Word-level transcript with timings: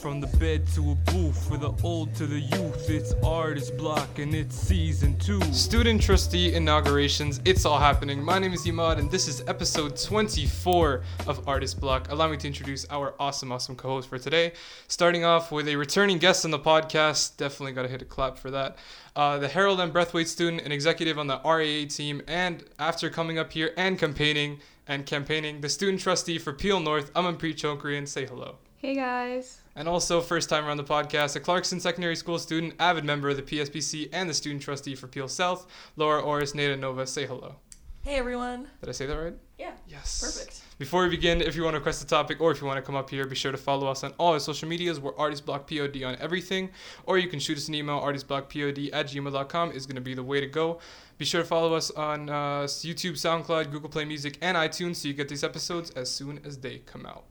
From 0.00 0.20
the 0.20 0.28
bed 0.38 0.64
to 0.74 0.92
a 0.92 0.94
booth, 1.10 1.48
for 1.48 1.56
the 1.56 1.72
old 1.82 2.14
to 2.14 2.26
the 2.26 2.38
youth, 2.38 2.88
it's 2.88 3.14
Artist 3.24 3.76
Block 3.76 4.20
and 4.20 4.32
it's 4.32 4.54
season 4.54 5.18
two. 5.18 5.40
Student 5.52 6.00
trustee 6.00 6.54
inaugurations, 6.54 7.40
it's 7.44 7.64
all 7.64 7.80
happening. 7.80 8.22
My 8.22 8.38
name 8.38 8.52
is 8.52 8.64
Imad 8.64 8.98
and 8.98 9.10
this 9.10 9.26
is 9.26 9.42
episode 9.48 9.96
24 9.96 11.02
of 11.26 11.48
Artist 11.48 11.80
Block. 11.80 12.12
Allow 12.12 12.28
me 12.28 12.36
to 12.36 12.46
introduce 12.46 12.86
our 12.90 13.14
awesome, 13.18 13.50
awesome 13.50 13.74
co 13.74 13.88
host 13.88 14.08
for 14.08 14.18
today. 14.18 14.52
Starting 14.86 15.24
off 15.24 15.50
with 15.50 15.66
a 15.66 15.74
returning 15.74 16.18
guest 16.18 16.44
on 16.44 16.52
the 16.52 16.60
podcast, 16.60 17.36
definitely 17.36 17.72
got 17.72 17.82
to 17.82 17.88
hit 17.88 18.00
a 18.00 18.04
clap 18.04 18.38
for 18.38 18.52
that. 18.52 18.78
Uh, 19.16 19.38
the 19.38 19.48
Harold 19.48 19.80
and 19.80 19.92
Brathwaite 19.92 20.28
student 20.28 20.62
and 20.62 20.72
executive 20.72 21.18
on 21.18 21.26
the 21.26 21.40
RAA 21.44 21.88
team, 21.88 22.22
and 22.28 22.62
after 22.78 23.10
coming 23.10 23.36
up 23.36 23.52
here 23.52 23.72
and 23.76 23.98
campaigning, 23.98 24.60
and 24.86 25.04
campaigning, 25.04 25.60
the 25.60 25.68
student 25.68 26.00
trustee 26.00 26.38
for 26.38 26.52
Peel 26.52 26.80
North, 26.80 27.12
Amanpreet 27.14 27.56
Chokrian. 27.56 28.08
Say 28.08 28.24
hello. 28.26 28.56
Hey 28.78 28.94
guys. 28.94 29.60
And 29.78 29.86
also, 29.86 30.20
first 30.20 30.48
time 30.48 30.66
around 30.66 30.78
the 30.78 30.82
podcast, 30.82 31.36
a 31.36 31.40
Clarkson 31.40 31.78
Secondary 31.78 32.16
School 32.16 32.40
student, 32.40 32.74
avid 32.80 33.04
member 33.04 33.28
of 33.28 33.36
the 33.36 33.44
PSPC, 33.44 34.08
and 34.12 34.28
the 34.28 34.34
student 34.34 34.60
trustee 34.60 34.96
for 34.96 35.06
Peel 35.06 35.28
South, 35.28 35.68
Laura 35.94 36.20
Oris 36.20 36.52
Nada 36.52 36.76
Nova. 36.76 37.06
Say 37.06 37.26
hello. 37.26 37.54
Hey 38.02 38.16
everyone. 38.16 38.66
Did 38.80 38.88
I 38.88 38.92
say 38.92 39.06
that 39.06 39.14
right? 39.16 39.34
Yeah. 39.56 39.70
Yes. 39.86 40.20
Perfect. 40.20 40.62
Before 40.80 41.04
we 41.04 41.10
begin, 41.10 41.40
if 41.40 41.54
you 41.54 41.62
want 41.62 41.74
to 41.74 41.78
request 41.78 42.02
a 42.02 42.08
topic 42.08 42.40
or 42.40 42.50
if 42.50 42.60
you 42.60 42.66
want 42.66 42.78
to 42.78 42.82
come 42.82 42.96
up 42.96 43.08
here, 43.08 43.24
be 43.24 43.36
sure 43.36 43.52
to 43.52 43.58
follow 43.58 43.86
us 43.86 44.02
on 44.02 44.14
all 44.18 44.32
our 44.32 44.40
social 44.40 44.68
medias. 44.68 44.98
We're 44.98 45.12
artistblockpod 45.12 46.04
on 46.04 46.16
everything. 46.16 46.70
Or 47.06 47.16
you 47.16 47.28
can 47.28 47.38
shoot 47.38 47.56
us 47.56 47.68
an 47.68 47.74
email, 47.74 48.00
artistblockpod 48.00 48.90
at 48.92 49.06
gmail.com 49.06 49.70
is 49.70 49.86
going 49.86 49.94
to 49.94 50.00
be 50.00 50.14
the 50.14 50.24
way 50.24 50.40
to 50.40 50.48
go. 50.48 50.80
Be 51.18 51.24
sure 51.24 51.42
to 51.42 51.46
follow 51.46 51.74
us 51.74 51.92
on 51.92 52.28
uh, 52.28 52.62
YouTube, 52.62 53.12
SoundCloud, 53.12 53.70
Google 53.70 53.90
Play 53.90 54.06
Music, 54.06 54.38
and 54.40 54.56
iTunes 54.56 54.96
so 54.96 55.06
you 55.06 55.14
get 55.14 55.28
these 55.28 55.44
episodes 55.44 55.92
as 55.92 56.10
soon 56.10 56.40
as 56.44 56.58
they 56.58 56.78
come 56.78 57.06
out. 57.06 57.26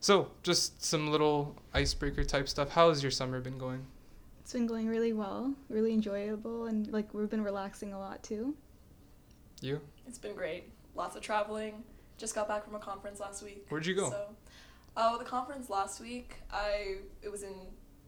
So, 0.00 0.30
just 0.42 0.84
some 0.84 1.10
little 1.10 1.56
icebreaker 1.74 2.24
type 2.24 2.48
stuff. 2.48 2.70
How 2.70 2.88
has 2.88 3.02
your 3.02 3.10
summer 3.10 3.40
been 3.40 3.58
going? 3.58 3.84
It's 4.40 4.52
been 4.52 4.66
going 4.66 4.88
really 4.88 5.12
well, 5.12 5.54
really 5.68 5.92
enjoyable, 5.92 6.66
and 6.66 6.90
like 6.92 7.12
we've 7.12 7.28
been 7.28 7.44
relaxing 7.44 7.92
a 7.92 7.98
lot 7.98 8.22
too. 8.22 8.54
You? 9.60 9.80
It's 10.06 10.18
been 10.18 10.34
great. 10.34 10.72
Lots 10.94 11.16
of 11.16 11.22
traveling. 11.22 11.82
Just 12.16 12.34
got 12.34 12.48
back 12.48 12.64
from 12.64 12.74
a 12.74 12.78
conference 12.78 13.20
last 13.20 13.42
week. 13.42 13.66
Where'd 13.68 13.86
you 13.86 13.94
go? 13.94 14.10
So, 14.10 14.26
oh, 14.96 15.18
the 15.18 15.24
conference 15.24 15.68
last 15.68 16.00
week, 16.00 16.36
I 16.52 16.98
it 17.22 17.30
was 17.30 17.42
in 17.42 17.54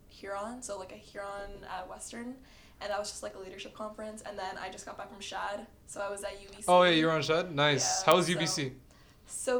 Huron, 0.08 0.62
so 0.62 0.78
like 0.78 0.92
a 0.92 0.96
Huron 0.96 1.64
at 1.68 1.88
Western, 1.88 2.36
and 2.80 2.90
that 2.90 2.98
was 2.98 3.10
just 3.10 3.22
like 3.22 3.34
a 3.34 3.38
leadership 3.38 3.74
conference. 3.74 4.22
And 4.26 4.38
then 4.38 4.56
I 4.58 4.70
just 4.70 4.86
got 4.86 4.96
back 4.96 5.10
from 5.10 5.20
Shad, 5.20 5.66
so 5.86 6.00
I 6.00 6.08
was 6.08 6.22
at 6.22 6.40
UBC. 6.40 6.64
Oh, 6.68 6.84
yeah, 6.84 6.90
you're 6.90 7.10
on 7.10 7.22
Shad? 7.22 7.54
Nice. 7.54 8.00
Yeah, 8.00 8.06
How 8.06 8.16
was 8.16 8.28
UBC? 8.28 8.68
So 8.68 8.70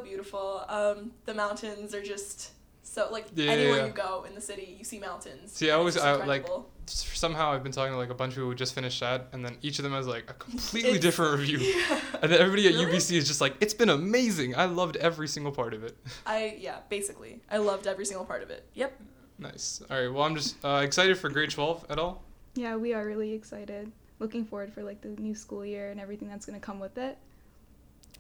beautiful. 0.00 0.64
Um, 0.68 1.12
the 1.26 1.34
mountains 1.34 1.94
are 1.94 2.02
just 2.02 2.50
so 2.82 3.08
like 3.10 3.26
Yeah, 3.34 3.52
anywhere 3.52 3.78
yeah. 3.78 3.86
you 3.86 3.92
go 3.92 4.24
in 4.28 4.34
the 4.34 4.40
city, 4.40 4.74
you 4.78 4.84
see 4.84 4.98
mountains. 4.98 5.52
See, 5.52 5.70
I 5.70 5.74
always- 5.74 5.96
I, 5.96 6.24
like. 6.24 6.46
Somehow 6.86 7.52
I've 7.52 7.62
been 7.62 7.70
talking 7.70 7.92
to 7.92 7.98
like 7.98 8.10
a 8.10 8.14
bunch 8.14 8.32
of 8.32 8.36
people 8.38 8.48
who 8.48 8.54
just 8.56 8.74
finished 8.74 8.98
that, 8.98 9.28
and 9.32 9.44
then 9.44 9.56
each 9.62 9.78
of 9.78 9.84
them 9.84 9.92
has 9.92 10.08
like 10.08 10.28
a 10.28 10.34
completely 10.34 10.90
It's- 10.90 11.02
different 11.02 11.38
review. 11.38 11.58
Yeah. 11.60 12.00
And 12.20 12.32
then 12.32 12.40
everybody 12.40 12.66
at 12.66 12.74
Really? 12.74 12.96
UBC 12.98 13.16
is 13.16 13.28
just 13.28 13.40
like, 13.40 13.54
it's 13.60 13.74
been 13.74 13.90
amazing. 13.90 14.56
I 14.56 14.64
loved 14.64 14.96
every 14.96 15.28
single 15.28 15.52
part 15.52 15.72
of 15.72 15.84
it. 15.84 15.96
I 16.26 16.56
yeah, 16.58 16.78
basically, 16.88 17.40
I 17.50 17.58
loved 17.58 17.86
every 17.86 18.04
single 18.04 18.24
part 18.26 18.42
of 18.42 18.50
it. 18.50 18.64
Yep. 18.74 19.00
nice. 19.38 19.82
All 19.88 19.96
right. 20.00 20.12
Well, 20.12 20.24
I'm 20.24 20.34
just 20.34 20.56
uh, 20.64 20.80
excited 20.82 21.16
for 21.16 21.28
grade 21.30 21.50
12 21.50 21.86
at 21.90 21.98
all. 22.00 22.22
Yeah, 22.56 22.74
we 22.74 22.92
are 22.92 23.06
really 23.06 23.32
excited. 23.34 23.92
Looking 24.18 24.44
forward 24.44 24.72
for 24.72 24.82
like 24.82 25.00
the 25.00 25.08
new 25.20 25.34
school 25.36 25.64
year 25.64 25.92
and 25.92 26.00
everything 26.00 26.28
that's 26.28 26.44
gonna 26.44 26.58
come 26.58 26.80
with 26.80 26.98
it. 26.98 27.16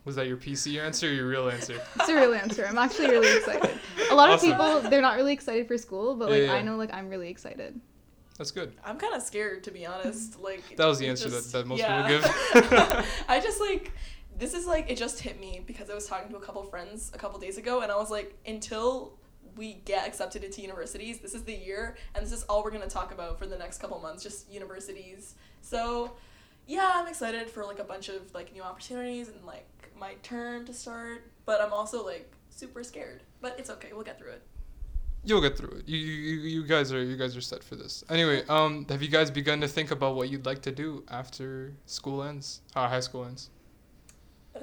Was 0.04 0.16
that 0.16 0.26
your 0.26 0.36
PC 0.38 0.80
answer 0.82 1.06
or 1.08 1.10
your 1.12 1.28
real 1.28 1.48
answer? 1.50 1.74
It's 1.96 2.08
a 2.08 2.14
real 2.14 2.32
answer. 2.34 2.66
I'm 2.66 2.78
actually 2.78 3.08
really 3.10 3.36
excited. 3.36 3.78
A 4.10 4.14
lot 4.14 4.30
Awesome. 4.30 4.50
of 4.52 4.56
people 4.56 4.90
they're 4.90 5.02
not 5.02 5.16
really 5.16 5.32
excited 5.32 5.68
for 5.68 5.76
school, 5.78 6.14
but 6.16 6.30
like 6.30 6.40
Yeah, 6.40 6.46
yeah. 6.46 6.52
I 6.54 6.62
know 6.62 6.76
like 6.76 6.92
I'm 6.92 7.08
really 7.08 7.28
excited. 7.28 7.78
That's 8.38 8.50
good. 8.50 8.72
I'm 8.82 8.96
kind 8.98 9.14
of 9.14 9.20
scared 9.22 9.64
to 9.64 9.70
be 9.70 9.84
honest. 9.84 10.40
Like 10.40 10.62
That 10.76 10.86
was 10.86 10.98
the 10.98 11.06
it 11.06 11.10
answer 11.10 11.28
that- 11.28 11.36
just- 11.36 11.52
that 11.52 11.66
most 11.66 11.80
yeah. 11.80 12.06
people 12.08 12.28
give. 12.28 13.06
I 13.28 13.40
just 13.40 13.60
like 13.60 13.92
this 14.38 14.54
is 14.54 14.66
like 14.66 14.90
it 14.90 14.96
just 14.96 15.20
hit 15.20 15.38
me 15.38 15.62
because 15.66 15.90
I 15.90 15.94
was 15.94 16.06
talking 16.06 16.30
to 16.30 16.36
a 16.38 16.40
couple 16.40 16.62
friends 16.64 17.10
a 17.14 17.18
couple 17.18 17.38
days 17.38 17.58
ago 17.58 17.82
and 17.82 17.92
I 17.92 17.96
was 17.96 18.10
like 18.10 18.34
until 18.46 19.12
we 19.56 19.74
get 19.84 20.06
accepted 20.06 20.44
into 20.44 20.62
universities, 20.62 21.18
this 21.18 21.34
is 21.34 21.42
the 21.44 21.52
year 21.54 21.96
and 22.14 22.24
this 22.24 22.32
is 22.32 22.44
all 22.44 22.62
we're 22.64 22.70
gonna 22.70 22.88
talk 22.88 23.12
about 23.12 23.38
for 23.38 23.46
the 23.46 23.58
next 23.58 23.78
couple 23.82 23.98
months, 24.00 24.22
just 24.22 24.50
universities. 24.50 25.34
So 25.60 26.12
yeah, 26.66 26.92
I'm 26.94 27.08
excited 27.08 27.50
for 27.50 27.64
like 27.66 27.80
a 27.80 27.84
bunch 27.84 28.08
of 28.08 28.32
like 28.32 28.52
new 28.54 28.62
opportunities 28.62 29.28
and 29.28 29.44
like 29.44 29.66
my 30.00 30.14
turn 30.22 30.64
to 30.66 30.72
start, 30.72 31.30
but 31.44 31.60
I'm 31.60 31.72
also 31.72 32.04
like 32.04 32.32
super 32.48 32.82
scared. 32.82 33.22
But 33.40 33.56
it's 33.58 33.70
okay, 33.70 33.88
we'll 33.92 34.02
get 34.04 34.18
through 34.18 34.32
it. 34.32 34.42
You'll 35.22 35.42
get 35.42 35.56
through 35.58 35.78
it. 35.78 35.88
You, 35.88 35.98
you, 35.98 36.34
you 36.60 36.66
guys 36.66 36.92
are 36.92 37.02
you 37.02 37.16
guys 37.16 37.36
are 37.36 37.42
set 37.42 37.62
for 37.62 37.76
this. 37.76 38.02
Anyway, 38.08 38.42
um, 38.48 38.86
have 38.88 39.02
you 39.02 39.08
guys 39.08 39.30
begun 39.30 39.60
to 39.60 39.68
think 39.68 39.90
about 39.90 40.16
what 40.16 40.30
you'd 40.30 40.46
like 40.46 40.62
to 40.62 40.72
do 40.72 41.04
after 41.10 41.74
school 41.84 42.22
ends? 42.22 42.62
Uh, 42.74 42.88
high 42.88 43.00
school 43.00 43.26
ends. 43.26 43.50
Uh, 44.56 44.60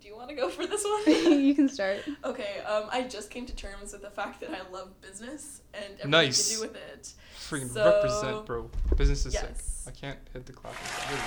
do 0.00 0.06
you 0.08 0.14
want 0.14 0.28
to 0.28 0.34
go 0.34 0.48
for 0.48 0.66
this 0.66 0.84
one? 0.84 1.02
you 1.42 1.54
can 1.54 1.68
start. 1.68 2.00
Okay, 2.24 2.60
um, 2.68 2.84
I 2.92 3.02
just 3.02 3.30
came 3.30 3.46
to 3.46 3.54
terms 3.56 3.92
with 3.92 4.02
the 4.02 4.10
fact 4.10 4.40
that 4.42 4.50
I 4.50 4.70
love 4.70 5.00
business 5.00 5.62
and 5.72 5.84
everything 5.84 6.10
Nice. 6.10 6.48
to 6.50 6.54
do 6.56 6.60
with 6.62 6.76
it. 6.76 7.12
Freaking 7.36 7.68
So- 7.70 7.84
represent, 7.84 8.46
bro. 8.46 8.70
Business 8.96 9.26
is 9.26 9.34
Yes. 9.34 9.42
sick. 9.84 9.92
I 9.94 9.98
can't 9.98 10.18
hit 10.32 10.46
the 10.46 10.52
clap. 10.52 10.72
There 10.74 11.10
we 11.10 11.16
go. 11.16 11.22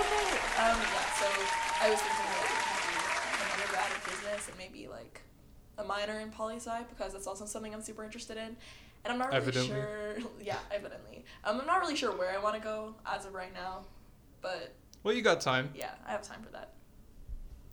Okay, 0.00 0.38
um, 0.56 0.78
yeah, 0.80 1.06
so 1.20 1.26
I 1.84 1.90
was 1.90 2.00
thinking 2.00 2.28
like 2.32 2.48
maybe 2.64 2.96
an 2.96 3.48
undergrad 3.52 3.90
in 3.92 4.00
business 4.08 4.39
and 4.50 4.58
maybe 4.58 4.88
like 4.88 5.20
a 5.78 5.84
minor 5.84 6.20
in 6.20 6.30
poli 6.30 6.56
sci 6.56 6.82
because 6.90 7.12
that's 7.12 7.26
also 7.26 7.46
something 7.46 7.72
I'm 7.74 7.82
super 7.82 8.04
interested 8.04 8.36
in. 8.36 8.56
And 9.04 9.12
I'm 9.12 9.18
not 9.18 9.28
really 9.28 9.38
Evidently. 9.38 9.70
sure. 9.74 10.16
Yeah, 10.42 10.58
evidently. 10.70 11.24
Um, 11.44 11.60
I'm 11.60 11.66
not 11.66 11.80
really 11.80 11.96
sure 11.96 12.12
where 12.16 12.30
I 12.36 12.42
want 12.42 12.54
to 12.56 12.60
go 12.60 12.94
as 13.06 13.24
of 13.24 13.32
right 13.34 13.52
now, 13.54 13.84
but 14.42 14.74
Well, 15.02 15.14
you 15.14 15.22
got 15.22 15.40
time. 15.40 15.70
yeah, 15.74 15.92
I 16.06 16.10
have 16.10 16.22
time 16.22 16.42
for 16.42 16.50
that. 16.52 16.72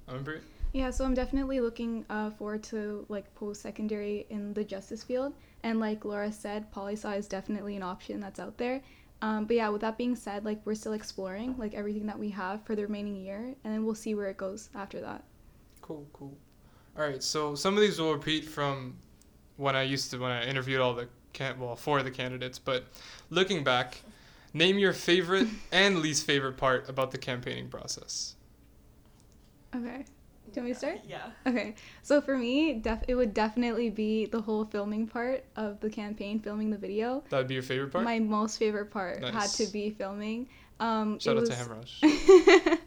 Remember? 0.08 0.40
Yeah, 0.74 0.90
so 0.92 1.04
I'm 1.04 1.14
definitely 1.14 1.60
looking 1.60 2.06
uh, 2.10 2.30
forward 2.32 2.64
to 2.64 3.06
like 3.10 3.34
post 3.36 3.62
secondary 3.62 4.26
in 4.30 4.54
the 4.54 4.64
justice 4.64 5.04
field, 5.04 5.34
and 5.64 5.80
like 5.80 6.06
Laura 6.06 6.32
said, 6.32 6.72
poli 6.72 6.94
sci 6.94 7.14
is 7.16 7.28
definitely 7.28 7.76
an 7.76 7.84
option 7.84 8.20
that's 8.22 8.40
out 8.40 8.58
there. 8.58 8.82
Um, 9.22 9.46
but 9.46 9.56
yeah, 9.56 9.70
with 9.70 9.82
that 9.82 9.98
being 9.98 10.16
said, 10.16 10.46
like 10.46 10.62
we're 10.66 10.76
still 10.76 10.94
exploring 10.94 11.56
like 11.58 11.74
everything 11.74 12.06
that 12.06 12.20
we 12.20 12.30
have 12.30 12.64
for 12.64 12.76
the 12.76 12.84
remaining 12.84 13.16
year, 13.18 13.56
and 13.64 13.74
then 13.74 13.84
we'll 13.86 13.96
see 13.96 14.14
where 14.16 14.28
it 14.28 14.38
goes 14.38 14.70
after 14.76 15.02
that. 15.02 15.24
Cool, 15.82 16.06
cool. 16.14 16.38
All 16.98 17.04
right, 17.04 17.22
so 17.22 17.54
some 17.54 17.76
of 17.76 17.82
these 17.82 18.00
will 18.00 18.14
repeat 18.14 18.46
from 18.46 18.96
when 19.58 19.76
I 19.76 19.84
used 19.84 20.12
to 20.12 20.18
when 20.18 20.32
I 20.32 20.46
interviewed 20.46 20.80
all 20.80 20.94
the 20.94 21.08
can 21.34 21.60
well 21.60 21.76
four 21.76 22.00
of 22.00 22.06
the 22.06 22.12
candidates. 22.12 22.58
But 22.58 22.86
looking 23.30 23.64
back, 23.64 24.02
name 24.54 24.80
your 24.80 24.94
favorite 24.94 25.48
and 25.72 26.00
least 26.00 26.26
favorite 26.26 26.58
part 26.58 26.90
about 26.90 27.12
the 27.12 27.18
campaigning 27.18 27.70
process. 27.70 28.36
Okay. 29.76 30.06
Do 30.54 30.62
you 30.62 30.62
want 30.62 30.66
me 30.66 30.74
to 30.74 30.80
start? 30.80 31.00
Yeah. 31.06 31.30
Okay, 31.46 31.76
so 32.04 32.22
for 32.22 32.38
me, 32.38 32.76
def- 32.76 33.04
it 33.10 33.16
would 33.16 33.34
definitely 33.34 33.90
be 33.90 34.28
the 34.28 34.42
whole 34.42 34.64
filming 34.64 35.06
part 35.06 35.44
of 35.58 35.80
the 35.82 35.90
campaign, 35.90 36.40
filming 36.40 36.70
the 36.70 36.78
video. 36.78 37.22
That 37.30 37.40
would 37.40 37.48
be 37.50 37.56
your 37.56 37.64
favorite 37.64 37.92
part. 37.92 38.06
My 38.06 38.18
most 38.20 38.58
favorite 38.58 38.90
part 38.90 39.24
had 39.24 39.50
to 39.50 39.68
be 39.68 39.90
filming. 39.90 40.48
Um, 40.80 41.20
Shout 41.20 41.36
out 41.36 41.42
was- 41.42 41.50
to 41.50 41.56
Hamraj. 41.56 42.80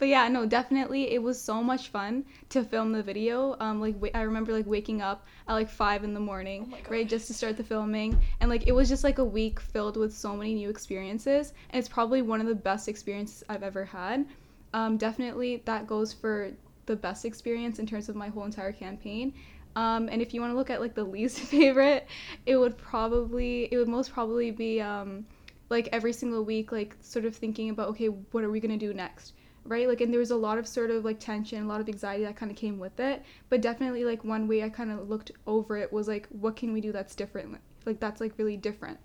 but 0.00 0.08
yeah, 0.08 0.26
no, 0.28 0.46
definitely, 0.46 1.12
it 1.12 1.22
was 1.22 1.38
so 1.40 1.62
much 1.62 1.88
fun 1.88 2.24
to 2.48 2.64
film 2.64 2.90
the 2.90 3.02
video. 3.02 3.54
Um, 3.60 3.82
like 3.82 4.00
wa- 4.00 4.08
I 4.14 4.22
remember 4.22 4.50
like 4.50 4.66
waking 4.66 5.02
up 5.02 5.26
at 5.46 5.52
like 5.52 5.68
five 5.68 6.04
in 6.04 6.14
the 6.14 6.20
morning, 6.20 6.72
Oh 6.72 6.78
right, 6.90 7.06
just 7.06 7.26
to 7.26 7.34
start 7.34 7.58
the 7.58 7.62
filming, 7.62 8.18
and 8.40 8.48
like 8.48 8.66
it 8.66 8.72
was 8.72 8.88
just 8.88 9.04
like 9.04 9.18
a 9.18 9.24
week 9.24 9.60
filled 9.60 9.98
with 9.98 10.16
so 10.16 10.34
many 10.34 10.54
new 10.54 10.70
experiences, 10.70 11.52
and 11.68 11.78
it's 11.78 11.88
probably 11.88 12.22
one 12.22 12.40
of 12.40 12.46
the 12.46 12.54
best 12.54 12.88
experiences 12.88 13.44
I've 13.50 13.62
ever 13.62 13.84
had. 13.84 14.24
Um, 14.72 14.96
definitely, 14.96 15.62
that 15.66 15.86
goes 15.86 16.14
for 16.14 16.50
the 16.86 16.96
best 16.96 17.26
experience 17.26 17.78
in 17.78 17.86
terms 17.86 18.08
of 18.08 18.16
my 18.16 18.28
whole 18.28 18.44
entire 18.44 18.72
campaign. 18.72 19.34
Um, 19.76 20.08
and 20.10 20.22
if 20.22 20.32
you 20.32 20.40
want 20.40 20.54
to 20.54 20.56
look 20.56 20.70
at 20.70 20.80
like 20.80 20.94
the 20.94 21.04
least 21.04 21.40
favorite, 21.54 22.08
it 22.46 22.56
would 22.56 22.78
probably 22.78 23.68
it 23.70 23.76
would 23.76 23.88
most 23.88 24.14
probably 24.14 24.50
be 24.50 24.80
um, 24.80 25.26
like 25.68 25.90
every 25.92 26.14
single 26.14 26.42
week 26.42 26.72
like 26.72 26.96
sort 27.02 27.26
of 27.26 27.36
thinking 27.36 27.68
about 27.68 27.88
okay 27.90 28.06
what 28.06 28.42
are 28.42 28.50
we 28.50 28.60
gonna 28.60 28.78
do 28.78 28.92
next 28.92 29.34
right? 29.64 29.88
Like 29.88 30.00
and 30.00 30.12
there 30.12 30.20
was 30.20 30.30
a 30.30 30.36
lot 30.36 30.58
of 30.58 30.66
sort 30.66 30.90
of 30.90 31.04
like 31.04 31.20
tension 31.20 31.64
a 31.64 31.66
lot 31.66 31.80
of 31.80 31.88
anxiety 31.88 32.24
that 32.24 32.36
kind 32.36 32.50
of 32.50 32.56
came 32.56 32.78
with 32.78 32.98
it. 33.00 33.22
But 33.48 33.60
definitely 33.60 34.04
like 34.04 34.24
one 34.24 34.48
way 34.48 34.62
i 34.62 34.68
kind 34.68 34.90
of 34.90 35.08
looked 35.08 35.32
over 35.46 35.76
it 35.76 35.92
was 35.92 36.08
like 36.08 36.26
what 36.30 36.56
can 36.56 36.72
we 36.72 36.80
do 36.80 36.92
that's 36.92 37.14
different? 37.14 37.58
Like 37.86 38.00
that's 38.00 38.20
like 38.20 38.34
really 38.36 38.56
different. 38.56 38.98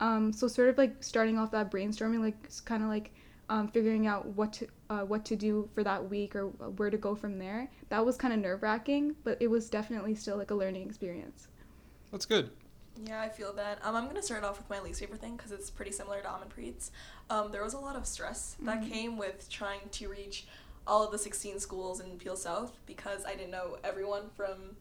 Um, 0.00 0.32
so 0.32 0.48
sort 0.48 0.68
of 0.68 0.78
like 0.78 1.02
starting 1.02 1.38
off 1.38 1.50
that 1.50 1.70
brainstorming 1.70 2.20
like 2.20 2.36
kind 2.64 2.82
of 2.82 2.88
like 2.88 3.12
um, 3.48 3.68
figuring 3.68 4.06
out 4.06 4.26
what 4.26 4.52
to 4.54 4.68
uh, 4.88 5.00
what 5.00 5.24
to 5.26 5.36
do 5.36 5.68
for 5.74 5.82
that 5.84 6.08
week 6.08 6.36
or 6.36 6.46
where 6.46 6.90
to 6.90 6.96
go 6.96 7.14
from 7.14 7.38
there. 7.38 7.68
That 7.88 8.04
was 8.04 8.16
kind 8.16 8.32
of 8.32 8.40
nerve 8.40 8.62
wracking 8.62 9.16
but 9.24 9.36
it 9.40 9.48
was 9.48 9.68
definitely 9.68 10.14
still 10.14 10.36
like 10.36 10.50
a 10.50 10.54
learning 10.54 10.86
experience. 10.86 11.48
That's 12.12 12.26
good. 12.26 12.50
Yeah, 12.96 13.20
I 13.20 13.28
feel 13.28 13.52
that. 13.54 13.78
Um, 13.82 13.96
I'm 13.96 14.06
gonna 14.06 14.22
start 14.22 14.44
off 14.44 14.58
with 14.58 14.68
my 14.68 14.80
least 14.80 15.00
favorite 15.00 15.20
thing 15.20 15.36
because 15.36 15.52
it's 15.52 15.70
pretty 15.70 15.92
similar 15.92 16.20
to 16.20 16.28
Amanpreet's. 16.28 16.90
Um, 17.30 17.50
there 17.50 17.62
was 17.64 17.72
a 17.74 17.78
lot 17.78 17.96
of 17.96 18.06
stress 18.06 18.56
that 18.60 18.80
Mhm. 18.82 18.88
came 18.88 19.16
with 19.16 19.48
trying 19.48 19.88
to 19.90 20.08
reach 20.08 20.46
all 20.86 21.02
of 21.02 21.10
the 21.12 21.18
16 21.18 21.60
schools 21.60 22.00
in 22.00 22.18
Peel 22.18 22.36
South 22.36 22.78
because 22.86 23.24
I 23.24 23.34
didn't 23.34 23.52
know 23.52 23.78
everyone 23.84 24.28
from, 24.30 24.76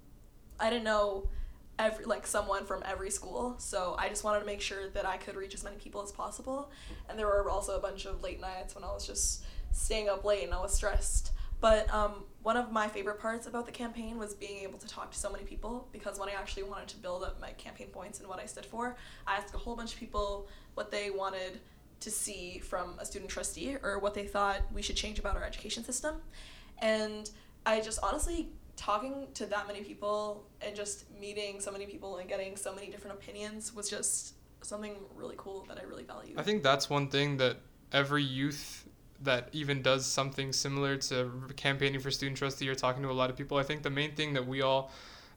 I 0.60 0.70
didn't 0.70 0.84
know 0.86 1.30
every 1.78 2.04
like 2.06 2.28
someone 2.28 2.66
from 2.66 2.84
every 2.86 3.10
school. 3.12 3.56
So 3.58 3.96
I 3.98 4.10
just 4.10 4.24
wanted 4.26 4.42
to 4.42 4.46
make 4.46 4.60
sure 4.60 4.90
that 4.90 5.06
I 5.06 5.18
could 5.18 5.36
reach 5.36 5.54
as 5.54 5.64
many 5.64 5.78
people 5.78 6.02
as 6.02 6.12
possible. 6.12 6.72
And 7.08 7.18
there 7.18 7.28
were 7.28 7.50
also 7.50 7.78
a 7.78 7.80
bunch 7.80 8.06
of 8.06 8.22
late 8.22 8.42
nights 8.42 8.76
when 8.76 8.84
I 8.84 8.92
was 8.92 9.08
just 9.08 9.44
staying 9.72 10.10
up 10.10 10.26
late 10.26 10.44
and 10.44 10.54
I 10.54 10.60
was 10.62 10.74
stressed. 10.74 11.32
But 11.62 11.94
um, 11.94 12.26
one 12.41 12.56
of 12.56 12.71
my 12.71 12.88
favorite 12.88 13.19
parts 13.19 13.47
about 13.47 13.65
the 13.65 13.71
campaign 13.71 14.18
was 14.18 14.33
being 14.33 14.63
able 14.63 14.80
to 14.80 14.88
talk 14.88 15.12
to 15.12 15.18
so 15.18 15.30
many 15.30 15.44
people 15.44 15.88
because 15.91 16.19
when 16.19 16.30
I 16.30 16.33
actually 16.33 16.63
wanted 16.63 16.88
to 16.89 16.97
build 16.97 17.24
up 17.24 17.39
my 17.41 17.51
campaign 17.51 17.88
points 17.88 18.19
and 18.19 18.30
what 18.30 18.39
I 18.39 18.45
stood 18.45 18.65
for, 18.65 18.95
I 19.27 19.36
asked 19.36 19.53
a 19.53 19.57
whole 19.57 19.75
bunch 19.75 19.94
of 19.94 20.00
people 20.00 20.47
what 20.75 20.89
they 20.89 21.09
wanted 21.09 21.59
to 22.00 22.09
see 22.09 22.59
from 22.59 22.95
a 23.00 23.06
student 23.06 23.30
trustee 23.30 23.75
or 23.83 24.00
what 24.00 24.13
they 24.13 24.25
thought 24.25 24.62
we 24.74 24.81
should 24.81 24.95
change 24.95 25.19
about 25.19 25.36
our 25.36 25.44
education 25.44 25.83
system. 25.83 26.21
And 26.81 27.30
I 27.65 27.81
just 27.81 28.00
honestly 28.01 28.50
talking 28.77 29.27
to 29.33 29.45
that 29.47 29.68
many 29.68 29.81
people 29.81 30.45
and 30.62 30.74
just 30.74 31.12
meeting 31.19 31.59
so 31.59 31.71
many 31.71 31.86
people 31.86 32.18
and 32.18 32.30
getting 32.30 32.56
so 32.56 32.74
many 32.74 32.88
different 32.88 33.18
opinions 33.18 33.75
was 33.75 33.89
just 33.89 34.36
something 34.62 34.95
really 35.13 35.36
cool 35.38 35.65
that 35.68 35.77
I 35.77 35.83
really 35.83 36.03
value. 36.03 36.36
I 36.38 36.44
think 36.44 36.63
that's 36.63 36.89
one 36.89 37.09
thing 37.09 37.36
that 37.38 37.57
every 37.91 38.24
youth 38.24 38.88
that 39.24 39.50
even 39.51 39.81
does 39.81 40.06
something 40.06 40.54
similar 40.54 40.98
to 40.98 41.31
campaigning 41.56 42.00
for 42.00 42.12
student 42.12 42.38
trustee 42.38 42.69
or 42.69 42.75
talking 42.75 43.04
to 43.04 43.10
a 43.10 43.12
lot 43.12 43.30
of 43.30 43.36
people. 43.36 43.57
I 43.57 43.63
think 43.63 43.83
the 43.83 43.89
main 43.89 44.16
thing 44.16 44.33
that 44.33 44.48
we 44.48 44.62
all 44.62 44.92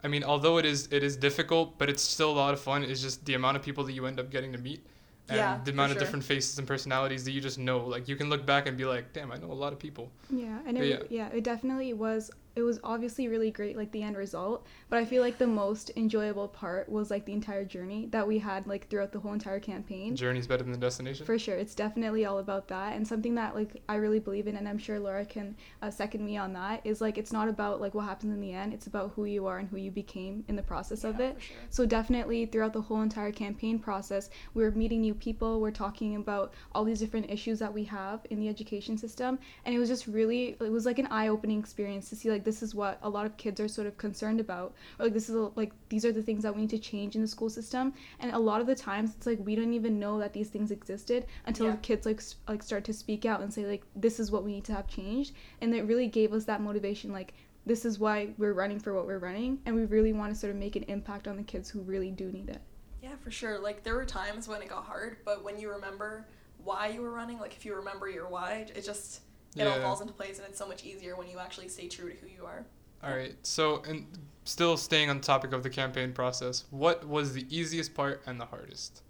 I 0.04 0.08
mean, 0.08 0.24
although 0.24 0.58
it 0.58 0.64
is 0.64 0.88
it 0.90 1.02
is 1.02 1.16
difficult, 1.16 1.78
but 1.78 1.88
it's 1.88 2.02
still 2.02 2.30
a 2.30 2.38
lot 2.44 2.54
of 2.54 2.60
fun. 2.60 2.82
Is 2.84 3.00
just 3.00 3.24
the 3.24 3.34
amount 3.34 3.56
of 3.56 3.62
people 3.62 3.84
that 3.84 3.92
you 3.92 4.06
end 4.06 4.18
up 4.18 4.30
getting 4.30 4.52
to 4.52 4.58
meet, 4.58 4.84
and 5.28 5.36
Yeah, 5.36 5.60
the 5.64 5.70
amount 5.70 5.92
of 5.92 5.96
sure. 5.96 6.04
different 6.04 6.24
faces 6.24 6.58
and 6.58 6.66
personalities 6.66 7.24
that 7.24 7.30
you 7.32 7.40
just 7.40 7.58
know. 7.58 7.78
Like 7.86 8.08
you 8.08 8.16
can 8.16 8.28
look 8.28 8.44
back 8.44 8.66
and 8.66 8.76
be 8.76 8.84
like, 8.84 9.12
"Damn, 9.12 9.30
I 9.30 9.36
know 9.36 9.52
a 9.52 9.60
lot 9.64 9.72
of 9.72 9.78
people." 9.78 10.10
Yeah, 10.28 10.58
and 10.66 10.76
it, 10.76 11.06
yeah. 11.10 11.28
it 11.28 11.44
definitely 11.44 11.92
was. 11.92 12.30
It 12.54 12.62
was 12.62 12.78
obviously 12.84 13.28
really 13.28 13.50
great, 13.50 13.76
like 13.76 13.90
the 13.92 14.02
end 14.02 14.16
result. 14.16 14.66
But 14.88 14.98
I 14.98 15.04
feel 15.04 15.22
like 15.22 15.38
the 15.38 15.46
most 15.46 15.90
enjoyable 15.96 16.48
part 16.48 16.88
was 16.88 17.10
like 17.10 17.24
the 17.24 17.32
entire 17.32 17.64
journey 17.64 18.08
that 18.10 18.26
we 18.26 18.38
had, 18.38 18.66
like 18.66 18.88
throughout 18.88 19.12
the 19.12 19.20
whole 19.20 19.32
entire 19.32 19.60
campaign. 19.60 20.14
Journey's 20.16 20.46
better 20.46 20.62
than 20.62 20.72
the 20.72 20.78
destination. 20.78 21.24
For 21.24 21.38
sure, 21.38 21.56
it's 21.56 21.74
definitely 21.74 22.24
all 22.24 22.38
about 22.38 22.68
that, 22.68 22.94
and 22.94 23.06
something 23.06 23.34
that 23.36 23.54
like 23.54 23.82
I 23.88 23.96
really 23.96 24.20
believe 24.20 24.46
in, 24.46 24.56
and 24.56 24.68
I'm 24.68 24.78
sure 24.78 24.98
Laura 24.98 25.24
can 25.24 25.56
uh, 25.80 25.90
second 25.90 26.24
me 26.24 26.36
on 26.36 26.52
that. 26.52 26.80
Is 26.84 27.00
like 27.00 27.18
it's 27.18 27.32
not 27.32 27.48
about 27.48 27.80
like 27.80 27.94
what 27.94 28.04
happens 28.04 28.32
in 28.32 28.40
the 28.40 28.52
end; 28.52 28.74
it's 28.74 28.86
about 28.86 29.12
who 29.16 29.24
you 29.24 29.46
are 29.46 29.58
and 29.58 29.68
who 29.68 29.76
you 29.76 29.90
became 29.90 30.44
in 30.48 30.56
the 30.56 30.62
process 30.62 31.04
of 31.04 31.20
it. 31.20 31.34
for 31.36 31.40
sure. 31.40 31.56
So 31.70 31.86
definitely 31.86 32.46
throughout 32.46 32.72
the 32.72 32.80
whole 32.82 33.00
entire 33.00 33.32
campaign 33.32 33.78
process, 33.78 34.30
we're 34.54 34.70
meeting 34.72 35.00
new 35.00 35.14
people. 35.14 35.60
We're 35.60 35.70
talking 35.70 36.16
about 36.16 36.52
all 36.74 36.84
these 36.84 37.00
different 37.00 37.30
issues 37.30 37.58
that 37.60 37.72
we 37.72 37.84
have 37.84 38.20
in 38.30 38.38
the 38.38 38.48
education 38.48 38.98
system, 38.98 39.38
and 39.64 39.74
it 39.74 39.78
was 39.78 39.88
just 39.88 40.06
really 40.06 40.56
it 40.60 40.72
was 40.72 40.86
like 40.86 40.98
an 40.98 41.06
eye-opening 41.10 41.58
experience 41.58 42.08
to 42.10 42.16
see 42.16 42.30
like 42.30 42.41
this 42.44 42.62
is 42.62 42.74
what 42.74 42.98
a 43.02 43.08
lot 43.08 43.26
of 43.26 43.36
kids 43.36 43.60
are 43.60 43.68
sort 43.68 43.86
of 43.86 43.96
concerned 43.98 44.40
about, 44.40 44.74
or 44.98 45.06
like 45.06 45.14
this 45.14 45.28
is 45.28 45.36
like 45.56 45.72
these 45.88 46.04
are 46.04 46.12
the 46.12 46.22
things 46.22 46.42
that 46.42 46.54
we 46.54 46.62
need 46.62 46.70
to 46.70 46.78
change 46.78 47.14
in 47.16 47.22
the 47.22 47.28
school 47.28 47.50
system. 47.50 47.92
And 48.20 48.32
a 48.32 48.38
lot 48.38 48.60
of 48.60 48.66
the 48.66 48.74
times 48.74 49.14
it's 49.16 49.26
like 49.26 49.38
we 49.44 49.54
don't 49.54 49.72
even 49.74 49.98
know 49.98 50.18
that 50.18 50.32
these 50.32 50.48
things 50.50 50.70
existed 50.70 51.26
until 51.46 51.66
Yeah. 51.66 51.72
the 51.72 51.78
kids 51.78 52.06
like 52.06 52.20
like 52.48 52.62
start 52.62 52.84
to 52.84 52.92
speak 52.92 53.24
out 53.24 53.40
and 53.40 53.52
say 53.52 53.66
like 53.66 53.82
this 53.96 54.18
is 54.20 54.30
what 54.30 54.44
we 54.44 54.52
need 54.52 54.64
to 54.64 54.72
have 54.74 54.86
changed, 54.88 55.34
and 55.60 55.74
it 55.74 55.82
really 55.84 56.08
gave 56.08 56.32
us 56.32 56.44
that 56.44 56.60
motivation 56.60 57.12
like 57.12 57.34
this 57.64 57.84
is 57.84 57.98
why 57.98 58.28
we're 58.38 58.54
running 58.54 58.80
for 58.80 58.92
what 58.92 59.06
we're 59.06 59.18
running 59.20 59.56
and 59.66 59.74
we 59.76 59.84
really 59.84 60.12
want 60.12 60.32
to 60.34 60.38
sort 60.38 60.50
of 60.50 60.56
make 60.58 60.74
an 60.74 60.82
impact 60.88 61.28
on 61.28 61.36
the 61.36 61.44
kids 61.44 61.70
who 61.70 61.80
really 61.82 62.10
do 62.10 62.32
need 62.32 62.48
it 62.48 62.60
Yeah, 63.00 63.14
for 63.22 63.30
sure. 63.30 63.56
Like 63.58 63.84
there 63.84 63.94
were 63.94 64.04
times 64.04 64.48
when 64.48 64.60
it 64.62 64.68
got 64.68 64.84
hard, 64.84 65.18
but 65.24 65.44
when 65.44 65.60
you 65.60 65.70
remember 65.70 66.26
why 66.64 66.88
you 66.88 67.02
were 67.02 67.12
running, 67.12 67.38
like 67.38 67.54
if 67.56 67.64
you 67.64 67.76
remember 67.76 68.08
your 68.08 68.28
why, 68.28 68.66
it 68.74 68.84
just 68.84 69.20
it 69.56 69.66
all 69.66 69.80
falls 69.80 70.00
into 70.00 70.12
place 70.12 70.38
and 70.38 70.48
it's 70.48 70.58
so 70.58 70.66
much 70.66 70.84
easier 70.84 71.16
when 71.16 71.28
you 71.28 71.38
actually 71.38 71.68
stay 71.68 71.88
true 71.88 72.10
to 72.10 72.16
who 72.16 72.28
you 72.28 72.44
are. 72.44 72.64
All 73.02 73.14
right. 73.14 73.34
So, 73.42 73.82
and 73.88 74.06
still 74.44 74.76
staying 74.76 75.10
on 75.10 75.18
the 75.18 75.22
topic 75.22 75.52
of 75.52 75.62
the 75.62 75.70
campaign 75.70 76.12
process, 76.12 76.64
what 76.70 77.06
was 77.06 77.32
the 77.32 77.46
easiest 77.50 77.94
part 77.94 78.22
and 78.26 78.40
the 78.40 78.46
hardest? 78.46 79.02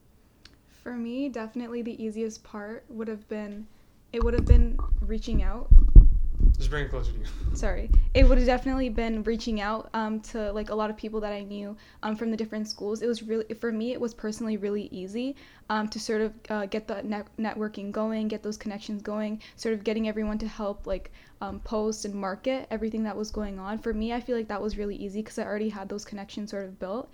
for 0.83 0.97
me 0.97 1.29
definitely 1.29 1.81
the 1.81 2.03
easiest 2.03 2.43
part 2.43 2.85
would 2.89 3.09
have 3.09 3.27
been 3.29 3.67
it 4.13 4.23
would 4.23 4.35
have 4.35 4.45
been 4.45 4.77
reaching 5.01 5.43
out 5.43 5.69
Just 6.57 6.71
bring 6.71 6.85
it 6.85 6.91
closer 6.91 7.13
to 7.13 7.19
you. 7.19 7.25
sorry. 7.55 7.91
It 8.15 8.29
would 8.29 8.39
have 8.39 8.47
definitely 8.47 8.89
been 8.89 9.23
reaching 9.23 9.61
out 9.61 9.91
um, 9.95 10.21
to 10.21 10.53
like 10.53 10.71
a 10.71 10.75
lot 10.75 10.91
of 10.91 10.97
people 10.97 11.21
that 11.21 11.33
i 11.33 11.43
knew 11.43 11.77
um, 12.03 12.17
from 12.17 12.31
the 12.31 12.37
different 12.37 12.69
schools. 12.69 13.03
It 13.03 13.07
was 13.07 13.23
really 13.23 13.53
for 13.55 13.73
me 13.73 13.93
it 13.93 14.01
was 14.01 14.15
personally 14.15 14.57
really 14.57 14.89
easy 14.91 15.37
um, 15.71 15.89
to 15.89 16.01
sort 16.01 16.21
of 16.21 16.33
uh, 16.51 16.67
get 16.67 16.87
the 16.87 17.03
net- 17.03 17.29
networking 17.39 17.93
going 17.93 18.29
get 18.29 18.43
those 18.43 18.57
connections 18.57 19.03
going 19.03 19.41
sort 19.57 19.75
of 19.75 19.85
getting 19.85 20.09
everyone 20.09 20.39
to 20.39 20.49
help 20.49 20.87
like 20.87 21.13
um, 21.41 21.61
post 21.61 22.05
and 22.05 22.15
market 22.15 22.67
everything 22.71 23.03
that 23.05 23.17
was 23.17 23.31
going 23.31 23.59
on. 23.59 23.79
For 23.79 23.93
me 23.93 24.13
i 24.13 24.21
feel 24.21 24.37
like 24.37 24.49
that 24.49 24.61
was 24.61 24.77
really 24.77 24.97
easy 24.97 25.21
because 25.23 25.39
i 25.39 25.45
already 25.45 25.69
had 25.69 25.89
those 25.89 26.05
connections 26.05 26.51
sort 26.51 26.65
of 26.65 26.79
built. 26.79 27.11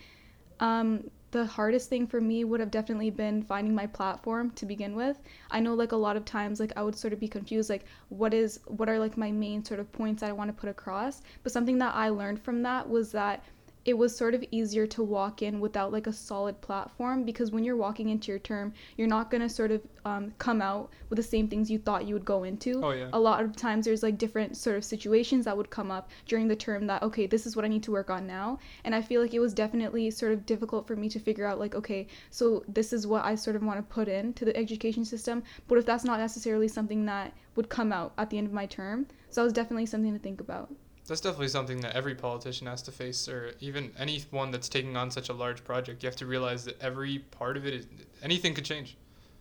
Um, 0.61 1.11
the 1.31 1.45
hardest 1.45 1.91
thing 1.91 2.07
for 2.07 2.21
me 2.21 2.45
would 2.45 2.61
have 2.61 2.71
definitely 2.71 3.11
been 3.11 3.43
finding 3.43 3.75
my 3.75 3.87
platform 3.87 4.51
to 4.53 4.65
begin 4.65 4.97
with. 4.97 5.19
I 5.51 5.61
know 5.61 5.75
like 5.75 5.93
a 5.93 5.97
lot 5.97 6.17
of 6.17 6.25
times 6.25 6.59
like 6.59 6.73
I 6.77 6.83
would 6.83 6.97
sort 6.97 7.13
of 7.13 7.21
be 7.21 7.29
confused 7.29 7.69
like 7.69 7.85
what 8.09 8.33
is 8.33 8.61
what 8.67 8.89
are 8.89 8.99
like 8.99 9.17
my 9.17 9.31
main 9.31 9.65
sort 9.65 9.81
of 9.81 9.93
points 9.93 10.21
that 10.21 10.31
I 10.31 10.33
want 10.33 10.49
to 10.49 10.59
put 10.59 10.71
across. 10.71 11.23
But 11.43 11.53
something 11.53 11.79
that 11.79 11.95
I 11.95 12.09
learned 12.09 12.43
from 12.43 12.63
that 12.63 12.89
was 12.89 13.13
that 13.13 13.45
it 13.89 13.97
was 13.97 14.15
sort 14.15 14.35
of 14.35 14.45
easier 14.51 14.87
to 14.87 15.03
walk 15.03 15.41
in 15.41 15.61
without 15.61 15.91
like 15.91 16.07
a 16.07 16.13
solid 16.13 16.61
platform 16.61 17.25
because 17.25 17.51
when 17.51 17.65
you're 17.65 17.75
walking 17.75 18.11
into 18.11 18.31
your 18.31 18.39
term, 18.39 18.75
you're 18.99 19.09
not 19.09 19.31
gonna 19.31 19.49
sort 19.49 19.71
of 19.71 19.81
um, 20.05 20.31
come 20.37 20.61
out 20.61 20.91
with 21.09 21.17
the 21.17 21.23
same 21.23 21.49
things 21.49 21.71
you 21.71 21.79
thought 21.79 22.07
you 22.07 22.13
would 22.13 22.27
go 22.27 22.45
into. 22.45 22.85
Oh 22.85 22.91
yeah. 22.91 23.09
a 23.15 23.19
lot 23.19 23.43
of 23.43 23.57
times 23.57 23.87
there's 23.87 24.03
like 24.03 24.19
different 24.19 24.59
sort 24.59 24.77
of 24.77 24.85
situations 24.85 25.47
that 25.47 25.57
would 25.57 25.71
come 25.71 25.91
up 25.91 26.11
during 26.27 26.49
the 26.49 26.55
term 26.55 26.87
that 26.89 27.03
okay 27.03 27.27
this 27.27 27.47
is 27.47 27.57
what 27.57 27.65
i 27.65 27.69
need 27.69 27.83
to 27.85 27.91
work 27.91 28.11
on 28.11 28.27
now. 28.27 28.59
And 28.85 28.95
i 28.95 29.01
feel 29.01 29.23
like 29.23 29.33
it 29.33 29.41
was 29.41 29.55
definitely 29.55 30.11
sort 30.11 30.33
of 30.33 30.45
difficult 30.45 30.87
for 30.87 30.95
me 30.95 31.09
to 31.09 31.19
figure 31.19 31.47
out 31.47 31.59
like 31.59 31.75
okay 31.75 32.09
so 32.31 32.65
this 32.69 32.93
is 32.93 33.07
what 33.07 33.25
i 33.25 33.35
sort 33.35 33.57
of 33.57 33.63
want 33.63 33.79
to 33.79 33.95
put 33.95 34.07
into 34.07 34.45
the 34.45 34.55
education 34.55 35.07
system 35.07 35.43
but 35.67 35.79
if 35.79 35.87
that's 35.87 36.05
not 36.05 36.21
necessarily 36.21 36.69
something 36.69 37.07
that 37.07 37.33
would 37.57 37.71
come 37.71 37.91
out 37.91 38.13
at 38.19 38.29
the 38.29 38.37
end 38.37 38.47
of 38.47 38.53
my 38.53 38.67
term 38.67 39.07
so 39.31 39.41
that 39.41 39.45
was 39.45 39.55
definitely 39.55 39.87
something 39.87 40.13
to 40.13 40.19
think 40.19 40.43
about 40.43 40.71
That's 41.09 41.23
definitely 41.23 41.49
something 41.49 41.81
that 41.81 41.97
every 41.97 42.15
politician 42.15 42.67
has 42.67 42.83
to 42.83 42.93
face, 42.93 43.29
or 43.29 43.53
even 43.61 43.93
anyone 43.99 44.51
that's 44.51 44.69
taking 44.69 44.95
on 44.95 45.11
such 45.11 45.31
a 45.31 45.33
large 45.33 45.65
project. 45.65 46.03
You 46.03 46.07
have 46.07 46.17
to 46.17 46.27
realize 46.27 46.67
that 46.67 46.81
every 46.83 47.21
part 47.31 47.57
of 47.57 47.67
it 47.67 47.73
is 47.73 47.87
anything 48.23 48.53
could 48.55 48.67
change. 48.67 48.97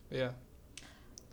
But 0.09 0.17
yeah. 0.17 0.29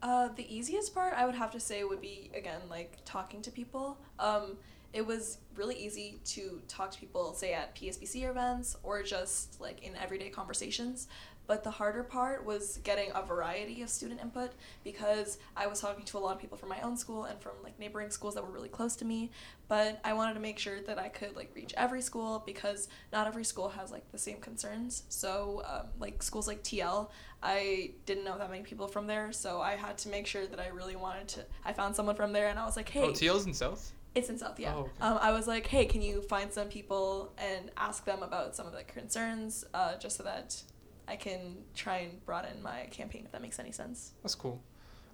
Uh, 0.03 0.29
the 0.35 0.55
easiest 0.55 0.93
part 0.93 1.15
I 1.15 1.25
would 1.25 1.37
have 1.37 1.53
to 1.53 1.61
say 1.61 1.85
would 1.85 2.01
be 2.01 2.31
again 2.37 2.61
like 2.69 2.99
talking 3.05 3.43
to 3.43 3.51
people. 3.51 3.97
Um, 4.19 4.59
it 4.93 5.07
was 5.07 5.39
really 5.57 5.77
easy 5.77 6.19
to 6.25 6.61
talk 6.69 6.91
to 6.93 6.99
people, 6.99 7.33
say 7.35 7.53
at 7.53 7.75
PSBC 7.75 8.29
events 8.29 8.77
or 8.83 9.03
just 9.03 9.61
like 9.61 9.83
in 9.83 9.97
everyday 9.97 10.31
conversations. 10.31 11.09
But 11.47 11.63
the 11.63 11.71
harder 11.71 12.03
part 12.03 12.45
was 12.45 12.79
getting 12.85 13.11
a 13.15 13.23
variety 13.23 13.83
of 13.83 13.91
student 13.91 14.21
input 14.23 14.53
because 14.83 15.39
I 15.57 15.67
was 15.67 15.81
talking 15.81 16.05
to 16.07 16.19
a 16.19 16.21
lot 16.21 16.35
of 16.35 16.41
people 16.41 16.57
from 16.57 16.71
my 16.71 16.81
own 16.81 16.97
school 16.97 17.25
and 17.25 17.39
from 17.41 17.53
like 17.63 17.79
neighboring 17.79 18.11
schools 18.11 18.35
that 18.35 18.43
were 18.45 18.51
really 18.53 18.69
close 18.71 18.97
to 18.97 19.05
me. 19.05 19.31
But 19.69 20.01
I 20.05 20.15
wanted 20.15 20.35
to 20.35 20.41
make 20.41 20.59
sure 20.59 20.81
that 20.83 20.99
I 20.99 21.09
could 21.09 21.37
like 21.37 21.51
reach 21.55 21.75
every 21.77 22.01
school 22.01 22.43
because 22.47 22.89
not 23.13 23.27
every 23.27 23.45
school 23.45 23.69
has 23.71 23.91
like 23.93 24.11
the 24.11 24.19
same 24.19 24.39
concerns. 24.39 25.03
So 25.09 25.63
um, 25.67 25.87
like 25.99 26.23
schools 26.23 26.47
like 26.49 26.63
TL, 26.63 27.11
I 27.43 27.91
didn't 28.07 28.25
know 28.25 28.39
that 28.39 28.51
many 28.51 28.63
people 28.63 28.89
from 28.89 29.07
there, 29.07 29.31
so 29.33 29.61
I 29.61 29.77
had 29.77 29.99
to 29.99 30.09
make 30.09 30.27
sure 30.27 30.47
that 30.47 30.59
I 30.61 30.69
really 30.69 30.97
wanted 30.97 31.29
to. 31.29 31.45
I 31.65 31.75
found 31.75 31.95
someone 31.95 32.17
from 32.17 32.33
there, 32.33 32.49
and 32.49 32.59
I 32.59 32.65
was 32.65 32.77
like, 32.77 32.89
"Hey, 32.89 33.03
Oh, 33.03 33.11
TL's 33.13 33.45
in 33.47 33.53
South. 33.53 33.93
it's 34.15 34.31
in 34.31 34.39
South, 34.39 34.59
yeah." 34.59 34.73
Oh, 34.75 34.81
okay. 34.81 34.91
um, 35.03 35.19
I 35.21 35.31
was 35.33 35.47
like, 35.47 35.67
"Hey, 35.67 35.85
can 35.85 36.01
you 36.01 36.23
find 36.23 36.51
some 36.51 36.69
people 36.69 37.33
and 37.37 37.71
ask 37.77 38.07
them 38.07 38.23
about 38.23 38.57
some 38.57 38.67
of 38.67 38.73
the 38.73 38.83
concerns, 38.85 39.65
uh, 39.75 39.97
just 39.99 40.17
so 40.17 40.23
that 40.23 40.63
I 41.07 41.17
can 41.17 41.59
try 41.75 41.99
and 41.99 42.25
broaden 42.25 42.63
my 42.63 42.87
campaign, 42.91 43.23
if 43.25 43.33
that 43.33 43.43
makes 43.43 43.59
any 43.59 43.73
sense." 43.73 44.13
That's 44.23 44.35
cool. 44.35 44.63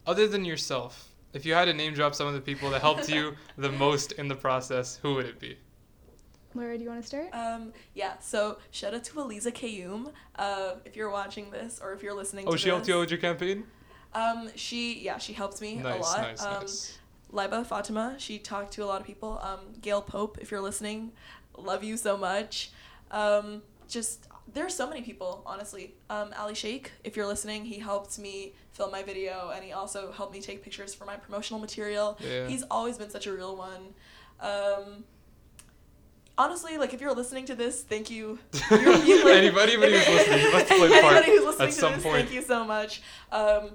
Other 0.06 0.26
than 0.26 0.44
yourself, 0.44 1.11
if 1.32 1.44
you 1.44 1.54
had 1.54 1.66
to 1.66 1.75
name 1.75 1.94
drop 1.94 2.14
some 2.14 2.26
of 2.26 2.35
the 2.35 2.40
people 2.40 2.70
that 2.70 2.80
helped 2.80 3.09
you 3.09 3.37
the 3.59 3.70
most 3.70 4.12
in 4.12 4.28
the 4.28 4.35
process, 4.35 4.99
who 5.02 5.14
would 5.14 5.26
it 5.26 5.38
be? 5.38 5.59
laura 6.54 6.76
do 6.76 6.82
you 6.82 6.90
want 6.90 7.00
to 7.00 7.06
start 7.06 7.28
Um, 7.32 7.73
yeah. 7.94 8.18
So 8.18 8.59
shout 8.70 8.94
out 8.94 9.04
to 9.04 9.20
Eliza 9.20 9.52
Kayum, 9.52 10.12
uh, 10.37 10.75
if 10.85 10.97
you're 10.97 11.11
watching 11.11 11.50
this 11.50 11.80
or 11.82 11.92
if 11.92 12.02
you're 12.02 12.14
listening. 12.14 12.47
Oh, 12.47 12.52
to 12.52 12.59
she 12.59 12.68
helped 12.68 12.82
this. 12.82 12.88
you 12.88 12.97
out 12.97 13.00
with 13.00 13.11
your 13.11 13.20
campaign. 13.20 13.64
Um, 14.14 14.50
she 14.56 15.00
yeah, 15.00 15.18
she 15.18 15.32
helped 15.32 15.61
me 15.61 15.80
a 15.80 15.97
lot. 15.97 16.18
nice, 16.18 16.44
um, 16.44 16.61
nice. 16.62 16.99
Liba 17.30 17.64
Fatima, 17.64 18.16
she 18.18 18.38
talked 18.38 18.73
to 18.73 18.85
a 18.85 18.87
lot 18.87 19.00
of 19.00 19.06
people. 19.06 19.40
Um, 19.42 19.61
Gail 19.80 20.02
Pope, 20.02 20.38
if 20.40 20.50
you're 20.50 20.61
listening, 20.61 21.12
love 21.56 21.85
you 21.85 21.97
so 21.97 22.16
much. 22.16 22.73
Um, 23.12 23.62
just 23.88 24.26
there's 24.52 24.75
so 24.75 24.88
many 24.88 25.02
people, 25.02 25.42
honestly. 25.47 25.95
Um, 26.09 26.30
Ali 26.38 26.54
Sheikh, 26.54 26.92
if 27.04 27.16
you're 27.16 27.26
listening, 27.26 27.64
he 27.64 27.78
helped 27.78 28.19
me 28.19 28.54
film 28.73 28.90
my 28.90 29.02
video, 29.02 29.52
and 29.54 29.64
he 29.64 29.73
also 29.73 30.11
helped 30.12 30.33
me 30.33 30.40
take 30.40 30.62
pictures 30.62 30.95
for 30.95 31.04
my 31.04 31.16
promotional 31.16 31.61
material. 31.61 32.19
Yeah. 32.21 32.47
He's 32.49 32.64
always 32.71 32.99
been 32.99 33.11
such 33.11 33.26
a 33.26 33.33
real 33.33 33.57
one. 33.57 33.95
Um, 34.40 35.04
honestly, 36.38 36.78
like 36.78 36.95
if 36.95 37.00
you're 37.00 37.14
listening 37.14 37.45
to 37.47 37.54
this, 37.54 37.83
thank 37.83 38.11
you. 38.11 38.38
You're- 38.71 39.00
you, 39.07 39.25
like- 39.25 39.35
anybody, 39.37 39.73
anybody 39.73 39.92
who's 39.99 40.09
listening, 40.09 40.52
must 40.52 40.66
play 40.69 40.99
a 40.99 41.02
part 41.02 41.25
who's 41.25 41.45
listening 41.45 41.69
at 41.69 41.75
to 41.75 41.80
some 41.80 41.92
this, 41.95 42.02
point. 42.02 42.16
thank 42.16 42.33
you 42.33 42.42
so 42.42 42.64
much. 42.64 43.02
Um, 43.33 43.73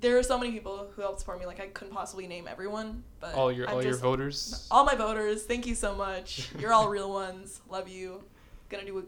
there 0.00 0.18
are 0.18 0.22
so 0.22 0.38
many 0.38 0.52
people 0.52 0.88
who 0.94 1.02
helped 1.02 1.20
support 1.20 1.38
me. 1.40 1.46
Like 1.46 1.60
I 1.60 1.68
couldn't 1.68 1.94
possibly 1.94 2.26
name 2.26 2.46
everyone, 2.48 3.04
but 3.20 3.34
all 3.34 3.50
your 3.50 3.66
I'm 3.68 3.76
all 3.76 3.82
your 3.84 3.96
voters. 3.96 4.66
all 4.70 4.84
my 4.84 4.94
voters. 4.94 5.44
Thank 5.44 5.66
you 5.66 5.74
so 5.74 5.94
much. 5.94 6.50
You're 6.58 6.72
all 6.74 6.88
real 6.88 7.10
ones. 7.10 7.60
Love 7.70 7.88
you. 7.88 8.22
Gonna 8.68 8.84
do 8.84 8.98
a 8.98 9.02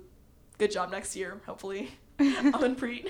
good 0.58 0.70
job 0.70 0.90
next 0.90 1.16
year, 1.16 1.40
hopefully. 1.46 1.90
Amanpreet. 2.18 3.08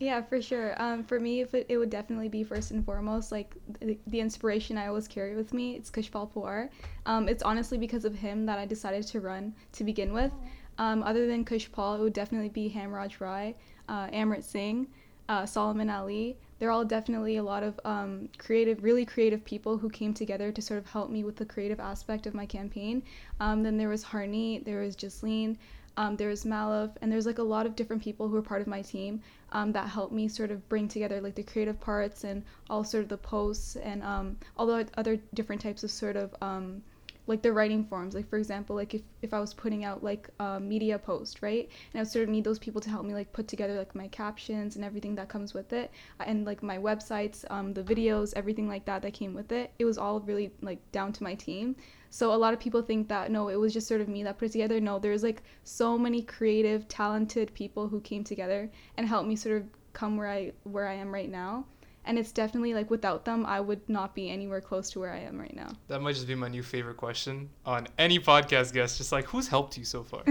Yeah, 0.00 0.22
for 0.22 0.40
sure. 0.40 0.80
Um, 0.82 1.04
for 1.04 1.20
me, 1.20 1.42
if 1.42 1.52
it, 1.52 1.66
it 1.68 1.76
would 1.76 1.90
definitely 1.90 2.30
be 2.30 2.42
first 2.42 2.70
and 2.70 2.82
foremost 2.82 3.30
like 3.30 3.54
the, 3.80 3.98
the 4.06 4.20
inspiration 4.20 4.78
I 4.78 4.86
always 4.86 5.06
carry 5.06 5.36
with 5.36 5.52
me. 5.52 5.76
It's 5.76 5.90
Kushpal 5.90 6.32
Pawar. 6.32 6.70
Um, 7.04 7.28
it's 7.28 7.42
honestly 7.42 7.76
because 7.76 8.06
of 8.06 8.14
him 8.14 8.46
that 8.46 8.58
I 8.58 8.64
decided 8.64 9.06
to 9.08 9.20
run 9.20 9.54
to 9.72 9.84
begin 9.84 10.14
with. 10.14 10.32
Um, 10.78 11.02
other 11.02 11.26
than 11.26 11.44
Kushpal, 11.44 11.98
it 11.98 12.02
would 12.02 12.14
definitely 12.14 12.48
be 12.48 12.72
Hamraj 12.74 13.20
Rai, 13.20 13.54
uh, 13.90 14.06
Amrit 14.06 14.42
Singh, 14.42 14.86
uh, 15.28 15.44
Solomon 15.44 15.90
Ali. 15.90 16.38
They're 16.58 16.70
all 16.70 16.84
definitely 16.84 17.36
a 17.36 17.42
lot 17.42 17.62
of 17.62 17.78
um, 17.84 18.30
creative, 18.38 18.82
really 18.82 19.04
creative 19.04 19.44
people 19.44 19.76
who 19.76 19.90
came 19.90 20.14
together 20.14 20.50
to 20.50 20.62
sort 20.62 20.78
of 20.78 20.86
help 20.88 21.10
me 21.10 21.24
with 21.24 21.36
the 21.36 21.44
creative 21.44 21.78
aspect 21.78 22.26
of 22.26 22.32
my 22.32 22.46
campaign. 22.46 23.02
Um, 23.38 23.62
then 23.62 23.76
there 23.76 23.90
was 23.90 24.02
Harney, 24.02 24.62
there 24.64 24.80
was 24.80 24.96
Jasleen, 24.96 25.58
um, 25.96 26.16
there's 26.16 26.44
Malav, 26.44 26.96
and 27.00 27.10
there's 27.10 27.26
like 27.26 27.38
a 27.38 27.42
lot 27.42 27.66
of 27.66 27.76
different 27.76 28.02
people 28.02 28.28
who 28.28 28.36
are 28.36 28.42
part 28.42 28.60
of 28.60 28.66
my 28.66 28.82
team 28.82 29.20
um, 29.52 29.72
that 29.72 29.88
helped 29.88 30.12
me 30.12 30.28
sort 30.28 30.50
of 30.50 30.68
bring 30.68 30.88
together 30.88 31.20
like 31.20 31.34
the 31.34 31.42
creative 31.42 31.80
parts 31.80 32.24
and 32.24 32.42
all 32.68 32.84
sort 32.84 33.02
of 33.02 33.08
the 33.08 33.16
posts 33.16 33.76
and 33.76 34.02
um, 34.02 34.36
all 34.56 34.66
the 34.66 34.88
other 34.96 35.18
different 35.34 35.60
types 35.60 35.84
of 35.84 35.90
sort 35.90 36.16
of 36.16 36.34
um, 36.40 36.82
like 37.26 37.42
the 37.42 37.52
writing 37.52 37.84
forms 37.84 38.14
like 38.14 38.28
for 38.28 38.38
example 38.38 38.74
like 38.76 38.94
if, 38.94 39.02
if 39.22 39.32
i 39.32 39.40
was 39.40 39.54
putting 39.54 39.84
out 39.84 40.02
like 40.02 40.28
a 40.40 40.58
media 40.58 40.98
post 40.98 41.42
right 41.42 41.68
and 41.92 42.00
i 42.00 42.02
would 42.02 42.10
sort 42.10 42.22
of 42.22 42.28
need 42.28 42.44
those 42.44 42.58
people 42.58 42.80
to 42.80 42.90
help 42.90 43.04
me 43.04 43.14
like 43.14 43.32
put 43.32 43.48
together 43.48 43.76
like 43.76 43.94
my 43.94 44.08
captions 44.08 44.76
and 44.76 44.84
everything 44.84 45.14
that 45.14 45.28
comes 45.28 45.54
with 45.54 45.72
it 45.72 45.90
and 46.26 46.44
like 46.44 46.62
my 46.62 46.78
websites 46.78 47.44
um, 47.50 47.72
the 47.72 47.82
videos 47.82 48.32
everything 48.36 48.68
like 48.68 48.84
that 48.84 49.02
that 49.02 49.12
came 49.12 49.34
with 49.34 49.52
it 49.52 49.70
it 49.78 49.84
was 49.84 49.98
all 49.98 50.20
really 50.20 50.50
like 50.62 50.78
down 50.92 51.12
to 51.12 51.22
my 51.22 51.34
team 51.34 51.76
so 52.10 52.34
a 52.34 52.36
lot 52.36 52.52
of 52.52 52.58
people 52.58 52.82
think 52.82 53.08
that 53.08 53.30
no, 53.30 53.48
it 53.48 53.54
was 53.54 53.72
just 53.72 53.86
sort 53.86 54.00
of 54.00 54.08
me 54.08 54.24
that 54.24 54.36
put 54.36 54.46
it 54.46 54.52
together. 54.52 54.80
No, 54.80 54.98
there's 54.98 55.22
like 55.22 55.42
so 55.62 55.96
many 55.96 56.22
creative, 56.22 56.88
talented 56.88 57.54
people 57.54 57.86
who 57.86 58.00
came 58.00 58.24
together 58.24 58.68
and 58.96 59.06
helped 59.06 59.28
me 59.28 59.36
sort 59.36 59.58
of 59.58 59.68
come 59.92 60.16
where 60.16 60.28
I 60.28 60.52
where 60.64 60.88
I 60.88 60.94
am 60.94 61.14
right 61.14 61.30
now. 61.30 61.66
And 62.04 62.18
it's 62.18 62.32
definitely 62.32 62.74
like 62.74 62.90
without 62.90 63.24
them, 63.24 63.44
I 63.46 63.60
would 63.60 63.86
not 63.88 64.14
be 64.14 64.30
anywhere 64.30 64.60
close 64.60 64.90
to 64.90 65.00
where 65.00 65.12
I 65.12 65.18
am 65.20 65.38
right 65.38 65.54
now. 65.54 65.68
That 65.88 66.00
might 66.00 66.14
just 66.14 66.26
be 66.26 66.34
my 66.34 66.48
new 66.48 66.62
favorite 66.62 66.96
question 66.96 67.50
on 67.66 67.88
any 67.98 68.18
podcast 68.18 68.72
guest. 68.72 68.98
Just 68.98 69.12
like, 69.12 69.26
who's 69.26 69.48
helped 69.48 69.76
you 69.76 69.84
so 69.84 70.02
far? 70.02 70.22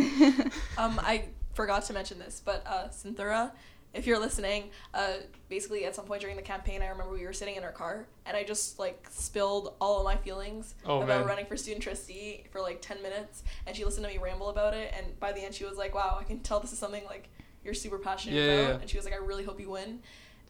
um, 0.78 1.00
I 1.04 1.26
forgot 1.54 1.84
to 1.86 1.94
mention 1.94 2.20
this, 2.20 2.42
but 2.44 2.66
uh, 2.66 2.90
Cynthia 2.90 3.52
if 3.94 4.06
you're 4.06 4.20
listening, 4.20 4.70
uh, 4.94 5.14
basically 5.48 5.86
at 5.86 5.96
some 5.96 6.06
point 6.06 6.22
during 6.22 6.36
the 6.36 6.42
campaign, 6.42 6.82
I 6.82 6.88
remember 6.88 7.12
we 7.12 7.26
were 7.26 7.34
sitting 7.34 7.56
in 7.56 7.64
our 7.64 7.72
car 7.72 8.06
and 8.26 8.38
I 8.38 8.44
just 8.44 8.78
like 8.78 9.08
spilled 9.10 9.74
all 9.82 10.00
of 10.00 10.04
my 10.04 10.16
feelings 10.16 10.76
oh, 10.86 10.98
about 11.02 11.20
man. 11.22 11.26
running 11.26 11.46
for 11.46 11.58
student 11.58 11.82
trustee 11.82 12.44
for 12.52 12.62
like 12.62 12.82
10 12.82 13.02
minutes. 13.02 13.44
And 13.66 13.76
she 13.76 13.84
listened 13.86 14.06
to 14.06 14.12
me 14.12 14.20
ramble 14.20 14.50
about 14.50 14.76
it. 14.76 14.94
And 14.96 15.20
by 15.20 15.32
the 15.32 15.42
end, 15.42 15.56
she 15.56 15.66
was 15.66 15.78
like, 15.78 15.96
wow, 15.96 16.18
I 16.20 16.24
can 16.24 16.40
tell 16.40 16.60
this 16.60 16.72
is 16.72 16.78
something 16.78 17.04
like 17.06 17.30
you're 17.64 17.74
super 17.74 17.98
passionate 17.98 18.36
Yeah, 18.36 18.44
about. 18.44 18.70
yeah. 18.70 18.82
And 18.82 18.90
she 18.90 18.98
was 18.98 19.06
like, 19.06 19.16
I 19.16 19.18
really 19.18 19.44
hope 19.44 19.60
you 19.60 19.72
win. 19.72 20.00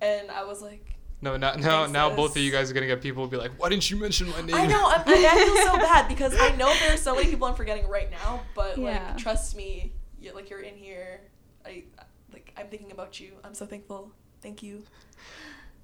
And 0.02 0.30
I 0.32 0.44
was 0.44 0.62
like, 0.62 0.96
No, 1.22 1.36
now 1.36 1.54
now, 1.56 1.86
now 1.86 2.08
sis. 2.10 2.16
both 2.16 2.32
of 2.38 2.42
you 2.42 2.52
guys 2.52 2.72
are 2.72 2.74
gonna 2.74 2.88
get 2.88 3.02
people 3.02 3.24
who 3.24 3.30
be 3.30 3.38
like, 3.38 3.52
why 3.58 3.70
didn't 3.70 3.90
you 3.92 3.98
mention 3.98 4.30
my 4.30 4.42
name? 4.42 4.56
I 4.56 4.66
know, 4.66 4.86
I'm, 4.88 5.02
I, 5.06 5.28
I 5.32 5.46
feel 5.46 5.56
so 5.74 5.78
bad 5.86 6.08
because 6.08 6.34
I 6.40 6.56
know 6.56 6.74
there 6.80 6.94
are 6.94 6.98
so 6.98 7.14
many 7.16 7.30
people 7.30 7.48
I'm 7.48 7.56
forgetting 7.56 7.88
right 7.88 8.10
now, 8.10 8.42
but 8.56 8.78
Yeah. 8.78 9.10
like, 9.10 9.18
trust 9.18 9.56
me, 9.58 9.92
you're, 10.22 10.34
like 10.34 10.50
you're 10.50 10.62
in 10.62 10.76
here. 10.76 11.22
I 11.66 11.84
like 12.32 12.54
I'm 12.58 12.68
thinking 12.68 12.92
about 12.92 13.20
you. 13.20 13.34
I'm 13.44 13.54
so 13.54 13.66
thankful. 13.66 14.12
Thank 14.42 14.64
you. 14.64 14.84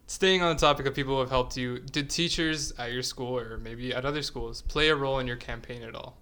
Staying 0.08 0.42
on 0.42 0.56
the 0.56 0.60
topic 0.60 0.86
of 0.86 0.94
people 0.94 1.16
who 1.16 1.20
have 1.20 1.32
helped 1.32 1.58
you, 1.58 1.80
did 1.80 2.10
teachers 2.10 2.72
at 2.78 2.94
your 2.94 3.02
school 3.04 3.38
or 3.38 3.58
maybe 3.58 3.94
at 3.94 4.06
other 4.06 4.22
schools 4.22 4.62
play 4.62 4.90
a 4.90 4.96
role 4.96 5.20
in 5.20 5.28
your 5.28 5.36
campaign 5.36 5.82
at 5.82 5.96
all? 5.96 6.16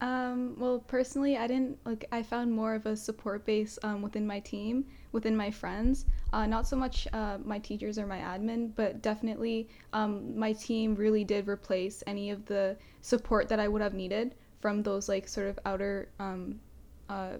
Um, 0.00 0.54
well, 0.58 0.78
personally, 0.78 1.36
I 1.38 1.46
didn't 1.46 1.78
like. 1.86 2.04
I 2.12 2.22
found 2.22 2.52
more 2.52 2.74
of 2.74 2.84
a 2.84 2.94
support 2.96 3.46
base 3.46 3.78
um, 3.82 4.02
within 4.02 4.26
my 4.26 4.40
team, 4.40 4.84
within 5.16 5.34
my 5.34 5.50
friends. 5.50 6.04
Uh, 6.34 6.46
not 6.46 6.68
so 6.68 6.76
much 6.76 7.08
uh, 7.14 7.38
my 7.42 7.58
teachers 7.58 7.98
or 7.98 8.06
my 8.06 8.18
admin, 8.18 8.70
but 8.76 9.00
definitely 9.00 9.66
um, 9.94 10.38
my 10.38 10.52
team 10.52 10.94
really 10.94 11.24
did 11.24 11.48
replace 11.48 12.02
any 12.06 12.30
of 12.30 12.44
the 12.44 12.76
support 13.00 13.48
that 13.48 13.58
I 13.58 13.66
would 13.66 13.80
have 13.80 13.94
needed 13.94 14.34
from 14.60 14.82
those 14.82 15.08
like 15.08 15.26
sort 15.26 15.48
of 15.48 15.58
outer 15.64 16.10
um, 16.18 16.60
uh, 17.08 17.38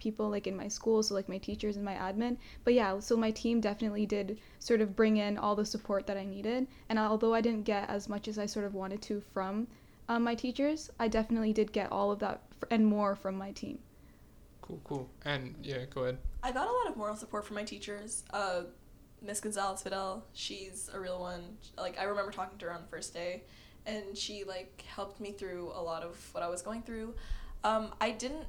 people 0.00 0.28
like 0.28 0.48
in 0.48 0.56
my 0.56 0.66
school, 0.66 1.04
so 1.04 1.14
like 1.14 1.28
my 1.28 1.38
teachers 1.38 1.76
and 1.76 1.84
my 1.84 1.94
admin. 1.94 2.36
But 2.64 2.74
yeah, 2.74 2.98
so 2.98 3.16
my 3.16 3.30
team 3.30 3.60
definitely 3.60 4.06
did 4.06 4.40
sort 4.58 4.80
of 4.80 4.96
bring 4.96 5.18
in 5.18 5.38
all 5.38 5.54
the 5.54 5.64
support 5.64 6.08
that 6.08 6.16
I 6.16 6.24
needed. 6.24 6.66
And 6.88 6.98
although 6.98 7.32
I 7.32 7.40
didn't 7.40 7.62
get 7.62 7.88
as 7.88 8.08
much 8.08 8.26
as 8.26 8.38
I 8.38 8.46
sort 8.46 8.66
of 8.66 8.74
wanted 8.74 9.00
to 9.02 9.22
from 9.32 9.68
um, 10.08 10.24
my 10.24 10.34
teachers, 10.34 10.90
I 10.98 11.06
definitely 11.06 11.52
did 11.52 11.72
get 11.72 11.92
all 11.92 12.10
of 12.10 12.18
that 12.18 12.40
and 12.72 12.84
more 12.84 13.14
from 13.14 13.36
my 13.38 13.52
team. 13.52 13.78
Cool, 14.64 14.80
cool. 14.82 15.10
And 15.26 15.54
yeah, 15.62 15.84
go 15.92 16.04
ahead. 16.04 16.16
I 16.42 16.50
got 16.50 16.66
a 16.66 16.72
lot 16.72 16.88
of 16.88 16.96
moral 16.96 17.16
support 17.16 17.44
from 17.44 17.56
my 17.56 17.64
teachers. 17.64 18.24
Uh, 18.32 18.62
Miss 19.20 19.38
Gonzalez 19.38 19.82
Fidel, 19.82 20.24
she's 20.32 20.88
a 20.94 20.98
real 20.98 21.20
one. 21.20 21.58
Like 21.76 21.98
I 21.98 22.04
remember 22.04 22.32
talking 22.32 22.56
to 22.58 22.64
her 22.64 22.72
on 22.72 22.80
the 22.80 22.88
first 22.88 23.12
day, 23.12 23.42
and 23.84 24.16
she 24.16 24.44
like 24.44 24.82
helped 24.86 25.20
me 25.20 25.32
through 25.32 25.70
a 25.74 25.82
lot 25.82 26.02
of 26.02 26.16
what 26.32 26.42
I 26.42 26.48
was 26.48 26.62
going 26.62 26.80
through. 26.80 27.14
Um, 27.62 27.92
I 28.00 28.10
didn't 28.10 28.46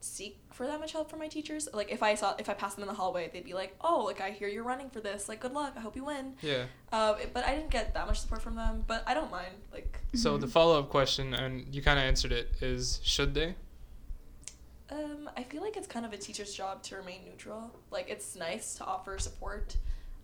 seek 0.00 0.38
for 0.50 0.66
that 0.66 0.80
much 0.80 0.92
help 0.92 1.10
from 1.10 1.18
my 1.18 1.28
teachers. 1.28 1.68
Like 1.74 1.92
if 1.92 2.02
I 2.02 2.14
saw 2.14 2.34
if 2.38 2.48
I 2.48 2.54
passed 2.54 2.76
them 2.76 2.84
in 2.84 2.88
the 2.88 2.94
hallway, 2.94 3.28
they'd 3.30 3.44
be 3.44 3.52
like, 3.52 3.76
"Oh, 3.82 4.04
like 4.06 4.22
I 4.22 4.30
hear 4.30 4.48
you're 4.48 4.64
running 4.64 4.88
for 4.88 5.00
this. 5.00 5.28
Like 5.28 5.40
good 5.40 5.52
luck. 5.52 5.74
I 5.76 5.80
hope 5.80 5.94
you 5.94 6.06
win." 6.06 6.36
Yeah. 6.40 6.64
Uh, 6.90 7.16
but 7.34 7.44
I 7.44 7.54
didn't 7.54 7.70
get 7.70 7.92
that 7.92 8.06
much 8.06 8.20
support 8.20 8.40
from 8.40 8.56
them. 8.56 8.84
But 8.86 9.04
I 9.06 9.12
don't 9.12 9.30
mind. 9.30 9.56
Like 9.74 9.98
So 10.14 10.38
the 10.38 10.48
follow 10.48 10.78
up 10.78 10.88
question, 10.88 11.34
and 11.34 11.74
you 11.74 11.82
kind 11.82 11.98
of 11.98 12.06
answered 12.06 12.32
it, 12.32 12.48
is 12.62 13.00
should 13.02 13.34
they? 13.34 13.56
Um, 15.24 15.30
I 15.36 15.42
feel 15.42 15.62
like 15.62 15.76
it's 15.76 15.86
kind 15.86 16.04
of 16.06 16.12
a 16.12 16.16
teacher's 16.16 16.54
job 16.54 16.82
to 16.84 16.96
remain 16.96 17.20
neutral. 17.24 17.70
Like 17.90 18.08
it's 18.08 18.36
nice 18.36 18.74
to 18.76 18.84
offer 18.84 19.18
support, 19.18 19.76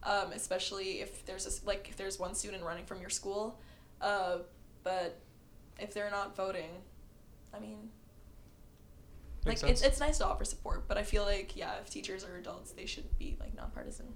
um, 0.02 0.32
especially 0.32 1.00
if 1.00 1.24
there's 1.26 1.46
a, 1.46 1.66
like 1.66 1.88
if 1.88 1.96
there's 1.96 2.18
one 2.18 2.34
student 2.34 2.62
running 2.62 2.84
from 2.84 3.00
your 3.00 3.10
school, 3.10 3.60
uh, 4.00 4.38
but 4.82 5.18
if 5.78 5.94
they're 5.94 6.10
not 6.10 6.36
voting, 6.36 6.70
I 7.54 7.60
mean, 7.60 7.90
Makes 9.46 9.62
like 9.62 9.72
it's 9.72 9.82
it's 9.82 10.00
nice 10.00 10.18
to 10.18 10.26
offer 10.26 10.44
support, 10.44 10.86
but 10.86 10.98
I 10.98 11.02
feel 11.02 11.24
like 11.24 11.56
yeah, 11.56 11.74
if 11.80 11.90
teachers 11.90 12.24
are 12.24 12.36
adults, 12.36 12.72
they 12.72 12.86
should 12.86 13.18
be 13.18 13.36
like 13.40 13.54
nonpartisan. 13.56 14.06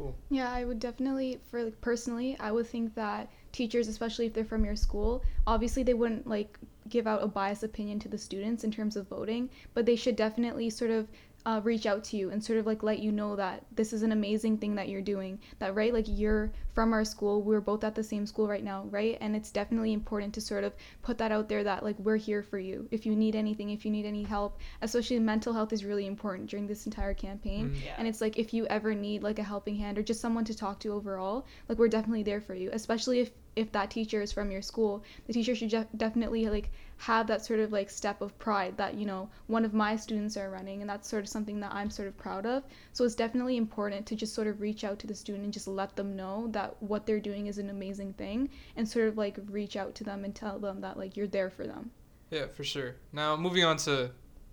Cool. 0.00 0.16
Yeah, 0.30 0.50
I 0.50 0.64
would 0.64 0.80
definitely, 0.80 1.40
for 1.50 1.62
like 1.62 1.78
personally, 1.82 2.34
I 2.40 2.52
would 2.52 2.66
think 2.66 2.94
that 2.94 3.28
teachers, 3.52 3.86
especially 3.86 4.24
if 4.24 4.32
they're 4.32 4.46
from 4.46 4.64
your 4.64 4.74
school, 4.74 5.22
obviously 5.46 5.82
they 5.82 5.92
wouldn't 5.92 6.26
like 6.26 6.58
give 6.88 7.06
out 7.06 7.22
a 7.22 7.26
biased 7.26 7.64
opinion 7.64 7.98
to 7.98 8.08
the 8.08 8.16
students 8.16 8.64
in 8.64 8.70
terms 8.70 8.96
of 8.96 9.08
voting, 9.08 9.50
but 9.74 9.84
they 9.84 9.96
should 9.96 10.16
definitely 10.16 10.70
sort 10.70 10.90
of 10.90 11.06
uh, 11.46 11.60
reach 11.64 11.86
out 11.86 12.04
to 12.04 12.16
you 12.16 12.30
and 12.30 12.44
sort 12.44 12.58
of 12.58 12.66
like 12.66 12.82
let 12.82 12.98
you 12.98 13.12
know 13.12 13.36
that 13.36 13.64
this 13.74 13.92
is 13.92 14.02
an 14.02 14.12
amazing 14.12 14.58
thing 14.58 14.74
that 14.74 14.88
you're 14.88 15.02
doing. 15.02 15.38
That 15.58 15.74
right, 15.74 15.92
like 15.92 16.06
you're 16.08 16.52
from 16.74 16.92
our 16.92 17.04
school, 17.04 17.42
we're 17.42 17.60
both 17.60 17.84
at 17.84 17.94
the 17.94 18.04
same 18.04 18.26
school 18.26 18.46
right 18.46 18.62
now, 18.62 18.84
right? 18.90 19.18
And 19.20 19.34
it's 19.34 19.50
definitely 19.50 19.92
important 19.92 20.34
to 20.34 20.40
sort 20.40 20.64
of 20.64 20.74
put 21.02 21.18
that 21.18 21.32
out 21.32 21.48
there 21.48 21.64
that 21.64 21.82
like 21.82 21.98
we're 21.98 22.16
here 22.16 22.42
for 22.42 22.58
you 22.58 22.88
if 22.90 23.06
you 23.06 23.16
need 23.16 23.34
anything, 23.34 23.70
if 23.70 23.84
you 23.84 23.90
need 23.90 24.06
any 24.06 24.22
help. 24.22 24.58
Especially 24.82 25.18
mental 25.18 25.52
health 25.52 25.72
is 25.72 25.84
really 25.84 26.06
important 26.06 26.50
during 26.50 26.66
this 26.66 26.86
entire 26.86 27.14
campaign. 27.14 27.70
Mm. 27.70 27.84
Yeah. 27.84 27.94
And 27.98 28.08
it's 28.08 28.20
like 28.20 28.38
if 28.38 28.52
you 28.52 28.66
ever 28.66 28.94
need 28.94 29.22
like 29.22 29.38
a 29.38 29.42
helping 29.42 29.76
hand 29.76 29.98
or 29.98 30.02
just 30.02 30.20
someone 30.20 30.44
to 30.44 30.54
talk 30.54 30.80
to 30.80 30.92
overall, 30.92 31.46
like 31.68 31.78
we're 31.78 31.88
definitely 31.88 32.22
there 32.22 32.40
for 32.40 32.54
you. 32.54 32.70
Especially 32.72 33.20
if 33.20 33.30
if 33.60 33.70
that 33.72 33.90
teacher 33.90 34.20
is 34.22 34.32
from 34.32 34.50
your 34.50 34.62
school, 34.62 35.04
the 35.26 35.32
teacher 35.32 35.54
should 35.54 35.68
def- 35.68 35.86
definitely 35.96 36.48
like 36.48 36.70
have 36.96 37.26
that 37.26 37.44
sort 37.44 37.60
of 37.60 37.72
like 37.72 37.88
step 37.88 38.20
of 38.20 38.38
pride 38.38 38.76
that 38.76 38.94
you 38.94 39.06
know 39.06 39.28
one 39.46 39.64
of 39.64 39.72
my 39.72 39.96
students 39.96 40.36
are 40.36 40.50
running, 40.50 40.80
and 40.80 40.90
that's 40.90 41.08
sort 41.08 41.22
of 41.22 41.28
something 41.28 41.60
that 41.60 41.72
I'm 41.72 41.90
sort 41.90 42.08
of 42.08 42.16
proud 42.16 42.46
of. 42.46 42.64
So 42.92 43.04
it's 43.04 43.14
definitely 43.14 43.56
important 43.56 44.06
to 44.06 44.16
just 44.16 44.34
sort 44.34 44.46
of 44.46 44.60
reach 44.60 44.84
out 44.84 44.98
to 45.00 45.06
the 45.06 45.14
student 45.14 45.44
and 45.44 45.52
just 45.52 45.68
let 45.68 45.94
them 45.96 46.16
know 46.16 46.48
that 46.52 46.74
what 46.82 47.06
they're 47.06 47.20
doing 47.20 47.46
is 47.46 47.58
an 47.58 47.70
amazing 47.70 48.14
thing, 48.14 48.48
and 48.76 48.88
sort 48.88 49.08
of 49.08 49.16
like 49.16 49.38
reach 49.50 49.76
out 49.76 49.94
to 49.96 50.04
them 50.04 50.24
and 50.24 50.34
tell 50.34 50.58
them 50.58 50.80
that 50.80 50.98
like 50.98 51.16
you're 51.16 51.26
there 51.26 51.50
for 51.50 51.66
them. 51.66 51.90
Yeah, 52.30 52.46
for 52.46 52.64
sure. 52.64 52.96
Now 53.12 53.36
moving 53.36 53.64
on 53.64 53.76
to 53.78 54.10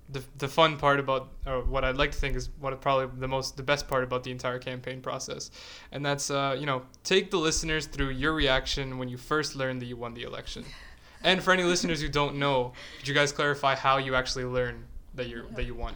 the 0.09 0.23
the 0.37 0.47
fun 0.47 0.77
part 0.77 0.99
about 0.99 1.29
or 1.45 1.63
what 1.63 1.83
I'd 1.83 1.97
like 1.97 2.11
to 2.11 2.17
think 2.17 2.35
is 2.35 2.49
what 2.59 2.79
probably 2.81 3.07
the 3.19 3.27
most 3.27 3.57
the 3.57 3.63
best 3.63 3.87
part 3.87 4.03
about 4.03 4.23
the 4.23 4.31
entire 4.31 4.59
campaign 4.59 5.01
process, 5.01 5.51
and 5.91 6.05
that's 6.05 6.29
uh, 6.31 6.55
you 6.57 6.65
know 6.65 6.83
take 7.03 7.31
the 7.31 7.37
listeners 7.37 7.85
through 7.85 8.09
your 8.09 8.33
reaction 8.33 8.97
when 8.97 9.09
you 9.09 9.17
first 9.17 9.55
learned 9.55 9.81
that 9.81 9.85
you 9.85 9.97
won 9.97 10.13
the 10.13 10.23
election, 10.23 10.63
and 11.23 11.43
for 11.43 11.51
any 11.51 11.63
listeners 11.73 12.01
who 12.01 12.07
don't 12.09 12.37
know, 12.37 12.73
could 12.99 13.07
you 13.07 13.13
guys 13.13 13.31
clarify 13.31 13.75
how 13.75 13.97
you 13.97 14.15
actually 14.15 14.45
learned 14.45 14.83
that 15.15 15.27
you 15.27 15.47
that 15.55 15.65
you 15.65 15.75
won? 15.75 15.93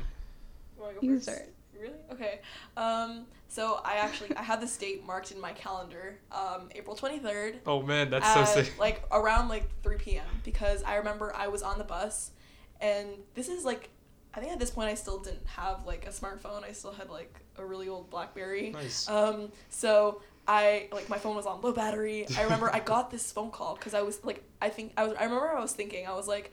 You 1.02 1.20
start. 1.20 1.50
Really? 1.80 1.96
Okay. 2.12 2.42
Um, 2.78 3.26
so 3.48 3.82
I 3.84 3.96
actually 3.96 4.36
I 4.38 4.44
have 4.44 4.62
this 4.62 4.76
date 4.78 5.06
marked 5.06 5.32
in 5.32 5.40
my 5.40 5.52
calendar, 5.52 6.18
um, 6.32 6.70
April 6.76 6.96
twenty 6.96 7.20
third. 7.20 7.60
Oh 7.66 7.82
man, 7.82 8.10
that's 8.10 8.26
at, 8.26 8.46
so 8.46 8.62
sick. 8.62 8.80
Like 8.80 9.04
around 9.12 9.50
like 9.50 9.70
3 9.84 9.98
p.m. 9.98 10.26
because 10.44 10.84
I 10.84 10.96
remember 10.96 11.36
I 11.36 11.48
was 11.48 11.62
on 11.62 11.78
the 11.78 11.84
bus, 11.84 12.32
and 12.80 13.10
this 13.34 13.50
is 13.50 13.66
like, 13.66 13.90
I 14.34 14.40
think 14.40 14.52
at 14.54 14.60
this 14.60 14.70
point 14.72 14.90
I 14.90 14.94
still 14.96 15.20
didn't 15.20 15.46
have 15.46 15.86
like 15.86 16.06
a 16.08 16.10
smartphone. 16.10 16.64
I 16.64 16.72
still 16.72 16.92
had 16.94 17.10
like 17.10 17.34
a 17.58 17.66
really 17.66 17.90
old 17.90 18.10
BlackBerry. 18.10 18.70
Nice. 18.70 19.10
Um, 19.10 19.52
so 19.70 20.22
I 20.48 20.88
like 20.92 21.10
my 21.10 21.18
phone 21.18 21.36
was 21.36 21.46
on 21.46 21.62
low 21.62 21.74
battery. 21.74 22.26
I 22.38 22.44
remember 22.44 22.74
I 22.74 22.80
got 22.80 23.12
this 23.12 23.32
phone 23.32 23.52
call 23.52 23.76
because 23.76 23.94
I 23.94 24.02
was 24.02 24.24
like, 24.24 24.44
I 24.62 24.70
think 24.70 24.94
I 24.98 25.04
was. 25.04 25.14
I 25.20 25.24
remember 25.26 25.50
I 25.50 25.60
was 25.60 25.74
thinking 25.74 26.08
I 26.08 26.14
was 26.14 26.28
like, 26.28 26.52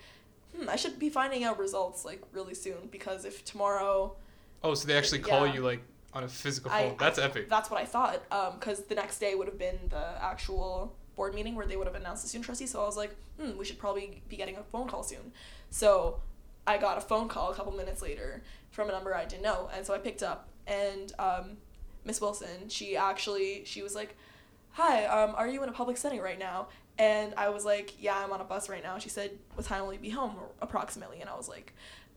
hmm, 0.56 0.68
I 0.68 0.76
should 0.76 0.98
be 0.98 1.08
finding 1.08 1.44
out 1.44 1.58
results 1.58 2.04
like 2.04 2.20
really 2.32 2.54
soon 2.54 2.88
because 2.90 3.24
if 3.24 3.44
tomorrow 3.44 4.14
Oh, 4.64 4.74
so 4.74 4.88
they 4.88 4.96
actually 4.98 5.20
call 5.20 5.46
Yeah. 5.46 5.54
you 5.54 5.60
like 5.60 5.80
on 6.12 6.24
a 6.24 6.28
physical 6.28 6.72
I- 6.72 6.88
phone. 6.88 6.96
That's 6.98 7.18
epic. 7.18 7.48
That's 7.48 7.70
what 7.70 7.80
I 7.80 7.84
thought. 7.84 8.22
Because 8.58 8.82
the 8.84 8.96
next 8.96 9.20
day 9.20 9.36
would 9.36 9.46
have 9.46 9.58
been 9.58 9.78
the 9.90 10.04
actual 10.20 10.96
board 11.14 11.32
meeting 11.34 11.54
where 11.54 11.66
they 11.66 11.76
would 11.76 11.86
have 11.86 11.94
announced 11.96 12.22
the 12.24 12.28
student 12.28 12.44
trustee. 12.46 12.66
So 12.66 12.82
I 12.82 12.86
was 12.86 12.96
like, 12.96 13.14
hmm, 13.40 13.56
we 13.56 13.64
should 13.64 13.78
probably 13.78 14.20
be 14.28 14.36
getting 14.36 14.56
a 14.56 14.62
phone 14.64 14.88
call 14.88 15.04
soon. 15.04 15.32
So 15.70 16.20
I 16.68 16.76
got 16.76 16.98
a 16.98 17.00
phone 17.00 17.28
call 17.28 17.50
a 17.50 17.54
couple 17.54 17.72
minutes 17.72 18.02
later 18.02 18.42
from 18.70 18.90
a 18.90 18.92
number 18.92 19.14
I 19.14 19.24
didn't 19.24 19.42
know, 19.42 19.70
and 19.74 19.86
so 19.86 19.94
I 19.94 19.98
picked 19.98 20.22
up. 20.22 20.48
And 20.66 21.10
um, 21.18 21.56
Miss 22.04 22.20
Wilson, 22.20 22.68
she 22.68 22.94
actually 22.94 23.62
she 23.64 23.82
was 23.82 23.94
like, 23.94 24.16
"Hi, 24.72 25.06
um, 25.06 25.34
are 25.34 25.48
you 25.48 25.62
in 25.62 25.70
a 25.70 25.72
public 25.72 25.96
setting 25.96 26.20
right 26.20 26.38
now?" 26.38 26.68
And 26.98 27.32
I 27.36 27.48
was 27.48 27.64
like, 27.64 27.94
"Yeah, 27.98 28.18
I'm 28.18 28.32
on 28.32 28.42
a 28.42 28.44
bus 28.44 28.68
right 28.68 28.82
now." 28.82 28.98
She 28.98 29.08
said, 29.08 29.30
"What 29.54 29.66
time 29.66 29.86
will 29.86 29.94
you 29.94 29.98
be 29.98 30.10
home 30.10 30.34
approximately?" 30.60 31.22
And 31.22 31.30
I 31.30 31.36
was 31.36 31.48
like, 31.48 31.72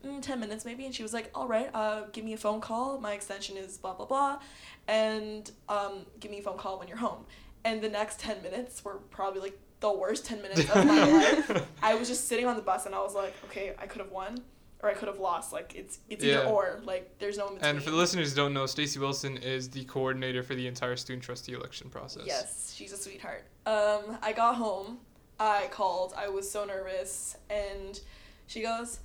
mm, 0.05 0.21
10 0.21 0.39
minutes 0.39 0.65
maybe 0.65 0.85
and 0.85 0.93
she 0.93 1.03
was 1.03 1.13
like 1.13 1.29
all 1.35 1.47
right 1.47 1.69
uh, 1.73 2.03
give 2.11 2.25
me 2.25 2.33
a 2.33 2.37
phone 2.37 2.59
call 2.59 2.99
my 2.99 3.13
extension 3.13 3.55
is 3.55 3.77
blah 3.77 3.93
blah 3.93 4.05
blah 4.05 4.39
and 4.87 5.51
um, 5.69 6.05
give 6.19 6.31
me 6.31 6.39
a 6.39 6.41
phone 6.41 6.57
call 6.57 6.79
when 6.79 6.87
you're 6.87 6.97
home 6.97 7.25
and 7.63 7.81
the 7.81 7.89
next 7.89 8.19
10 8.19 8.41
minutes 8.41 8.83
were 8.83 8.97
probably 9.11 9.39
like 9.39 9.59
the 9.81 9.91
worst 9.91 10.25
10 10.25 10.41
minutes 10.41 10.61
of 10.61 10.85
my 10.85 11.05
life. 11.11 11.67
I 11.83 11.95
was 11.95 12.07
just 12.07 12.27
sitting 12.27 12.45
on 12.47 12.55
the 12.55 12.61
bus 12.61 12.85
and 12.85 12.95
i 12.95 12.99
was 12.99 13.13
like 13.13 13.33
okay 13.45 13.73
i 13.77 13.85
could 13.87 13.99
have 13.99 14.11
won 14.11 14.41
or 14.83 14.89
i 14.89 14.93
could 14.93 15.07
have 15.07 15.19
lost. 15.19 15.53
Like 15.53 15.73
it's 15.75 15.99
it's 16.09 16.23
either 16.23 16.43
or. 16.45 16.81
Like 16.83 17.17
there's 17.19 17.37
no 17.37 17.47
in 17.49 17.55
between 17.55 17.75
And 17.75 17.83
for 17.83 17.91
the 17.91 17.97
listeners 17.97 18.31
who 18.31 18.35
don't 18.35 18.53
know, 18.53 18.65
Stacey 18.65 18.99
Wilson 18.99 19.37
is 19.37 19.69
the 19.69 19.83
coordinator 19.85 20.43
for 20.43 20.55
the 20.55 20.67
entire 20.67 20.95
student 20.95 21.23
trustee 21.23 21.53
election 21.53 21.89
process. 21.89 22.23
Yes, 22.25 22.73
she's 22.75 22.91
a 22.91 22.97
sweetheart. 22.97 23.45
Um, 23.65 24.17
I 24.21 24.33
got 24.35 24.55
home, 24.55 24.99
I 25.39 25.67
called, 25.71 26.13
I 26.17 26.29
was 26.29 26.49
so 26.49 26.65
nervous, 26.65 27.37
and 27.49 27.99
she 28.47 28.61
goes, 28.61 28.99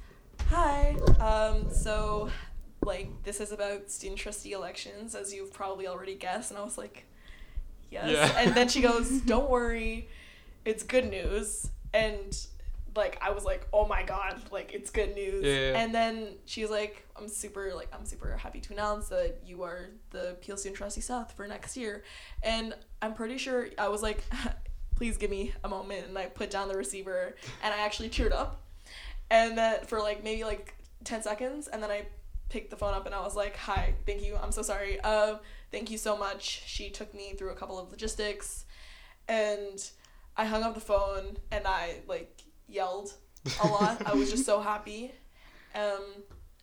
Hi, 0.48 0.96
um, 1.20 1.70
so, 1.70 2.30
like, 2.84 3.10
this 3.24 3.40
is 3.40 3.52
about 3.52 3.90
student 3.90 4.18
trustee 4.18 4.52
elections, 4.52 5.14
as 5.14 5.34
you've 5.34 5.52
probably 5.52 5.86
already 5.86 6.14
guessed, 6.14 6.50
and 6.50 6.58
I 6.58 6.64
was 6.64 6.78
like, 6.78 7.04
Yes. 7.90 8.10
Yeah. 8.10 8.40
And 8.40 8.54
then 8.54 8.68
she 8.68 8.80
goes, 8.80 9.10
Don't 9.26 9.50
worry, 9.50 10.08
it's 10.66 10.82
good 10.82 11.08
news, 11.08 11.70
and 11.94 12.36
like 12.96 13.18
I 13.22 13.30
was 13.30 13.44
like, 13.44 13.66
oh 13.72 13.86
my 13.86 14.02
god, 14.02 14.40
like 14.50 14.72
it's 14.74 14.90
good 14.90 15.14
news. 15.14 15.44
Yeah, 15.44 15.52
yeah. 15.52 15.78
And 15.78 15.94
then 15.94 16.34
she's 16.44 16.70
like, 16.70 17.06
I'm 17.16 17.28
super 17.28 17.72
like 17.74 17.88
I'm 17.94 18.04
super 18.04 18.36
happy 18.36 18.60
to 18.60 18.72
announce 18.72 19.08
that 19.08 19.40
you 19.46 19.62
are 19.62 19.90
the 20.10 20.36
Peel 20.40 20.56
Student 20.56 20.76
Trustee 20.76 21.00
South 21.00 21.32
for 21.32 21.46
next 21.46 21.76
year. 21.76 22.02
And 22.42 22.74
I'm 23.00 23.14
pretty 23.14 23.38
sure 23.38 23.68
I 23.78 23.88
was 23.88 24.02
like, 24.02 24.24
please 24.96 25.16
give 25.16 25.30
me 25.30 25.52
a 25.62 25.68
moment, 25.68 26.08
and 26.08 26.18
I 26.18 26.26
put 26.26 26.50
down 26.50 26.68
the 26.68 26.76
receiver, 26.76 27.36
and 27.62 27.72
I 27.72 27.78
actually 27.78 28.08
teared 28.08 28.32
up, 28.32 28.62
and 29.30 29.56
then 29.56 29.84
for 29.84 30.00
like 30.00 30.24
maybe 30.24 30.44
like 30.44 30.74
ten 31.04 31.22
seconds, 31.22 31.68
and 31.68 31.82
then 31.82 31.90
I 31.90 32.06
picked 32.48 32.70
the 32.70 32.76
phone 32.76 32.94
up 32.94 33.06
and 33.06 33.14
I 33.14 33.20
was 33.20 33.34
like, 33.34 33.56
hi, 33.56 33.94
thank 34.06 34.22
you, 34.24 34.36
I'm 34.40 34.52
so 34.52 34.62
sorry. 34.62 35.00
Uh, 35.00 35.36
thank 35.72 35.90
you 35.90 35.98
so 35.98 36.16
much. 36.16 36.62
She 36.66 36.90
took 36.90 37.12
me 37.12 37.34
through 37.34 37.50
a 37.50 37.54
couple 37.56 37.78
of 37.78 37.90
logistics, 37.90 38.64
and 39.28 39.90
I 40.36 40.44
hung 40.44 40.62
up 40.62 40.74
the 40.74 40.80
phone 40.80 41.36
and 41.50 41.66
I 41.66 42.00
like 42.06 42.42
yelled 42.68 43.14
a 43.62 43.66
lot. 43.66 44.02
I 44.06 44.14
was 44.14 44.30
just 44.30 44.44
so 44.44 44.60
happy. 44.72 45.12
Um, 45.74 46.02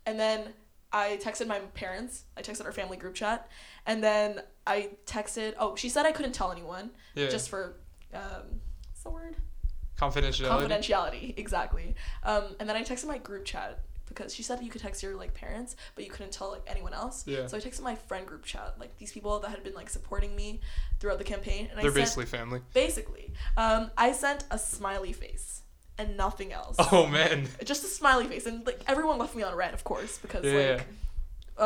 and 0.06 0.20
then 0.20 0.50
I 0.92 1.18
texted 1.22 1.48
my 1.48 1.60
parents. 1.60 2.24
I 2.38 2.42
texted 2.42 2.66
our 2.66 2.72
family 2.72 2.98
group 2.98 3.16
chat, 3.16 3.50
and 3.86 4.04
then 4.04 4.42
I 4.68 4.90
texted. 5.06 5.56
Oh, 5.58 5.76
she 5.76 5.90
said 5.90 6.06
I 6.06 6.12
couldn't 6.12 6.34
tell 6.34 6.52
anyone, 6.52 6.92
Yeah. 7.16 7.30
just 7.30 7.50
for 7.50 7.78
um, 8.14 8.60
what's 8.92 9.04
the 9.04 9.10
word? 9.10 9.36
confidentiality. 9.98 10.50
Confidentiality, 10.68 11.38
exactly. 11.38 11.96
Um, 12.24 12.56
and 12.60 12.68
then 12.68 12.76
I 12.76 12.84
texted 12.84 13.06
my 13.08 13.18
group 13.20 13.46
chat 13.46 13.80
because 14.14 14.34
she 14.34 14.44
said 14.44 14.62
you 14.62 14.70
could 14.70 14.82
text 14.82 15.02
your 15.04 15.16
like 15.16 15.34
parents, 15.34 15.76
but 15.96 16.04
you 16.04 16.10
couldn't 16.12 16.32
tell 16.32 16.52
like 16.52 16.64
anyone 16.68 16.94
else. 16.94 17.26
Yeah. 17.28 17.48
So 17.48 17.58
I 17.58 17.60
texted 17.60 17.82
my 17.82 17.96
friend 17.96 18.26
group 18.26 18.44
chat, 18.46 18.76
like 18.80 18.98
these 18.98 19.12
people 19.12 19.40
that 19.40 19.50
had 19.50 19.64
been 19.64 19.74
like 19.74 19.90
supporting 19.90 20.36
me 20.36 20.62
throughout 21.00 21.18
the 21.18 21.24
campaign, 21.24 21.68
and 21.72 21.78
They're 21.80 21.86
I 21.92 21.94
sent 21.94 21.96
basically 21.96 22.26
family. 22.26 22.62
basically, 22.74 23.32
um, 23.58 23.92
I 23.98 24.12
sent 24.12 24.46
a 24.52 24.58
smiley 24.60 25.14
face 25.14 25.62
and 25.98 26.18
nothing 26.18 26.52
else. 26.54 26.76
Oh 26.92 27.06
man. 27.08 27.48
Just 27.64 27.84
a 27.84 27.88
smiley 27.88 28.26
face, 28.28 28.46
and 28.46 28.66
like 28.66 28.82
everyone 28.88 29.18
left 29.18 29.36
me 29.36 29.44
on 29.44 29.56
red, 29.56 29.74
of 29.74 29.84
course, 29.84 30.18
because 30.20 30.44
Yeah. 30.46 30.78
like, 30.78 30.88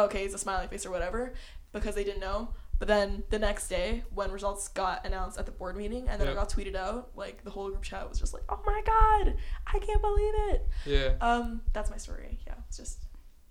okay, 0.06 0.26
it's 0.26 0.34
a 0.36 0.38
smiley 0.38 0.68
face 0.68 0.86
or 0.86 0.92
whatever, 0.92 1.34
because 1.74 1.96
they 1.96 2.04
didn't 2.04 2.22
know. 2.22 2.50
But 2.80 2.88
then 2.88 3.24
the 3.30 3.40
next 3.40 3.70
day, 3.70 4.04
when 4.14 4.32
results 4.32 4.68
got 4.68 5.06
announced 5.06 5.40
at 5.40 5.46
the 5.46 5.52
board 5.52 5.76
meeting, 5.76 6.08
and 6.08 6.20
then 6.22 6.28
Yeah. 6.28 6.34
it 6.34 6.36
got 6.36 6.50
tweeted 6.50 6.76
out, 6.76 7.10
like 7.16 7.44
the 7.44 7.50
whole 7.50 7.70
group 7.70 7.82
chat 7.84 8.08
was 8.08 8.20
just 8.20 8.34
like, 8.34 8.44
"Oh 8.50 8.62
my 8.66 8.82
god, 8.86 9.36
I 9.66 9.80
can't 9.80 10.02
believe 10.02 10.34
it." 10.50 10.68
Yeah. 10.86 11.14
Um, 11.22 11.62
that's 11.74 11.90
my 11.90 11.98
story. 11.98 12.40
Yeah, 12.46 12.54
it's 12.68 12.78
just 12.78 13.00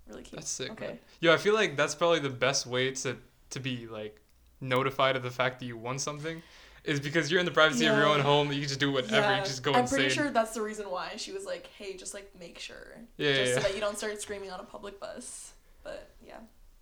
really 0.07 0.23
cute. 0.23 0.37
That's 0.41 0.49
sick. 0.51 0.71
Okay. 0.71 0.87
Man. 0.87 0.99
Yo, 1.21 1.33
I 1.35 1.39
feel 1.39 1.55
like 1.55 1.77
that's 1.77 1.95
probably 1.95 2.21
the 2.21 2.31
best 2.31 2.67
way 2.67 2.93
to 2.93 3.17
to 3.51 3.61
be 3.61 3.87
like 3.89 4.21
notified 4.61 5.17
of 5.17 5.23
the 5.23 5.31
fact 5.31 5.59
that 5.61 5.67
you 5.67 5.77
won 5.77 5.99
something, 5.99 6.43
is 6.85 7.01
because 7.01 7.31
you're 7.31 7.41
in 7.41 7.47
the 7.47 7.53
privacy 7.53 7.87
of 7.87 7.97
your 7.97 8.07
own 8.07 8.21
home. 8.21 8.53
You 8.53 8.61
can 8.61 8.69
just 8.69 8.81
do 8.81 8.93
whatever. 8.93 9.37
You 9.37 9.43
just 9.43 9.63
go 9.65 9.73
I'm 9.73 9.81
insane. 9.81 9.99
pretty 9.99 10.15
sure 10.15 10.31
that's 10.31 10.55
the 10.55 10.63
reason 10.63 10.89
why 10.89 11.15
she 11.17 11.33
was 11.33 11.45
like, 11.45 11.67
"Hey, 11.77 11.97
just 11.97 12.15
like 12.15 12.31
make 12.39 12.59
sure, 12.61 12.97
Yeah, 13.17 13.33
just 13.33 13.39
yeah, 13.41 13.45
so 13.47 13.61
yeah. 13.61 13.67
that 13.67 13.75
you 13.75 13.81
don't 13.81 13.99
start 13.99 14.21
screaming 14.23 14.53
on 14.53 14.61
a 14.61 14.65
public 14.65 15.01
bus." 15.01 15.53
But 15.83 16.11
yeah. 16.25 16.39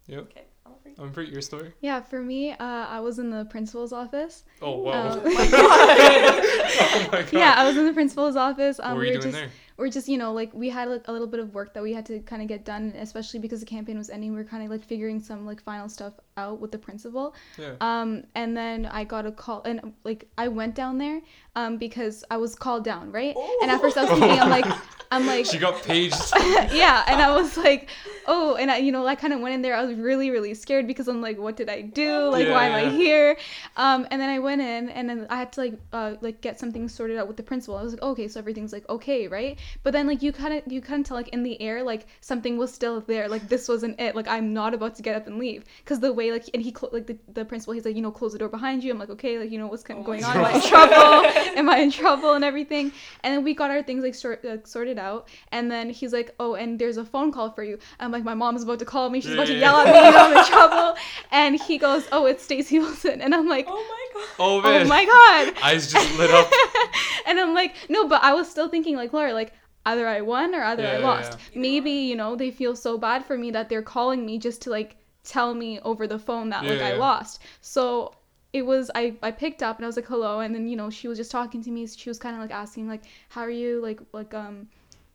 Yep. 0.07 0.21
Okay. 0.21 0.45
I'll 0.67 0.79
free. 0.83 0.95
I'm 0.99 1.13
pretty 1.13 1.33
your 1.33 1.43
story. 1.43 1.73
Yeah, 1.81 2.01
for 2.01 2.23
me, 2.23 2.53
uh, 2.53 2.57
I 2.59 3.01
was 3.01 3.19
in 3.19 3.31
the 3.31 3.45
principal's 3.47 3.93
office. 3.93 4.45
Oh 4.63 4.79
wow. 4.79 5.13
Um, 5.13 5.21
oh 5.25 7.09
my 7.13 7.23
god. 7.23 7.33
Yeah, 7.33 7.55
I 7.57 7.65
was 7.67 7.77
in 7.77 7.85
the 7.87 7.93
principal's 7.93 8.37
office. 8.37 8.81
Um, 8.81 8.93
what 8.93 8.97
were 8.97 9.01
we 9.01 9.09
you 9.09 9.15
were 9.17 9.23
doing 9.23 9.33
just, 9.33 9.43
there? 9.43 9.51
we're 9.77 9.91
just 9.91 10.09
you 10.09 10.19
know 10.19 10.33
like 10.33 10.53
we 10.55 10.71
had 10.71 10.89
like, 10.89 11.07
a 11.09 11.13
little 11.13 11.27
bit 11.27 11.41
of 11.41 11.53
work 11.53 11.75
that 11.75 11.83
we 11.83 11.93
had 11.93 12.07
to 12.07 12.21
kind 12.21 12.41
of 12.43 12.49
get 12.49 12.65
done, 12.65 12.95
especially 12.97 13.41
because 13.41 13.61
the 13.61 13.67
campaign 13.67 13.99
was 13.99 14.09
ending. 14.11 14.31
We 14.31 14.39
were 14.39 14.45
kind 14.45 14.63
of 14.63 14.71
like 14.71 14.85
figuring 14.85 15.21
some 15.21 15.45
like 15.45 15.63
final 15.63 15.89
stuff 15.89 16.15
out 16.37 16.61
with 16.61 16.73
the 16.73 16.79
principal. 16.79 17.35
Yeah. 17.59 17.75
Um, 17.81 18.25
and 18.35 18.57
then 18.57 18.87
I 18.87 19.05
got 19.05 19.27
a 19.27 19.33
call, 19.33 19.63
and 19.65 19.93
like 20.05 20.29
I 20.37 20.49
went 20.49 20.75
down 20.75 20.99
there, 20.99 21.21
um, 21.57 21.77
because 21.77 22.25
I 22.31 22.37
was 22.37 22.55
called 22.55 22.85
down, 22.85 23.13
right? 23.13 23.35
And 23.63 23.71
at 23.71 23.81
first 23.81 23.97
I 23.97 24.03
was 24.03 24.11
thinking, 24.19 24.41
I'm 24.41 24.51
like, 24.51 24.67
I'm 25.11 25.27
like, 25.35 25.47
She 25.47 25.59
got 25.59 25.83
paged. 25.83 26.33
yeah, 26.73 27.05
and 27.07 27.21
I 27.21 27.31
was 27.35 27.57
like, 27.57 27.89
oh, 28.27 28.57
and 28.57 28.71
I, 28.71 28.79
you 28.79 28.91
know, 28.91 29.07
I 29.07 29.15
kind 29.15 29.33
of 29.33 29.41
went 29.41 29.55
in 29.55 29.63
there. 29.63 29.75
I 29.75 29.85
was 29.85 29.97
really, 29.97 30.31
really 30.31 30.55
scared 30.55 30.87
because 30.87 31.09
I'm 31.09 31.21
like, 31.21 31.39
what 31.39 31.57
did 31.57 31.69
I 31.69 31.83
do? 31.83 32.29
Like, 32.29 32.49
why 32.49 32.67
am 32.67 32.75
I 32.75 32.91
here? 32.91 33.37
Um, 33.77 34.07
and 34.11 34.21
then 34.21 34.31
I 34.31 34.39
went 34.41 34.61
in, 34.61 34.89
and 34.89 35.09
then 35.09 35.27
I 35.31 35.37
had 35.37 35.53
to 35.53 35.61
like, 35.61 35.75
uh, 35.93 36.15
like 36.21 36.41
get 36.41 36.59
something 36.59 36.89
sorted 36.89 37.19
out 37.19 37.29
with 37.29 37.37
the 37.37 37.43
principal. 37.43 37.77
I 37.77 37.83
was 37.83 37.93
like, 37.93 38.03
okay, 38.03 38.29
so 38.29 38.41
everything's 38.41 38.73
like 38.73 38.89
okay, 38.89 39.29
right? 39.29 39.59
But 39.83 39.93
then 39.93 40.07
like 40.07 40.23
you 40.23 40.33
kind 40.33 40.55
of, 40.55 40.73
you 40.73 40.81
kind 40.81 41.01
of 41.01 41.07
tell 41.07 41.17
like 41.17 41.29
in 41.29 41.43
the 41.43 41.61
air, 41.61 41.83
like 41.83 42.07
something 42.21 42.57
was 42.57 42.73
still 42.73 43.01
there. 43.01 43.29
Like 43.29 43.49
this 43.49 43.69
wasn't 43.69 44.01
it. 44.01 44.17
Like 44.17 44.29
I'm 44.29 44.53
not 44.53 44.75
about 44.75 44.97
to 44.97 45.03
get 45.03 45.15
up 45.15 45.27
and 45.27 45.39
leave 45.39 45.65
because 45.79 46.01
the 46.01 46.13
way 46.13 46.24
like, 46.33 46.49
and 46.55 46.63
he 46.63 46.73
clo- 46.73 46.91
like 46.93 47.07
the, 47.07 47.19
the 47.33 47.45
principal, 47.45 47.75
he's 47.75 47.85
like, 47.85 47.97
you 47.97 48.03
know, 48.03 48.11
close 48.11 48.33
the 48.33 48.39
door 48.39 48.49
behind 48.49 48.83
you. 48.85 48.93
I'm 48.93 48.99
like, 48.99 49.11
okay, 49.11 49.39
like 49.39 49.51
you 49.51 49.59
know 49.59 49.67
what's 49.67 49.83
kind 49.83 49.99
Oh 49.99 50.03
of 50.03 50.09
my 50.09 50.21
going 50.21 50.25
on? 50.37 50.37
Am 50.37 50.45
I 50.45 50.51
in 50.55 50.61
trouble? 50.63 51.59
Am 51.59 51.71
I 51.71 51.77
in 51.79 51.91
trouble 51.91 52.33
and 52.35 52.45
everything? 52.45 52.93
And 53.23 53.35
then 53.35 53.45
we 53.45 53.55
got 53.55 53.71
our 53.71 53.83
things 53.83 54.03
like 54.05 54.15
sort, 54.15 54.45
uh, 54.45 54.59
sorted 54.65 54.99
out, 54.99 55.29
and 55.53 55.71
then 55.71 55.91
he's 55.91 56.13
like, 56.13 56.35
"Oh, 56.41 56.55
and 56.55 56.79
there's 56.79 56.97
a 56.97 57.05
phone 57.05 57.33
call 57.33 57.51
for 57.51 57.65
you." 57.65 57.79
I'm 58.01 58.11
like, 58.13 58.25
"My 58.25 58.35
mom's 58.35 58.63
about 58.63 58.79
to 58.81 58.85
call 58.85 59.11
me. 59.11 59.21
She's 59.21 59.35
about 59.35 59.47
to 59.49 59.55
Yeah. 59.55 59.61
yell 59.61 59.77
at 59.77 59.87
me. 59.87 60.19
I'm 60.19 60.37
in 60.37 60.45
trouble." 60.51 60.97
And 61.33 61.61
he 61.61 61.79
goes, 61.79 62.07
"Oh, 62.13 62.27
it's 62.27 62.43
stacy 62.45 62.79
Wilson," 62.79 63.21
and 63.21 63.35
I'm 63.35 63.49
like, 63.49 63.67
oh 63.69 63.75
my 63.75 64.21
god. 64.21 64.29
Oh 64.39 64.63
man. 64.63 64.87
"Oh 64.87 64.89
my 64.89 65.05
god!" 65.05 65.63
Eyes 65.65 65.91
just 65.93 66.19
lit 66.19 66.31
up. 66.31 66.51
and 67.27 67.39
I'm 67.41 67.55
like, 67.55 67.75
"No," 67.89 68.07
but 68.09 68.23
I 68.23 68.35
was 68.35 68.51
still 68.51 68.69
thinking 68.69 68.97
like, 68.97 69.13
Laura, 69.13 69.33
like. 69.33 69.53
Either 69.87 70.09
I 70.09 70.23
won 70.23 70.55
or 70.55 70.63
either 70.65 70.83
Yeah, 70.83 70.93
I 70.93 70.99
yeah, 70.99 71.07
lost. 71.07 71.39
yeah. 71.53 71.61
Maybe, 71.61 71.91
you 71.91 72.17
know, 72.17 72.37
they 72.37 72.51
feel 72.51 72.75
so 72.75 72.97
bad 72.97 73.23
for 73.23 73.37
me 73.37 73.51
that 73.51 73.69
they're 73.69 73.83
calling 73.83 74.25
me 74.25 74.39
just 74.39 74.63
to 74.63 74.71
like 74.71 74.97
tell 75.25 75.55
me 75.55 75.81
over 75.81 76.07
the 76.07 76.19
phone 76.19 76.51
that 76.51 76.65
like 76.65 76.79
Yeah, 76.81 76.89
I 76.89 76.93
lost. 76.97 77.41
So 77.61 78.15
it 78.53 78.63
was 78.65 78.91
I, 78.95 79.15
I 79.23 79.31
picked 79.33 79.63
up 79.63 79.77
and 79.79 79.85
I 79.85 79.89
was 79.89 79.97
like 79.97 80.07
hello 80.07 80.41
and 80.41 80.55
then 80.55 80.69
you 80.69 80.77
know 80.77 80.89
she 80.91 81.09
was 81.09 81.19
just 81.19 81.31
talking 81.31 81.63
to 81.65 81.71
me. 81.71 81.87
She 81.87 82.09
was 82.09 82.19
kind 82.19 82.37
of 82.37 82.41
like 82.43 82.53
asking 82.53 82.87
like 82.89 83.03
how 83.31 83.41
are 83.41 83.51
you? 83.51 83.81
Like 83.83 84.01
like 84.13 84.33
um 84.35 84.69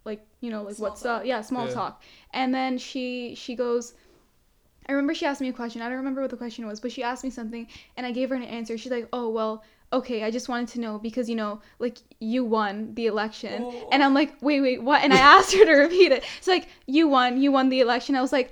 like 0.05 0.25
you 0.41 0.49
know 0.49 0.63
like 0.63 0.75
Small 0.75 0.89
what's 0.89 1.05
up? 1.05 1.25
yeah 1.25 1.41
small 1.41 1.67
Yeah. 1.67 1.73
talk. 1.73 2.03
And 2.33 2.53
then 2.53 2.77
she 2.77 3.35
she 3.35 3.55
goes 3.55 3.93
I 4.87 4.93
remember 4.93 5.13
she 5.13 5.25
asked 5.25 5.39
me 5.41 5.49
a 5.49 5.53
question. 5.53 5.81
I 5.81 5.87
don't 5.87 5.97
remember 5.99 6.21
what 6.21 6.31
the 6.31 6.37
question 6.37 6.65
was 6.67 6.79
but 6.79 6.91
she 6.91 7.03
asked 7.03 7.23
me 7.23 7.29
something 7.29 7.67
and 7.95 8.05
I 8.05 8.11
gave 8.11 8.29
her 8.29 8.35
an 8.35 8.43
answer. 8.43 8.77
She's 8.77 8.91
like 8.91 9.07
oh 9.13 9.29
well 9.29 9.63
okay 9.91 10.23
I 10.23 10.29
just 10.31 10.49
wanted 10.49 10.67
to 10.69 10.79
know 10.81 10.99
because 10.99 11.29
you 11.29 11.35
know 11.35 11.61
like 11.79 11.97
you 12.19 12.43
won 12.43 12.93
the 12.95 13.05
election. 13.07 13.63
Oh. 13.63 13.89
and 13.91 14.03
I'm 14.03 14.13
like 14.13 14.33
wait 14.41 14.61
wait 14.61 14.81
what? 14.83 15.03
And 15.03 15.13
I 15.13 15.17
asked 15.37 15.53
her 15.53 15.63
to 15.65 15.73
repeat 15.73 16.11
it. 16.11 16.23
It's 16.39 16.47
like 16.47 16.67
you 16.87 17.07
won 17.07 17.41
you 17.41 17.51
won 17.51 17.69
the 17.69 17.79
election. 17.81 18.15
I 18.15 18.21
was 18.21 18.31
like 18.33 18.51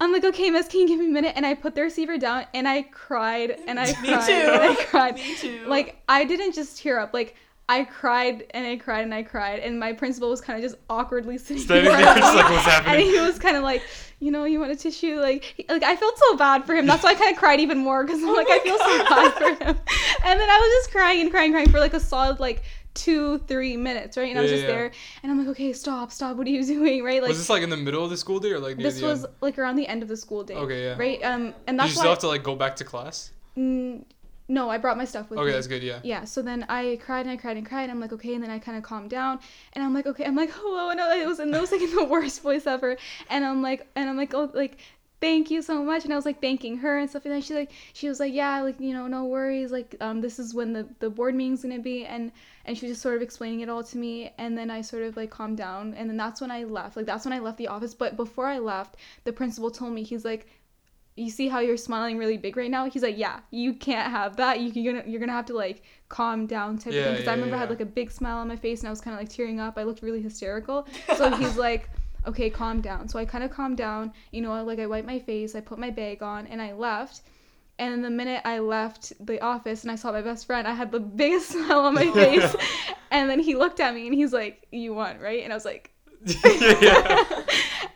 I'm 0.00 0.12
like, 0.12 0.24
okay, 0.24 0.50
miss, 0.50 0.68
can 0.68 0.80
you 0.80 0.88
give 0.88 1.00
me 1.00 1.06
a 1.06 1.10
minute? 1.10 1.32
And 1.36 1.44
I 1.44 1.54
put 1.54 1.74
the 1.74 1.82
receiver 1.82 2.18
down 2.18 2.44
and 2.54 2.68
I 2.68 2.82
cried 2.82 3.58
and 3.66 3.80
I 3.80 3.92
cried 3.92 4.26
too. 4.26 4.32
and 4.32 4.62
I 4.62 4.74
cried. 4.84 5.14
Me 5.16 5.34
too. 5.36 5.64
Like, 5.66 6.00
I 6.08 6.24
didn't 6.24 6.54
just 6.54 6.78
tear 6.78 7.00
up. 7.00 7.12
Like, 7.12 7.34
I 7.70 7.84
cried 7.84 8.46
and 8.54 8.64
I 8.66 8.76
cried 8.76 9.02
and 9.04 9.12
I 9.12 9.22
cried. 9.24 9.58
And 9.58 9.78
my 9.78 9.92
principal 9.92 10.30
was 10.30 10.40
kind 10.40 10.56
of 10.56 10.62
just 10.62 10.80
awkwardly 10.88 11.36
sitting 11.36 11.62
Standing 11.62 11.92
there. 11.92 12.14
there, 12.14 12.14
like, 12.22 12.48
what's 12.50 12.66
And 12.86 13.00
he 13.00 13.18
was 13.20 13.38
kind 13.40 13.56
of 13.56 13.62
like, 13.64 13.82
you 14.20 14.30
know, 14.30 14.44
you 14.44 14.58
want 14.60 14.70
a 14.72 14.76
tissue? 14.76 15.20
Like, 15.20 15.42
he- 15.44 15.66
like 15.68 15.82
I 15.82 15.94
felt 15.96 16.16
so 16.18 16.36
bad 16.36 16.64
for 16.64 16.74
him. 16.74 16.86
That's 16.86 17.02
why 17.02 17.10
I 17.10 17.14
kind 17.14 17.32
of 17.32 17.38
cried 17.38 17.60
even 17.60 17.78
more 17.78 18.04
because 18.04 18.22
I'm 18.22 18.28
Oh 18.30 18.32
like, 18.34 18.46
I 18.48 18.58
feel 18.60 18.78
so 18.78 19.04
bad 19.04 19.32
for 19.34 19.64
him. 19.64 19.76
And 20.24 20.40
then 20.40 20.48
I 20.48 20.58
was 20.58 20.84
just 20.84 20.92
crying 20.92 21.20
and 21.22 21.30
crying, 21.30 21.52
crying 21.52 21.70
for 21.70 21.80
like 21.80 21.92
a 21.94 22.00
solid 22.00 22.38
like 22.40 22.62
two, 22.98 23.38
three 23.46 23.76
minutes, 23.76 24.16
right? 24.16 24.28
And 24.28 24.38
I 24.38 24.42
was 24.42 24.50
just 24.50 24.62
yeah. 24.62 24.68
there, 24.68 24.90
and 25.22 25.30
I'm 25.30 25.38
like, 25.38 25.48
okay, 25.48 25.72
stop, 25.72 26.10
stop. 26.10 26.36
What 26.36 26.46
are 26.46 26.50
you 26.50 26.64
doing, 26.76 27.02
right? 27.04 27.22
Like 27.22 27.28
was 27.28 27.38
this 27.38 27.50
like 27.50 27.62
in 27.62 27.70
the 27.70 27.76
middle 27.76 28.04
of 28.04 28.10
the 28.10 28.16
school 28.16 28.40
day 28.40 28.52
or 28.52 28.58
like 28.58 28.76
this 28.76 29.00
was 29.00 29.24
end? 29.24 29.34
like 29.40 29.58
around 29.58 29.76
the 29.76 29.86
end 29.86 30.02
of 30.02 30.08
the 30.08 30.16
school 30.16 30.42
day. 30.44 30.54
Okay, 30.54 30.84
yeah. 30.84 30.96
Right. 30.98 31.22
Um, 31.22 31.54
and 31.66 31.78
Did 31.78 31.80
that's 31.80 31.90
you 31.90 31.96
why. 31.96 32.02
still 32.02 32.10
have 32.10 32.18
to 32.20 32.28
like 32.28 32.42
go 32.42 32.56
back 32.56 32.76
to 32.76 32.84
class? 32.84 33.30
Mm, 33.56 34.04
no, 34.48 34.70
I 34.70 34.78
brought 34.78 34.96
my 34.96 35.04
stuff 35.04 35.28
with 35.28 35.38
Okay, 35.38 35.48
me. 35.48 35.52
that's 35.52 35.66
good. 35.66 35.82
Yeah. 35.82 36.00
Yeah, 36.02 36.24
so 36.24 36.40
then 36.40 36.64
I 36.70 36.98
cried 37.04 37.26
and 37.26 37.30
I 37.30 37.36
cried 37.36 37.58
and 37.58 37.66
cried. 37.66 37.82
And 37.82 37.92
I'm 37.92 38.00
like, 38.00 38.12
okay, 38.14 38.34
and 38.34 38.42
then 38.42 38.50
I 38.50 38.58
kind 38.58 38.78
of 38.78 38.82
calmed 38.82 39.10
down, 39.10 39.40
and 39.74 39.84
I'm 39.84 39.92
like, 39.92 40.06
okay, 40.06 40.24
I'm 40.24 40.36
like, 40.36 40.50
hello, 40.54 40.90
and 40.90 40.98
it 40.98 41.26
was, 41.26 41.38
and 41.38 41.54
it 41.54 41.60
was 41.60 41.70
like 41.70 41.82
in 41.82 41.90
the 41.94 42.04
worst 42.04 42.42
voice 42.42 42.66
ever, 42.66 42.96
and 43.28 43.44
I'm 43.44 43.62
like, 43.62 43.86
and 43.94 44.08
I'm 44.08 44.16
like, 44.16 44.34
oh, 44.34 44.50
like, 44.54 44.78
thank 45.20 45.50
you 45.50 45.62
so 45.62 45.82
much, 45.82 46.04
and 46.04 46.12
I 46.12 46.16
was 46.16 46.24
like 46.24 46.40
thanking 46.40 46.78
her 46.78 46.98
and 46.98 47.08
stuff, 47.08 47.24
and 47.24 47.34
then 47.34 47.40
she 47.42 47.54
like, 47.54 47.70
she 47.92 48.08
was 48.08 48.20
like, 48.20 48.32
yeah, 48.32 48.60
like, 48.60 48.78
you 48.80 48.92
know, 48.92 49.06
no 49.06 49.24
worries, 49.24 49.72
like, 49.72 49.96
um, 50.00 50.20
this 50.20 50.38
is 50.38 50.54
when 50.54 50.72
the 50.72 50.88
the 51.00 51.10
board 51.10 51.34
meeting's 51.34 51.62
gonna 51.62 51.78
be, 51.78 52.04
and 52.04 52.32
and 52.64 52.76
she 52.76 52.86
was 52.86 52.92
just 52.92 53.02
sort 53.02 53.16
of 53.16 53.22
explaining 53.22 53.60
it 53.60 53.68
all 53.68 53.82
to 53.82 53.98
me, 53.98 54.32
and 54.38 54.56
then 54.56 54.70
I 54.70 54.80
sort 54.80 55.02
of 55.02 55.16
like 55.16 55.30
calmed 55.30 55.56
down, 55.56 55.94
and 55.94 56.08
then 56.08 56.16
that's 56.16 56.40
when 56.40 56.50
I 56.50 56.64
left, 56.64 56.96
like, 56.96 57.06
that's 57.06 57.24
when 57.24 57.32
I 57.32 57.38
left 57.38 57.58
the 57.58 57.68
office, 57.68 57.94
but 57.94 58.16
before 58.16 58.46
I 58.46 58.58
left, 58.58 58.96
the 59.24 59.32
principal 59.32 59.70
told 59.70 59.92
me, 59.92 60.02
he's 60.02 60.24
like 60.24 60.46
you 61.16 61.30
see 61.30 61.48
how 61.48 61.58
you're 61.58 61.76
smiling 61.76 62.16
really 62.16 62.36
big 62.36 62.56
right 62.56 62.70
now? 62.70 62.88
He's 62.88 63.02
like 63.02 63.18
yeah 63.18 63.40
you 63.50 63.74
can't 63.74 64.10
have 64.10 64.36
that. 64.36 64.60
You, 64.60 64.70
you're 64.70 64.92
gonna 64.92 65.04
you're 65.10 65.20
gonna 65.20 65.32
have 65.32 65.46
to 65.46 65.54
like 65.54 65.82
calm 66.08 66.46
down 66.46 66.78
type 66.78 66.92
Yeah, 66.94 67.02
thing. 67.04 67.12
Because 67.14 67.24
yeah, 67.26 67.32
i 67.32 67.34
remember 67.34 67.56
i 67.56 67.58
had 67.58 67.70
like 67.70 67.80
a 67.80 67.84
big 67.86 68.10
smile 68.10 68.38
on 68.38 68.46
my 68.48 68.56
face 68.56 68.80
and 68.80 68.88
i 68.88 68.90
was 68.90 69.00
kind 69.00 69.14
of 69.14 69.20
like 69.20 69.28
tearing 69.28 69.58
up. 69.60 69.76
I 69.76 69.82
looked 69.82 70.02
really 70.02 70.22
hysterical. 70.22 70.86
So 71.16 71.34
he's 71.36 71.56
like 71.56 71.90
okay 72.26 72.50
calm 72.50 72.80
down 72.80 73.08
so 73.08 73.18
i 73.18 73.24
kind 73.24 73.44
of 73.44 73.50
calmed 73.50 73.76
down 73.76 74.12
you 74.32 74.40
know 74.40 74.62
like 74.64 74.78
i 74.78 74.86
wiped 74.86 75.06
my 75.06 75.18
face 75.18 75.54
i 75.54 75.60
put 75.60 75.78
my 75.78 75.90
bag 75.90 76.22
on 76.22 76.46
and 76.46 76.60
i 76.60 76.72
left 76.72 77.22
and 77.78 78.04
the 78.04 78.10
minute 78.10 78.42
I 78.44 78.58
left 78.58 79.12
the 79.24 79.40
office 79.40 79.82
and 79.82 79.90
I 79.90 79.94
saw 79.94 80.10
my 80.12 80.22
best 80.22 80.46
friend, 80.46 80.66
I 80.66 80.74
had 80.74 80.90
the 80.90 81.00
biggest 81.20 81.50
smile 81.50 81.80
on 81.80 81.94
my 81.94 82.10
face. 82.12 82.56
and 83.10 83.30
then 83.30 83.40
he 83.40 83.54
looked 83.54 83.80
at 83.80 83.94
me 83.94 84.06
and 84.06 84.14
he's 84.14 84.32
like, 84.32 84.66
"You 84.70 84.94
won, 84.94 85.18
right?" 85.20 85.42
And 85.42 85.52
I 85.52 85.56
was 85.56 85.64
like, 85.64 85.92
yeah. 86.44 87.24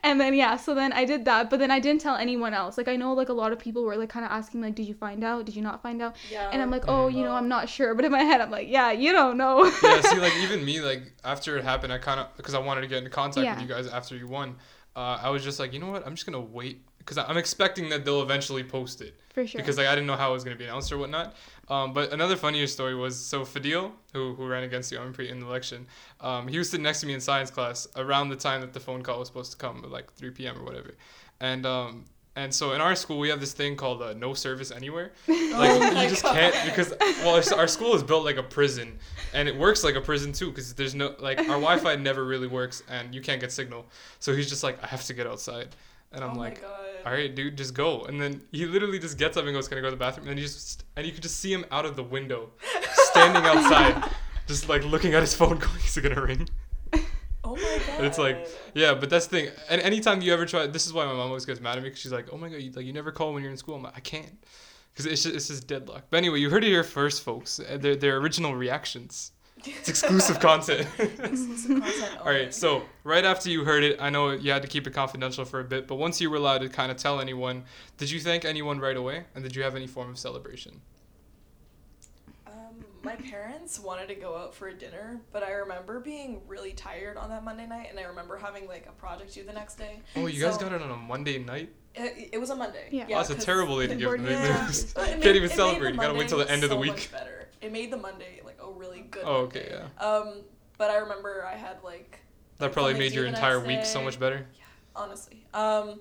And 0.04 0.20
then 0.20 0.34
yeah, 0.34 0.56
so 0.56 0.74
then 0.74 0.92
I 0.92 1.04
did 1.04 1.24
that, 1.26 1.48
but 1.50 1.58
then 1.58 1.70
I 1.70 1.78
didn't 1.80 2.00
tell 2.00 2.16
anyone 2.16 2.54
else. 2.54 2.76
Like 2.76 2.88
I 2.88 2.96
know 2.96 3.12
like 3.12 3.28
a 3.28 3.32
lot 3.32 3.52
of 3.52 3.58
people 3.58 3.84
were 3.84 3.96
like 3.96 4.08
kind 4.08 4.24
of 4.24 4.32
asking 4.32 4.60
like, 4.60 4.74
"Did 4.74 4.86
you 4.88 4.94
find 4.94 5.22
out? 5.22 5.46
Did 5.46 5.54
you 5.56 5.62
not 5.62 5.82
find 5.82 6.02
out?" 6.02 6.16
Yeah. 6.30 6.50
And 6.52 6.60
I'm 6.60 6.70
like, 6.70 6.84
"Oh, 6.88 7.08
you 7.08 7.22
know, 7.22 7.32
I'm 7.32 7.48
not 7.48 7.68
sure." 7.68 7.94
But 7.94 8.04
in 8.04 8.12
my 8.12 8.22
head, 8.22 8.40
I'm 8.40 8.50
like, 8.50 8.68
"Yeah, 8.68 8.90
you 8.92 9.12
don't 9.12 9.36
know." 9.36 9.64
yeah, 9.82 10.00
see, 10.10 10.18
like 10.18 10.34
even 10.36 10.64
me, 10.64 10.80
like 10.80 11.12
after 11.24 11.56
it 11.56 11.64
happened, 11.64 11.92
I 11.92 11.98
kind 11.98 12.20
of 12.20 12.28
because 12.36 12.54
I 12.54 12.58
wanted 12.58 12.82
to 12.82 12.86
get 12.88 12.98
into 12.98 13.10
contact 13.10 13.44
Yeah. 13.44 13.54
with 13.54 13.62
you 13.62 13.68
guys 13.68 13.86
after 13.86 14.16
you 14.16 14.28
won. 14.28 14.56
Uh, 14.94 15.18
I 15.22 15.30
was 15.30 15.42
just 15.42 15.58
like, 15.58 15.72
you 15.72 15.78
know 15.78 15.90
what? 15.90 16.06
I'm 16.06 16.14
just 16.14 16.26
gonna 16.26 16.40
wait 16.40 16.82
because 17.04 17.18
I'm 17.18 17.36
expecting 17.36 17.88
that 17.90 18.04
they'll 18.04 18.22
eventually 18.22 18.62
post 18.64 19.00
it 19.00 19.14
For 19.34 19.46
sure. 19.46 19.60
because 19.60 19.76
like 19.78 19.86
I 19.86 19.94
didn't 19.94 20.06
know 20.06 20.16
how 20.16 20.30
it 20.30 20.34
was 20.34 20.44
gonna 20.44 20.56
be 20.56 20.64
announced 20.64 20.90
or 20.92 20.98
whatnot. 20.98 21.34
Um, 21.68 21.92
but 21.92 22.12
another 22.12 22.36
funnier 22.36 22.66
story 22.66 22.94
was 22.94 23.16
so 23.16 23.42
Fadil, 23.42 23.92
who 24.12 24.34
who 24.34 24.46
ran 24.46 24.64
against 24.64 24.90
you, 24.92 24.98
Amanpreet 24.98 25.30
in 25.30 25.40
the 25.40 25.46
election, 25.46 25.86
um, 26.20 26.48
he 26.48 26.58
was 26.58 26.68
sitting 26.70 26.82
next 26.84 27.00
to 27.00 27.06
me 27.06 27.14
in 27.14 27.20
science 27.20 27.50
class 27.50 27.86
around 27.96 28.28
the 28.30 28.36
time 28.36 28.60
that 28.60 28.72
the 28.72 28.80
phone 28.80 29.02
call 29.02 29.18
was 29.20 29.28
supposed 29.28 29.52
to 29.52 29.58
come, 29.58 29.82
at 29.84 29.90
like 29.90 30.12
3 30.14 30.30
p.m. 30.30 30.58
or 30.58 30.64
whatever, 30.64 30.94
and 31.40 31.64
um. 31.66 32.04
And 32.34 32.54
so 32.54 32.72
in 32.72 32.80
our 32.80 32.94
school 32.94 33.18
we 33.18 33.28
have 33.28 33.40
this 33.40 33.52
thing 33.52 33.76
called 33.76 34.00
uh, 34.00 34.14
no 34.14 34.32
service 34.32 34.70
anywhere. 34.70 35.12
Like 35.28 35.70
Oh 35.70 36.00
you 36.02 36.08
just 36.08 36.22
God. 36.22 36.34
can't 36.34 36.54
because 36.64 36.94
well 37.22 37.34
our, 37.36 37.58
our 37.60 37.68
school 37.68 37.94
is 37.94 38.02
built 38.02 38.24
like 38.24 38.38
a 38.38 38.42
prison, 38.42 38.98
and 39.34 39.46
it 39.50 39.54
works 39.54 39.84
like 39.84 39.96
a 39.96 40.00
prison 40.00 40.32
too 40.32 40.48
because 40.48 40.72
there's 40.72 40.94
no 40.94 41.14
like 41.18 41.38
our 41.40 41.60
Wi-Fi 41.60 41.96
never 41.96 42.24
really 42.24 42.46
works 42.46 42.82
and 42.88 43.14
you 43.14 43.20
can't 43.20 43.38
get 43.38 43.52
signal. 43.52 43.84
So 44.18 44.34
he's 44.34 44.48
just 44.48 44.62
like 44.62 44.82
I 44.82 44.86
have 44.86 45.04
to 45.04 45.12
get 45.12 45.26
outside, 45.26 45.68
and 46.10 46.24
I'm 46.24 46.38
oh 46.38 46.40
like 46.40 46.62
my 46.62 46.68
god. 46.68 46.86
All 47.04 47.12
right, 47.12 47.34
dude, 47.34 47.56
just 47.56 47.74
go. 47.74 48.04
And 48.04 48.20
then 48.20 48.40
he 48.52 48.66
literally 48.66 48.98
just 48.98 49.18
gets 49.18 49.36
up 49.36 49.44
and 49.44 49.52
goes, 49.54 49.68
"Can 49.68 49.78
I 49.78 49.80
go 49.80 49.88
to 49.88 49.90
the 49.92 49.96
bathroom?" 49.96 50.28
And 50.28 50.38
he 50.38 50.44
just 50.44 50.84
and 50.96 51.06
you 51.06 51.12
could 51.12 51.22
just 51.22 51.40
see 51.40 51.52
him 51.52 51.64
out 51.70 51.84
of 51.84 51.96
the 51.96 52.02
window, 52.02 52.50
standing 53.10 53.44
outside, 53.44 54.10
just 54.46 54.68
like 54.68 54.84
looking 54.84 55.14
at 55.14 55.20
his 55.20 55.34
phone, 55.34 55.58
going, 55.58 55.76
"Is 55.84 55.96
it 55.96 56.02
gonna 56.02 56.20
ring?" 56.20 56.48
Oh 57.44 57.56
my 57.56 57.80
god. 57.86 58.04
It's 58.04 58.18
like, 58.18 58.46
yeah, 58.72 58.94
but 58.94 59.10
that's 59.10 59.26
the 59.26 59.36
thing. 59.40 59.50
And 59.68 59.80
anytime 59.82 60.22
you 60.22 60.32
ever 60.32 60.46
try, 60.46 60.68
this 60.68 60.86
is 60.86 60.92
why 60.92 61.04
my 61.06 61.12
mom 61.12 61.26
always 61.26 61.44
gets 61.44 61.60
mad 61.60 61.76
at 61.76 61.82
me 61.82 61.88
because 61.88 62.00
she's 62.00 62.12
like, 62.12 62.28
"Oh 62.32 62.36
my 62.36 62.48
god, 62.48 62.60
you, 62.60 62.70
like 62.70 62.86
you 62.86 62.92
never 62.92 63.10
call 63.10 63.34
when 63.34 63.42
you're 63.42 63.50
in 63.50 63.58
school." 63.58 63.74
I'm 63.74 63.82
like, 63.82 63.96
I 63.96 64.00
can't, 64.00 64.38
because 64.92 65.06
it's 65.06 65.24
just, 65.24 65.34
it's 65.34 65.48
just 65.48 65.66
deadlock. 65.66 66.04
But 66.08 66.18
anyway, 66.18 66.38
you 66.38 66.50
heard 66.50 66.62
it 66.62 66.68
here 66.68 66.84
first, 66.84 67.24
folks. 67.24 67.58
Uh, 67.58 67.78
Their 67.78 67.96
their 67.96 68.16
original 68.18 68.54
reactions. 68.54 69.32
It's 69.64 69.88
exclusive 69.88 70.40
content. 70.40 70.86
Exclusive 70.98 71.80
content 71.80 72.18
All 72.20 72.26
right, 72.26 72.52
so 72.52 72.82
right 73.04 73.24
after 73.24 73.48
you 73.50 73.64
heard 73.64 73.84
it, 73.84 74.00
I 74.00 74.10
know 74.10 74.30
you 74.30 74.50
had 74.52 74.62
to 74.62 74.68
keep 74.68 74.86
it 74.86 74.92
confidential 74.92 75.44
for 75.44 75.60
a 75.60 75.64
bit, 75.64 75.86
but 75.86 75.96
once 75.96 76.20
you 76.20 76.30
were 76.30 76.36
allowed 76.36 76.62
to 76.62 76.68
kind 76.68 76.90
of 76.90 76.96
tell 76.96 77.20
anyone, 77.20 77.64
did 77.98 78.10
you 78.10 78.20
thank 78.20 78.44
anyone 78.44 78.78
right 78.80 78.96
away? 78.96 79.24
And 79.34 79.42
did 79.44 79.54
you 79.56 79.62
have 79.62 79.74
any 79.76 79.86
form 79.86 80.10
of 80.10 80.18
celebration? 80.18 80.80
Um, 82.46 82.84
my 83.02 83.14
parents 83.16 83.78
wanted 83.80 84.08
to 84.08 84.14
go 84.14 84.36
out 84.36 84.54
for 84.54 84.68
a 84.68 84.74
dinner, 84.74 85.20
but 85.32 85.42
I 85.42 85.52
remember 85.52 86.00
being 86.00 86.42
really 86.46 86.72
tired 86.72 87.16
on 87.16 87.30
that 87.30 87.44
Monday 87.44 87.66
night, 87.66 87.86
and 87.90 87.98
I 87.98 88.02
remember 88.02 88.36
having 88.36 88.66
like 88.66 88.86
a 88.88 88.92
project 88.92 89.32
due 89.34 89.44
the 89.44 89.52
next 89.52 89.76
day. 89.76 90.00
Oh, 90.16 90.26
you 90.26 90.42
guys 90.42 90.58
got 90.58 90.72
it 90.72 90.82
on 90.82 90.90
a 90.90 90.96
Monday 90.96 91.38
night? 91.38 91.70
It, 91.94 92.30
it 92.32 92.38
was 92.38 92.50
a 92.50 92.56
Monday. 92.56 92.88
Yeah. 92.90 93.04
oh, 93.10 93.14
that's 93.16 93.30
a 93.30 93.34
'cause 93.34 93.44
terrible 93.44 93.76
day 93.78 93.86
to 93.86 93.88
the 93.94 93.94
give 94.00 94.06
board 94.06 94.20
them. 94.20 94.26
meeting 94.28 94.42
They 94.42 94.60
is- 94.70 94.92
But 94.94 95.08
it 95.08 95.22
Can't 95.22 95.36
even 95.36 95.50
it 95.50 95.54
celebrate. 95.54 95.92
You 95.94 96.00
gotta 96.00 96.14
wait 96.14 96.28
till 96.28 96.38
the 96.38 96.44
Monday 96.44 96.54
end 96.54 96.64
of 96.64 96.70
the 96.70 96.76
week. 96.76 96.90
much 96.92 97.12
better. 97.12 97.41
It 97.62 97.72
made 97.72 97.90
the 97.92 97.96
Monday 97.96 98.40
like 98.44 98.58
a 98.62 98.70
really 98.70 99.02
good. 99.10 99.22
Oh, 99.24 99.42
okay, 99.44 99.68
Monday. 99.70 99.88
yeah. 99.98 100.06
Um, 100.06 100.34
but 100.76 100.90
I 100.90 100.96
remember 100.96 101.46
I 101.46 101.56
had 101.56 101.76
like 101.84 102.18
That 102.58 102.72
probably 102.72 102.94
made 102.94 103.12
your 103.12 103.24
entire 103.24 103.60
week 103.60 103.84
so 103.84 104.02
much 104.02 104.18
better. 104.18 104.46
Yeah, 104.58 104.64
honestly. 104.96 105.46
Um, 105.54 106.00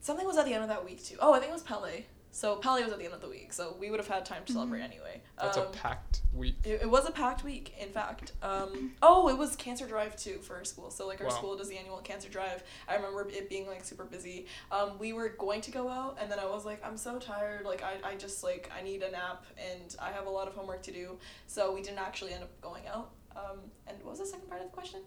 something 0.00 0.26
was 0.26 0.38
at 0.38 0.46
the 0.46 0.54
end 0.54 0.62
of 0.62 0.68
that 0.70 0.84
week 0.84 1.04
too. 1.04 1.16
Oh, 1.20 1.34
I 1.34 1.38
think 1.38 1.50
it 1.50 1.54
was 1.54 1.62
Pele. 1.62 2.04
So 2.30 2.56
Pele 2.56 2.82
was 2.84 2.92
at 2.92 2.98
the 2.98 3.04
end 3.04 3.14
of 3.14 3.20
the 3.20 3.28
week, 3.28 3.52
so 3.52 3.76
we 3.80 3.90
would 3.90 3.98
have 3.98 4.08
had 4.08 4.24
time 4.24 4.42
to 4.44 4.52
celebrate 4.52 4.82
anyway. 4.82 5.22
That's 5.40 5.56
um, 5.56 5.66
a 5.66 5.70
packed 5.70 6.20
week. 6.34 6.56
It, 6.62 6.82
it 6.82 6.90
was 6.90 7.08
a 7.08 7.10
packed 7.10 7.42
week, 7.42 7.74
in 7.80 7.88
fact. 7.88 8.32
Um, 8.42 8.92
oh, 9.02 9.28
it 9.28 9.36
was 9.36 9.56
cancer 9.56 9.86
drive 9.86 10.14
too 10.14 10.38
for 10.42 10.56
our 10.56 10.64
school. 10.64 10.90
So 10.90 11.06
like 11.06 11.20
our 11.20 11.26
Wow. 11.26 11.34
school 11.34 11.56
does 11.56 11.68
the 11.68 11.76
annual 11.78 11.98
cancer 11.98 12.28
drive. 12.28 12.62
I 12.86 12.94
remember 12.96 13.26
it 13.28 13.48
being 13.48 13.66
like 13.66 13.84
super 13.84 14.04
busy. 14.04 14.46
Um, 14.70 14.98
we 14.98 15.12
were 15.12 15.30
going 15.30 15.62
to 15.62 15.70
go 15.70 15.88
out, 15.88 16.18
and 16.20 16.30
then 16.30 16.38
I 16.38 16.46
was 16.46 16.64
like, 16.64 16.84
I'm 16.86 16.96
so 16.96 17.18
tired. 17.18 17.64
Like 17.64 17.82
I, 17.82 18.10
I 18.10 18.14
just 18.14 18.44
like 18.44 18.70
I 18.78 18.82
need 18.82 19.02
a 19.02 19.10
nap, 19.10 19.44
and 19.58 19.96
I 20.00 20.12
have 20.12 20.26
a 20.26 20.30
lot 20.30 20.46
of 20.48 20.54
homework 20.54 20.82
to 20.84 20.92
do. 20.92 21.18
So 21.46 21.72
we 21.74 21.82
didn't 21.82 21.98
actually 21.98 22.34
end 22.34 22.44
up 22.44 22.60
going 22.60 22.86
out. 22.86 23.10
Um, 23.34 23.58
and 23.86 23.96
what 24.02 24.10
was 24.10 24.18
the 24.20 24.26
second 24.26 24.48
part 24.48 24.60
of 24.60 24.68
the 24.68 24.72
question? 24.72 25.00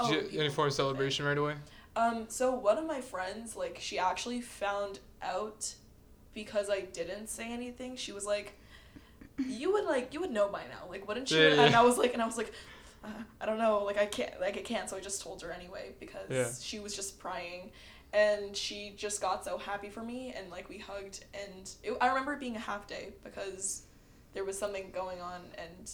Did 0.00 0.08
you 0.10 0.22
people 0.22 0.40
any 0.40 0.48
form 0.48 0.68
of 0.68 0.70
birthday. 0.70 0.76
celebration 0.76 1.26
right 1.26 1.38
away? 1.38 1.54
Um, 1.96 2.26
so 2.28 2.54
one 2.54 2.76
of 2.76 2.86
my 2.86 3.00
friends, 3.00 3.56
like, 3.56 3.78
she 3.80 3.98
actually 3.98 4.42
found 4.42 5.00
out 5.22 5.74
because 6.36 6.68
I 6.70 6.82
didn't 6.82 7.28
say 7.28 7.50
anything. 7.50 7.96
She 7.96 8.12
was 8.12 8.24
like, 8.26 8.52
"You 9.48 9.72
would 9.72 9.86
like, 9.86 10.12
you 10.14 10.20
would 10.20 10.30
know 10.30 10.48
by 10.48 10.60
now, 10.64 10.88
like, 10.88 11.08
wouldn't 11.08 11.30
you?" 11.30 11.38
Yeah, 11.40 11.54
yeah, 11.54 11.62
And. 11.64 11.74
I 11.74 11.82
was 11.82 11.96
like, 11.98 12.12
and 12.12 12.22
I 12.22 12.26
was 12.26 12.36
like, 12.36 12.52
uh, 13.02 13.08
I 13.40 13.46
don't 13.46 13.58
know, 13.58 13.82
like, 13.84 13.96
I 13.98 14.04
can't, 14.06 14.38
like, 14.40 14.56
I 14.58 14.60
can't. 14.60 14.88
So 14.88 14.96
I 14.96 15.00
just 15.00 15.22
told 15.22 15.40
her 15.42 15.50
anyway 15.50 15.92
because 15.98 16.30
Yeah. 16.30 16.50
she 16.60 16.78
was 16.78 16.94
just 16.94 17.18
prying, 17.18 17.72
and 18.12 18.54
she 18.54 18.92
just 18.96 19.20
got 19.22 19.44
so 19.46 19.56
happy 19.56 19.88
for 19.88 20.02
me, 20.02 20.34
and 20.36 20.50
like 20.50 20.68
we 20.68 20.78
hugged, 20.78 21.24
and 21.34 21.70
it, 21.82 21.96
I 22.02 22.08
remember 22.08 22.34
it 22.34 22.40
being 22.40 22.56
a 22.56 22.60
half 22.60 22.86
day 22.86 23.14
because 23.24 23.82
there 24.34 24.44
was 24.44 24.58
something 24.58 24.90
going 24.92 25.22
on, 25.22 25.40
and 25.56 25.90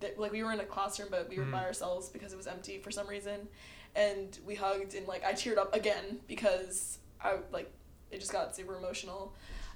th- 0.00 0.16
like 0.18 0.30
we 0.30 0.44
were 0.44 0.52
in 0.52 0.60
a 0.60 0.64
classroom, 0.64 1.08
but 1.10 1.28
we 1.28 1.36
were 1.38 1.44
by 1.46 1.58
Mhm. 1.62 1.64
ourselves 1.66 2.08
because 2.10 2.32
it 2.32 2.36
was 2.36 2.46
empty 2.46 2.78
for 2.78 2.92
some 2.92 3.08
reason 3.08 3.48
and 3.96 4.40
we 4.44 4.56
hugged 4.56 4.92
and 4.94 5.06
like 5.06 5.24
I 5.24 5.32
teared 5.34 5.56
up 5.56 5.72
again 5.72 6.18
because 6.26 6.98
I 7.22 7.36
like 7.52 7.70
it 8.10 8.18
just 8.18 8.32
got 8.32 8.54
super 8.56 8.76
emotional. 8.76 9.32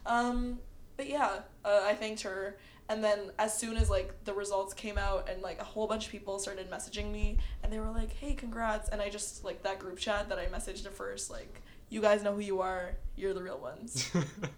Um, 0.06 0.58
but 0.96 1.08
yeah, 1.08 1.40
uh, 1.64 1.82
I 1.84 1.94
thanked 1.94 2.22
her, 2.22 2.56
and 2.88 3.04
then 3.04 3.30
as 3.38 3.56
soon 3.56 3.76
as 3.76 3.90
like 3.90 4.24
the 4.24 4.32
results 4.32 4.74
came 4.74 4.98
out 4.98 5.28
and 5.28 5.42
like 5.42 5.61
a 5.61 5.64
whole 5.64 5.87
bunch 5.87 6.06
of 6.06 6.12
people 6.12 6.38
started 6.38 6.70
messaging 6.70 7.12
me 7.12 7.38
and 7.62 7.72
they 7.72 7.78
were 7.78 7.90
like, 7.90 8.12
"Hey, 8.14 8.34
congrats!" 8.34 8.88
and 8.88 9.00
I 9.00 9.11
just 9.11 9.44
like 9.44 9.62
that 9.62 9.78
group 9.78 9.98
chat 9.98 10.28
that 10.28 10.38
I 10.38 10.46
messaged 10.46 10.87
at 10.87 10.94
first, 10.94 11.30
like, 11.30 11.61
"You 11.90 12.00
guys 12.00 12.22
know 12.22 12.34
who 12.34 12.40
you 12.40 12.61
are. 12.61 12.96
You're 13.16 13.34
the 13.34 13.42
real 13.42 13.58
ones." 13.58 14.11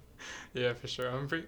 yeah, 0.55 0.73
for 0.75 0.89
sure. 0.89 1.11
I'm 1.11 1.29
pretty. 1.29 1.47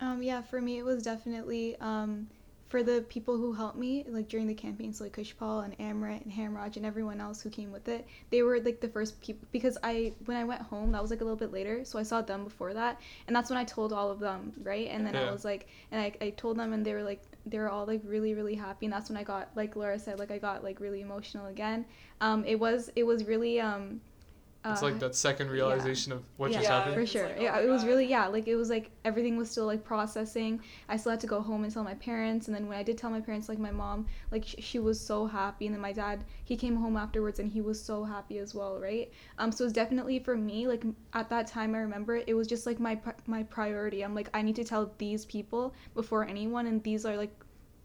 Um, 0.00 0.22
yeah, 0.22 0.42
for 0.42 0.60
me 0.60 0.78
it 0.78 0.84
was 0.84 1.02
definitely 1.02 1.76
um, 1.80 2.28
for 2.74 2.82
the 2.82 3.02
people 3.02 3.36
who 3.36 3.52
helped 3.52 3.78
me 3.78 4.04
like 4.08 4.26
during 4.26 4.48
the 4.48 4.54
campaign, 4.54 4.92
so 4.92 5.04
like 5.04 5.14
Kushpal 5.14 5.64
and 5.64 5.78
Amrit 5.78 6.24
and 6.24 6.32
Hamraj 6.32 6.76
and 6.76 6.84
everyone 6.84 7.20
else 7.20 7.40
who 7.40 7.48
came 7.48 7.70
with 7.70 7.86
it. 7.86 8.04
They 8.30 8.42
were 8.42 8.58
like 8.58 8.80
the 8.80 8.88
first 8.88 9.20
people 9.20 9.46
because 9.52 9.78
I 9.84 10.12
when 10.24 10.36
I 10.36 10.42
went 10.42 10.60
home 10.60 10.90
that 10.90 11.00
was 11.00 11.12
like 11.12 11.20
a 11.20 11.24
little 11.24 11.36
bit 11.36 11.52
later, 11.52 11.84
so 11.84 12.00
I 12.00 12.02
saw 12.02 12.20
them 12.20 12.42
before 12.42 12.74
that, 12.74 13.00
and 13.28 13.36
that's 13.36 13.48
when 13.48 13.60
I 13.60 13.62
told 13.62 13.92
all 13.92 14.10
of 14.10 14.18
them, 14.18 14.52
right? 14.60 14.88
And 14.90 15.06
then 15.06 15.14
Yeah. 15.14 15.28
I 15.28 15.30
was 15.30 15.44
like, 15.44 15.68
and 15.92 16.00
I, 16.00 16.12
I 16.20 16.30
told 16.30 16.56
them, 16.56 16.72
and 16.72 16.84
they 16.84 16.94
were 16.94 17.04
like 17.04 17.22
they 17.46 17.58
were 17.58 17.68
all 17.68 17.86
like 17.86 18.00
really 18.04 18.34
really 18.34 18.56
happy, 18.56 18.86
and 18.86 18.92
that's 18.92 19.08
when 19.08 19.18
I 19.18 19.22
got 19.22 19.50
like 19.54 19.76
Laura 19.76 19.96
said 19.96 20.18
like 20.18 20.32
I 20.32 20.38
got 20.38 20.64
like 20.64 20.80
really 20.80 21.00
emotional 21.00 21.46
again. 21.46 21.86
Um, 22.20 22.44
it 22.44 22.58
was 22.58 22.90
it 22.96 23.04
was 23.04 23.24
really 23.24 23.60
um. 23.60 24.00
It's 24.66 24.82
uh, 24.82 24.86
like 24.86 24.98
that 25.00 25.14
second 25.14 25.50
realization 25.50 26.10
of 26.12 26.22
what 26.38 26.50
yeah, 26.50 26.58
just 26.58 26.70
Yeah. 26.70 26.78
happened. 26.78 26.94
for 26.94 27.06
sure. 27.06 27.26
like, 27.28 27.36
oh 27.38 27.42
yeah, 27.42 27.60
it 27.60 27.68
was 27.68 27.84
really 27.84 28.06
yeah, 28.06 28.26
like 28.28 28.48
it 28.48 28.56
was 28.56 28.70
like 28.70 28.90
everything 29.04 29.36
was 29.36 29.50
still 29.50 29.66
like 29.66 29.84
processing. 29.84 30.60
I 30.88 30.96
still 30.96 31.10
had 31.10 31.20
to 31.20 31.26
go 31.26 31.40
home 31.42 31.64
and 31.64 31.72
tell 31.72 31.84
my 31.84 31.94
parents, 31.94 32.48
and 32.48 32.54
then 32.56 32.66
when 32.66 32.78
I 32.78 32.82
did 32.82 32.96
tell 32.96 33.10
my 33.10 33.20
parents, 33.20 33.48
like 33.48 33.58
my 33.58 33.70
mom, 33.70 34.06
like 34.30 34.44
sh- 34.46 34.54
she 34.60 34.78
was 34.78 34.98
so 34.98 35.26
happy, 35.26 35.66
and 35.66 35.74
then 35.74 35.82
my 35.82 35.92
dad, 35.92 36.24
he 36.44 36.56
came 36.56 36.76
home 36.76 36.96
afterwards, 36.96 37.40
and 37.40 37.50
he 37.50 37.60
was 37.60 37.78
so 37.82 38.04
happy 38.04 38.38
as 38.38 38.54
well, 38.54 38.80
right? 38.80 39.12
Um, 39.38 39.52
so 39.52 39.64
it's 39.64 39.72
definitely 39.74 40.18
for 40.18 40.36
me, 40.36 40.66
like 40.66 40.84
at 41.12 41.28
that 41.28 41.46
time, 41.46 41.74
I 41.74 41.78
remember 41.78 42.16
it 42.26 42.34
was 42.34 42.46
just 42.48 42.64
like 42.64 42.80
my 42.80 42.94
pri- 42.94 43.14
my 43.26 43.42
priority. 43.42 44.02
I'm 44.02 44.14
like 44.14 44.30
I 44.32 44.40
need 44.40 44.56
to 44.56 44.64
tell 44.64 44.90
these 44.96 45.26
people 45.26 45.74
before 45.94 46.24
anyone, 46.24 46.66
and 46.66 46.82
these 46.82 47.04
are 47.04 47.16
like 47.18 47.34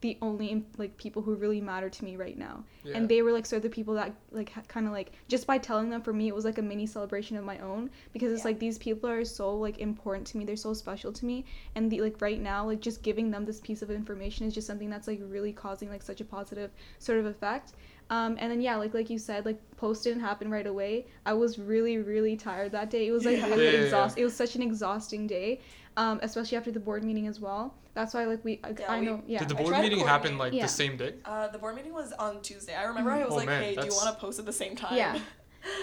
the 0.02 0.18
only 0.22 0.64
like 0.78 0.96
people 0.98 1.22
who 1.22 1.36
really 1.36 1.60
matter 1.60 1.90
to 1.90 2.06
me 2.06 2.16
right 2.16 2.38
now 2.38 2.64
Yeah. 2.84 2.96
and 2.98 3.10
they 3.10 3.22
were 3.22 3.34
like 3.34 3.46
sort 3.46 3.58
of 3.58 3.64
the 3.64 3.70
people 3.70 3.94
that 3.96 4.14
like 4.32 4.52
kind 4.70 4.86
of 4.88 4.94
like 4.94 5.12
just 5.28 5.46
by 5.46 5.58
telling 5.58 5.90
them 5.90 6.02
for 6.02 6.14
me 6.14 6.28
it 6.30 6.36
was 6.36 6.46
like 6.46 6.58
a 6.58 6.62
mini 6.62 6.86
celebration 6.86 7.36
of 7.36 7.44
my 7.44 7.58
own 7.60 7.90
because 8.14 8.32
it's 8.32 8.42
Yeah. 8.44 8.50
like 8.52 8.60
these 8.60 8.78
people 8.78 9.10
are 9.10 9.26
so 9.26 9.54
like 9.56 9.80
important 9.80 10.26
to 10.28 10.38
me 10.38 10.46
they're 10.46 10.56
so 10.56 10.74
special 10.74 11.12
to 11.12 11.26
me 11.26 11.44
and 11.76 11.92
the 11.92 12.00
like 12.02 12.22
right 12.22 12.40
now 12.42 12.66
like 12.66 12.80
just 12.80 13.04
giving 13.04 13.30
them 13.30 13.44
this 13.46 13.60
piece 13.60 13.82
of 13.82 13.92
information 13.92 14.48
is 14.48 14.54
just 14.54 14.68
something 14.68 14.90
that's 14.90 15.08
like 15.08 15.20
really 15.28 15.52
causing 15.52 15.90
like 15.90 16.02
such 16.02 16.22
a 16.22 16.26
positive 16.26 16.72
sort 17.00 17.20
of 17.20 17.26
effect 17.26 17.74
um, 18.12 18.38
and 18.40 18.50
then 18.52 18.62
yeah 18.62 18.76
like 18.78 18.94
like 18.94 19.10
you 19.10 19.20
said 19.20 19.46
like 19.46 19.60
post 19.78 20.04
didn't 20.06 20.22
happen 20.22 20.50
right 20.50 20.66
away 20.66 21.06
i 21.26 21.34
was 21.34 21.60
really 21.60 21.98
really 21.98 22.36
tired 22.38 22.72
that 22.72 22.90
day 22.90 23.06
it 23.08 23.12
was 23.12 23.26
like 23.26 23.38
Yeah. 23.38 23.48
really 23.50 23.66
Yeah, 23.66 23.72
yeah, 23.72 23.78
yeah. 23.80 23.84
exhausting 23.86 24.22
it 24.22 24.26
was 24.26 24.36
such 24.36 24.56
an 24.56 24.62
exhausting 24.64 25.28
day 25.28 25.60
um, 25.98 26.20
especially 26.22 26.58
after 26.58 26.72
the 26.72 26.80
board 26.80 27.04
meeting 27.04 27.28
as 27.28 27.40
well 27.40 27.74
that's 27.94 28.14
why 28.14 28.26
like 28.26 28.44
we 28.46 28.60
I, 28.64 28.70
Yeah, 28.80 28.86
I 28.92 29.00
we- 29.00 29.06
know 29.06 29.24
yeah 29.28 29.40
Did 29.40 29.50
the 29.50 29.56
board 29.56 29.78
meeting 29.80 30.00
happen 30.00 30.38
like 30.38 30.54
Yeah. 30.54 30.64
the 30.64 30.70
same 30.70 30.96
day? 30.96 31.16
Uh, 31.26 31.48
the 31.50 31.58
board 31.58 31.76
meeting 31.76 31.94
was 31.94 32.14
on 32.14 32.42
Tuesday. 32.42 32.76
I 32.76 32.84
remember 32.84 33.12
I 33.12 33.24
was 33.26 33.34
Oh, 33.34 33.36
like, 33.36 33.48
man, 33.48 33.64
"Hey, 33.64 33.76
do 33.76 33.86
you 33.86 33.94
want 33.94 34.14
to 34.16 34.20
post 34.22 34.40
at 34.40 34.46
the 34.46 34.54
same 34.54 34.76
time?" 34.76 34.96
Yeah. 34.96 35.20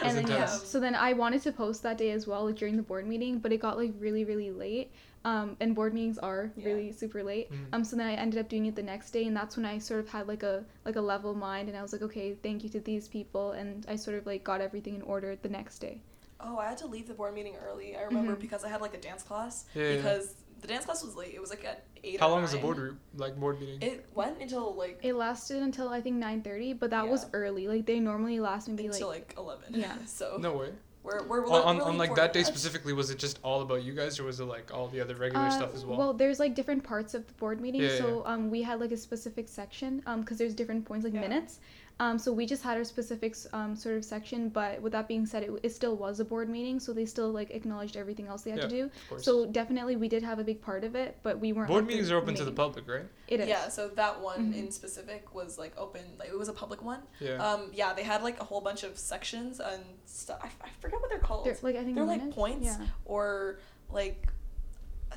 And 0.02 0.16
then 0.16 0.26
yeah, 0.26 0.46
so 0.46 0.80
then 0.80 0.94
I 0.94 1.12
wanted 1.12 1.42
to 1.42 1.52
post 1.52 1.82
that 1.82 1.98
day 1.98 2.10
as 2.12 2.26
well, 2.26 2.46
like 2.46 2.56
during 2.56 2.76
the 2.76 2.82
board 2.82 3.06
meeting, 3.06 3.38
but 3.40 3.52
it 3.52 3.58
got 3.60 3.76
like 3.76 3.92
really 3.98 4.24
really 4.24 4.50
late. 4.50 4.90
Um, 5.26 5.56
and 5.60 5.74
board 5.74 5.92
meetings 5.92 6.16
are 6.18 6.50
Yeah. 6.56 6.64
really 6.68 6.92
super 6.92 7.22
late. 7.22 7.50
Mhm. 7.52 7.66
Um, 7.74 7.84
so 7.84 7.96
then 7.96 8.06
I 8.06 8.14
ended 8.14 8.38
up 8.40 8.48
doing 8.48 8.64
it 8.66 8.74
the 8.76 8.82
next 8.82 9.10
day, 9.10 9.24
and 9.26 9.36
that's 9.36 9.54
when 9.56 9.66
I 9.66 9.76
sort 9.78 10.00
of 10.00 10.08
had 10.08 10.28
like 10.28 10.42
a 10.42 10.64
like 10.86 10.96
a 10.96 11.00
level 11.02 11.34
mind, 11.34 11.68
and 11.68 11.76
I 11.76 11.82
was 11.82 11.92
like, 11.92 12.00
okay, 12.08 12.34
thank 12.42 12.62
you 12.64 12.70
to 12.70 12.80
these 12.80 13.08
people, 13.08 13.50
and 13.52 13.84
I 13.88 13.96
sort 13.96 14.16
of 14.16 14.24
like 14.24 14.42
got 14.44 14.62
everything 14.62 14.94
in 14.94 15.02
order 15.02 15.36
the 15.36 15.50
next 15.50 15.80
day. 15.80 16.00
Oh, 16.40 16.58
I 16.58 16.66
had 16.68 16.78
to 16.78 16.86
leave 16.86 17.08
the 17.08 17.14
board 17.14 17.34
meeting 17.34 17.54
early. 17.66 17.96
I 17.96 18.02
remember 18.02 18.36
Mhm. 18.36 18.40
because 18.40 18.64
I 18.64 18.68
had 18.68 18.80
like 18.80 18.94
a 18.94 19.00
dance 19.00 19.22
class. 19.22 19.64
Yeah, 19.74 19.82
yeah. 19.90 19.96
Because 19.96 20.34
the 20.60 20.68
dance 20.68 20.84
class 20.84 21.02
was 21.04 21.14
late. 21.16 21.34
It 21.34 21.40
was 21.40 21.50
like 21.50 21.64
at 21.64 21.84
eight. 22.04 22.20
How 22.20 22.28
or 22.28 22.32
long 22.32 22.42
was 22.42 22.52
the 22.52 22.58
board 22.58 22.78
re- 22.78 22.90
like 23.16 23.36
board 23.38 23.60
meeting? 23.60 23.80
It 23.80 24.06
went 24.14 24.40
until 24.40 24.74
like 24.74 24.98
It 25.02 25.14
lasted 25.14 25.62
until 25.62 25.88
I 25.88 26.00
think 26.00 26.16
nine 26.16 26.42
thirty, 26.42 26.72
but 26.72 26.90
that 26.90 27.08
was 27.08 27.26
early. 27.32 27.68
Like 27.68 27.86
they 27.86 28.00
normally 28.00 28.38
last 28.40 28.68
maybe 28.68 28.86
until 28.86 29.08
like 29.08 29.28
like 29.28 29.34
eleven. 29.38 29.74
Yeah. 29.74 29.96
so 30.06 30.36
no 30.40 30.52
way. 30.56 30.72
we're 31.02 31.22
we're 31.26 31.46
on, 31.46 31.62
on, 31.62 31.76
really 31.78 31.90
on 31.90 31.98
like 31.98 32.14
that 32.16 32.32
day 32.32 32.40
to 32.40 32.44
specifically, 32.54 32.92
was 32.92 33.10
it 33.10 33.18
just 33.18 33.38
all 33.44 33.62
about 33.62 33.82
you 33.84 33.92
guys, 33.94 34.18
or 34.18 34.24
was 34.24 34.40
it 34.40 34.44
like 34.44 34.74
all 34.74 34.88
the 34.88 35.00
other 35.00 35.14
regular 35.14 35.46
Uh, 35.46 35.50
stuff 35.50 35.74
as 35.74 35.84
well? 35.86 35.96
Well, 35.98 36.12
there's 36.12 36.40
like 36.40 36.54
different 36.54 36.82
parts 36.84 37.14
of 37.14 37.26
the 37.26 37.32
board 37.34 37.60
meeting. 37.60 37.80
Yeah, 37.82 37.96
so 37.96 38.22
um, 38.26 38.50
we 38.50 38.60
had 38.62 38.80
like 38.80 38.90
a 38.92 38.96
specific 38.96 39.48
section 39.48 40.02
um, 40.06 40.20
because 40.22 40.36
there's 40.36 40.54
different 40.54 40.84
points 40.84 41.04
like 41.04 41.14
Yeah. 41.14 41.20
minutes. 41.20 41.60
Um, 41.98 42.18
so 42.18 42.30
we 42.30 42.44
just 42.44 42.62
had 42.62 42.76
our 42.76 42.84
specific 42.84 43.34
um, 43.54 43.74
sort 43.74 43.96
of 43.96 44.04
section. 44.04 44.50
But 44.50 44.82
with 44.82 44.92
that 44.92 45.08
being 45.08 45.24
said, 45.24 45.42
it, 45.44 45.50
it 45.62 45.70
still 45.70 45.96
was 45.96 46.20
a 46.20 46.24
board 46.24 46.48
meeting, 46.50 46.78
so 46.78 46.92
they 46.92 47.06
still 47.06 47.30
like 47.30 47.50
acknowledged 47.50 47.96
everything 47.96 48.26
else 48.26 48.42
they 48.42 48.50
had 48.50 48.60
to 48.60 48.68
do. 48.68 48.90
So 49.18 49.46
definitely 49.46 49.96
we 49.96 50.08
did 50.08 50.22
have 50.22 50.38
a 50.38 50.44
big 50.44 50.60
part 50.60 50.84
of 50.84 50.94
it, 50.94 51.16
but 51.22 51.40
we 51.40 51.52
weren't. 51.52 51.68
board 51.68 51.84
like, 51.84 51.88
meetings 51.88 52.10
are 52.10 52.16
open 52.18 52.34
to 52.34 52.44
the 52.44 52.52
public, 52.52 52.86
right? 52.86 53.06
It 53.28 53.40
is. 53.40 53.48
Yeah, 53.48 53.68
so 53.68 53.88
that 53.88 54.20
one 54.20 54.52
Mhm. 54.52 54.56
in 54.58 54.70
specific 54.70 55.34
was 55.34 55.58
like 55.58 55.72
open, 55.78 56.02
like 56.18 56.28
it 56.28 56.38
was 56.38 56.48
a 56.48 56.52
public 56.52 56.82
one. 56.82 57.00
Yeah. 57.18 57.36
Um, 57.36 57.70
yeah, 57.72 57.94
they 57.94 58.02
had 58.02 58.22
like 58.22 58.40
a 58.40 58.44
whole 58.44 58.60
bunch 58.60 58.82
of 58.84 58.98
sections 58.98 59.58
and 59.58 59.82
stuff. 60.04 60.38
I, 60.42 60.48
I 60.66 60.68
forget 60.80 61.00
what 61.00 61.08
they're 61.08 61.18
called. 61.18 61.46
They're, 61.46 61.56
like 61.62 61.76
I 61.76 61.82
think 61.82 61.96
They're 61.96 62.04
like 62.04 62.18
minutes? 62.18 62.36
points 62.36 62.66
Yeah. 62.66 62.86
or 63.06 63.58
like 63.90 64.28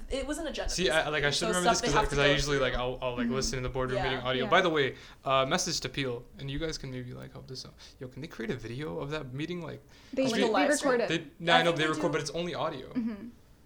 it 0.10 0.26
was 0.28 0.38
an 0.38 0.48
agenda. 0.48 0.70
See, 0.70 0.90
I, 0.90 1.08
like 1.10 1.24
I 1.24 1.30
should 1.30 1.40
So 1.40 1.48
remember 1.48 1.70
this 1.70 1.82
because 1.82 1.94
have 1.96 2.14
I 2.20 2.28
go 2.28 2.32
usually 2.34 2.60
like. 2.60 2.76
I'll, 2.76 2.98
I'll 3.02 3.16
like 3.18 3.28
Mhm. 3.28 3.34
listen 3.34 3.58
to 3.58 3.64
the 3.64 3.70
boardroom 3.70 3.98
Yeah. 3.98 4.04
meeting 4.10 4.20
audio. 4.26 4.44
Yeah. 4.46 4.50
By 4.50 4.62
the 4.62 4.70
way, 4.70 4.96
uh, 5.26 5.46
message 5.46 5.80
to 5.82 5.90
Peel, 5.90 6.24
and 6.40 6.50
you 6.50 6.60
guys 6.60 6.78
can 6.78 6.92
maybe 6.92 7.14
like 7.14 7.32
help 7.32 7.48
this 7.48 7.66
out. 7.66 7.74
Yo, 8.00 8.08
can 8.08 8.22
they 8.22 8.28
create 8.28 8.52
a 8.52 8.56
video 8.56 9.00
of 9.00 9.10
that 9.12 9.34
meeting? 9.34 9.62
Like, 9.62 9.82
They, 10.14 10.24
Like 10.24 10.34
they, 10.34 10.42
a 10.42 10.48
live 10.48 10.74
stream? 10.74 10.94
record 11.00 11.12
it. 11.12 11.30
they, 11.40 11.46
nah, 11.46 11.56
I 11.56 11.60
I 11.60 11.64
know 11.64 11.72
they 11.72 11.84
they 11.84 11.90
record, 11.90 12.12
do. 12.12 12.18
but 12.18 12.22
it's 12.22 12.32
only 12.32 12.56
audio. 12.56 12.88
hmm 12.90 13.14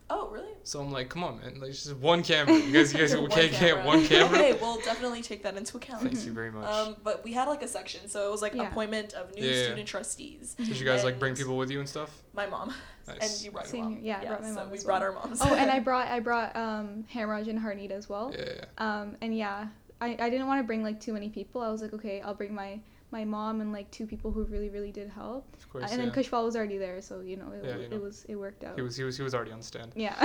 Oh, 0.10 0.30
really? 0.30 0.52
So 0.63 0.80
I'm 0.82 0.92
like, 0.92 1.10
come 1.10 1.24
on, 1.24 1.39
man, 1.39 1.60
like 1.60 1.70
it's 1.72 1.84
just 1.86 1.96
one 1.98 2.24
camera. 2.24 2.54
You 2.56 2.72
guys, 2.72 2.94
you 2.94 3.00
guys 3.00 3.16
One 3.18 3.30
can't 3.30 3.52
get 3.52 3.60
camera. 3.60 3.86
one 3.86 4.06
camera. 4.06 4.38
okay, 4.38 4.54
we'll 4.62 4.78
definitely 4.82 5.22
take 5.22 5.44
that 5.44 5.56
into 5.58 5.78
account. 5.78 6.04
Thank 6.04 6.26
you 6.26 6.32
very 6.34 6.52
much. 6.52 6.66
Um, 6.68 6.96
but 7.04 7.24
we 7.24 7.34
had 7.34 7.48
like 7.48 7.63
a 7.63 7.68
section, 7.68 8.08
so 8.10 8.28
it 8.28 8.32
was 8.32 8.42
like 8.42 8.54
Yeah. 8.54 8.68
appointment 8.68 9.13
of 9.13 9.34
new 9.36 9.44
Yeah, 9.46 9.56
yeah. 9.56 9.63
student 9.66 9.88
trustees. 9.88 10.54
Did 10.56 10.78
you 10.80 10.86
guys 10.86 11.04
like 11.04 11.20
bring 11.20 11.36
people 11.36 11.58
with 11.58 11.72
you 11.72 11.80
and 11.80 11.88
stuff? 11.89 12.22
My 12.34 12.46
mom, 12.46 12.74
Nice. 13.08 13.18
and 13.38 13.46
you 13.46 13.52
brought 13.52 13.68
Same 13.68 13.80
your 13.82 13.89
mom. 13.89 13.94
here. 13.98 14.06
Yeah, 14.06 14.20
I 14.22 14.26
brought 14.26 14.42
my 14.44 14.48
so 14.50 14.56
mom 14.56 14.72
we 14.72 14.78
as 14.78 14.84
brought 14.84 15.02
well. 15.02 15.13
our 15.16 15.26
moms. 15.26 15.39
Oh, 15.42 15.56
and 15.56 15.72
I 15.72 15.80
brought 15.88 16.08
I 16.08 16.20
brought 16.20 16.56
um 16.56 17.06
Hamraj 17.13 17.48
and 17.48 17.60
Harnita 17.60 17.92
as 17.92 18.08
well. 18.10 18.34
Yeah, 18.38 18.46
yeah. 18.56 18.63
Um, 18.78 19.16
and 19.22 19.36
yeah, 19.36 19.68
I, 20.02 20.18
I 20.20 20.30
didn't 20.30 20.48
want 20.48 20.60
to 20.60 20.63
bring 20.68 20.84
like 20.84 21.00
too 21.00 21.13
many 21.13 21.30
people. 21.30 21.62
I 21.62 21.70
was 21.70 21.82
like, 21.82 21.94
okay, 21.94 22.22
I'll 22.22 22.34
bring 22.36 22.54
my 22.54 22.80
my 23.13 23.23
mom 23.23 23.62
and 23.62 23.71
like 23.71 23.89
two 23.91 24.08
people 24.08 24.32
who 24.32 24.43
really 24.45 24.69
really 24.69 24.91
did 24.91 25.08
help. 25.08 25.45
Of 25.56 25.69
course. 25.69 25.91
and 25.91 26.02
then 26.02 26.08
yeah. 26.08 26.13
Kushpal 26.15 26.43
was 26.43 26.56
already 26.56 26.80
there, 26.80 26.99
so 27.02 27.21
you 27.21 27.38
know 27.38 27.52
it, 27.52 27.63
Yeah, 27.63 27.78
you 27.78 27.88
know. 27.88 27.95
it 27.95 28.02
was 28.02 28.26
it 28.28 28.36
worked 28.36 28.63
out. 28.63 28.76
He 28.76 28.82
was 28.82 28.97
he 28.97 29.04
was 29.04 29.15
he 29.15 29.23
was 29.23 29.34
already 29.36 29.52
on 29.52 29.62
stand. 29.62 29.93
yeah. 29.95 30.15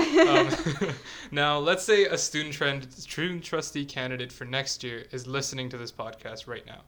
um, 0.80 0.94
now, 1.30 1.58
let's 1.58 1.84
say 1.84 2.06
a 2.06 2.18
student 2.18 2.54
trend, 2.54 2.90
student 2.92 3.44
trustee 3.44 3.84
candidate 3.84 4.32
for 4.32 4.46
next 4.46 4.82
year 4.82 5.04
is 5.12 5.26
listening 5.26 5.68
to 5.68 5.76
this 5.76 5.92
podcast 5.92 6.48
right 6.48 6.66
now. 6.66 6.80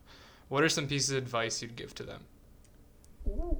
What 0.48 0.64
are 0.64 0.68
some 0.68 0.88
pieces 0.88 1.10
of 1.10 1.18
advice 1.18 1.62
you'd 1.62 1.76
give 1.76 1.94
to 1.96 2.02
them? 2.02 2.24
Ooh, 3.28 3.56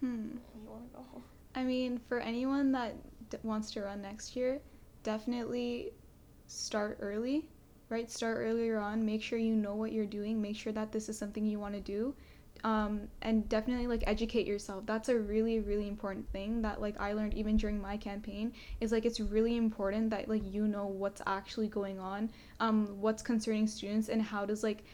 hmm. 0.00 0.30
you 0.54 0.68
wanna 0.68 0.86
go? 0.92 1.22
I 1.54 1.62
mean, 1.62 2.00
for 2.08 2.18
anyone 2.20 2.72
that 2.72 2.96
d- 3.30 3.38
wants 3.44 3.70
to 3.72 3.82
run 3.82 4.02
next 4.02 4.34
year, 4.36 4.60
definitely 5.04 5.92
start 6.48 6.98
early, 7.00 7.46
right? 7.90 8.10
Start 8.10 8.38
earlier 8.38 8.78
on. 8.78 9.04
Make 9.04 9.22
sure 9.22 9.38
you 9.38 9.54
know 9.54 9.74
what 9.74 9.92
you're 9.92 10.06
doing. 10.06 10.40
Make 10.40 10.56
sure 10.56 10.72
that 10.72 10.92
this 10.92 11.08
is 11.08 11.18
something 11.18 11.44
you 11.44 11.58
want 11.58 11.74
to 11.74 11.80
do. 11.80 12.14
Um, 12.62 13.08
and 13.22 13.48
definitely 13.48 13.86
like 13.86 14.04
educate 14.06 14.46
yourself. 14.46 14.84
That's 14.86 15.08
a 15.08 15.18
really, 15.18 15.60
really 15.60 15.88
important 15.88 16.28
thing 16.30 16.62
that 16.62 16.80
like 16.80 17.00
I 17.00 17.12
learned 17.14 17.34
even 17.34 17.56
during 17.56 17.80
my 17.80 17.96
campaign 17.96 18.52
is 18.80 18.92
like 18.92 19.06
it's 19.06 19.18
really 19.18 19.56
important 19.56 20.10
that 20.10 20.28
like 20.28 20.42
you 20.44 20.68
know 20.68 20.86
what's 20.86 21.22
actually 21.26 21.68
going 21.68 21.98
on, 21.98 22.30
um, 22.60 23.00
what's 23.00 23.22
concerning 23.22 23.66
students 23.66 24.08
and 24.08 24.20
how 24.20 24.44
does 24.44 24.62
like 24.62 24.84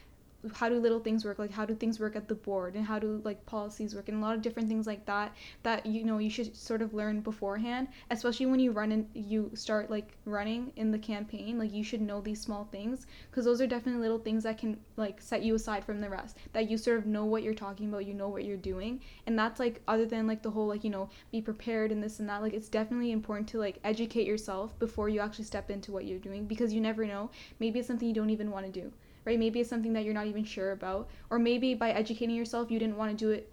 how 0.54 0.68
do 0.68 0.78
little 0.78 1.00
things 1.00 1.24
work? 1.24 1.38
Like 1.38 1.52
how 1.52 1.64
do 1.64 1.74
things 1.74 1.98
work 1.98 2.16
at 2.16 2.28
the 2.28 2.34
board? 2.34 2.74
And 2.74 2.84
how 2.84 2.98
do 2.98 3.20
like 3.24 3.44
policies 3.46 3.94
work? 3.94 4.08
And 4.08 4.18
a 4.18 4.20
lot 4.20 4.36
of 4.36 4.42
different 4.42 4.68
things 4.68 4.86
like 4.86 5.04
that 5.06 5.34
that 5.62 5.86
you 5.86 6.04
know 6.04 6.18
you 6.18 6.30
should 6.30 6.54
sort 6.56 6.82
of 6.82 6.94
learn 6.94 7.20
beforehand 7.20 7.88
especially 8.10 8.46
when 8.46 8.60
you 8.60 8.72
run 8.72 8.92
and 8.92 9.08
you 9.14 9.50
start 9.54 9.90
like 9.90 10.12
running 10.24 10.72
in 10.76 10.90
the 10.90 10.98
campaign 10.98 11.58
like 11.58 11.72
you 11.72 11.82
should 11.84 12.00
know 12.00 12.20
these 12.20 12.40
small 12.40 12.64
things 12.70 13.06
because 13.30 13.44
those 13.44 13.60
are 13.60 13.66
definitely 13.66 14.00
little 14.00 14.18
things 14.18 14.42
that 14.42 14.58
can 14.58 14.78
like 14.96 15.20
set 15.20 15.42
you 15.42 15.54
aside 15.54 15.84
from 15.84 16.00
the 16.00 16.08
rest 16.08 16.36
that 16.52 16.70
you 16.70 16.76
sort 16.76 16.98
of 16.98 17.06
know 17.06 17.24
what 17.24 17.42
you're 17.42 17.54
talking 17.54 17.88
about 17.88 18.06
you 18.06 18.14
know 18.14 18.28
what 18.28 18.44
you're 18.44 18.56
doing. 18.56 19.00
And 19.26 19.38
that's 19.38 19.60
like 19.60 19.82
other 19.88 20.06
than 20.06 20.26
like 20.26 20.42
the 20.42 20.50
whole 20.50 20.66
like 20.66 20.84
you 20.84 20.90
know 20.90 21.08
be 21.32 21.40
prepared 21.40 21.92
and 21.92 22.02
this 22.02 22.20
and 22.20 22.28
that 22.28 22.42
like 22.42 22.54
it's 22.54 22.68
definitely 22.68 23.12
important 23.12 23.48
to 23.48 23.58
like 23.58 23.78
educate 23.84 24.26
yourself 24.26 24.78
before 24.78 25.08
you 25.08 25.20
actually 25.20 25.44
step 25.44 25.70
into 25.70 25.92
what 25.92 26.04
you're 26.04 26.18
doing 26.18 26.46
because 26.46 26.72
you 26.72 26.80
never 26.80 27.06
know. 27.06 27.30
Maybe 27.58 27.78
it's 27.78 27.88
something 27.88 28.08
you 28.08 28.14
don't 28.14 28.30
even 28.30 28.50
want 28.50 28.66
to 28.66 28.72
do 28.72 28.92
right? 29.26 29.38
Maybe 29.38 29.60
it's 29.60 29.68
something 29.68 29.92
that 29.92 30.04
you're 30.04 30.14
not 30.14 30.26
even 30.26 30.44
sure 30.44 30.72
about. 30.72 31.10
Or 31.28 31.38
maybe 31.38 31.74
by 31.74 31.90
educating 31.90 32.34
yourself 32.36 32.70
you 32.70 32.78
didn't 32.78 32.96
want 32.96 33.10
to 33.10 33.16
do 33.16 33.30
it 33.32 33.50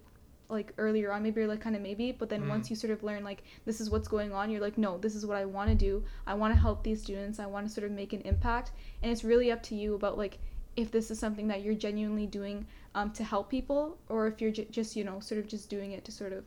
like 0.50 0.72
earlier 0.78 1.12
on. 1.12 1.24
Maybe 1.24 1.42
you're 1.42 1.50
like 1.50 1.60
kind 1.62 1.76
of 1.76 1.82
maybe 1.82 2.12
but 2.14 2.30
then 2.30 2.44
Mm. 2.44 2.50
once 2.50 2.70
you 2.70 2.76
sort 2.76 2.92
of 2.94 3.04
learn 3.04 3.24
like 3.24 3.44
this 3.66 3.82
is 3.82 3.90
what's 3.90 4.08
going 4.08 4.32
on 4.32 4.52
you're 4.52 4.62
like 4.62 4.78
no 4.78 4.98
this 5.00 5.16
is 5.16 5.26
what 5.26 5.36
i 5.38 5.46
want 5.46 5.70
to 5.70 5.76
do. 5.76 6.04
I 6.28 6.36
want 6.36 6.54
to 6.54 6.60
help 6.60 6.84
these 6.84 7.02
students. 7.02 7.40
I 7.40 7.48
want 7.48 7.68
to 7.68 7.74
sort 7.74 7.86
of 7.86 7.92
make 7.92 8.14
an 8.14 8.22
impact. 8.22 8.72
And 9.02 9.12
it's 9.12 9.24
really 9.24 9.52
up 9.52 9.64
to 9.64 9.76
you 9.76 9.96
about 9.96 10.18
like 10.18 10.38
if 10.76 10.92
this 10.92 11.12
is 11.12 11.20
something 11.20 11.48
that 11.50 11.62
you're 11.64 11.76
genuinely 11.76 12.28
doing 12.28 12.66
um, 12.96 13.12
to 13.14 13.24
help 13.24 13.50
people 13.50 13.98
or 14.10 14.28
if 14.28 14.40
you're 14.42 14.52
j- 14.52 14.68
just 14.70 14.96
you 14.96 15.04
know 15.04 15.20
sort 15.20 15.40
of 15.40 15.48
just 15.48 15.70
doing 15.70 15.92
it 15.92 16.06
to 16.06 16.12
sort 16.12 16.34
of 16.34 16.44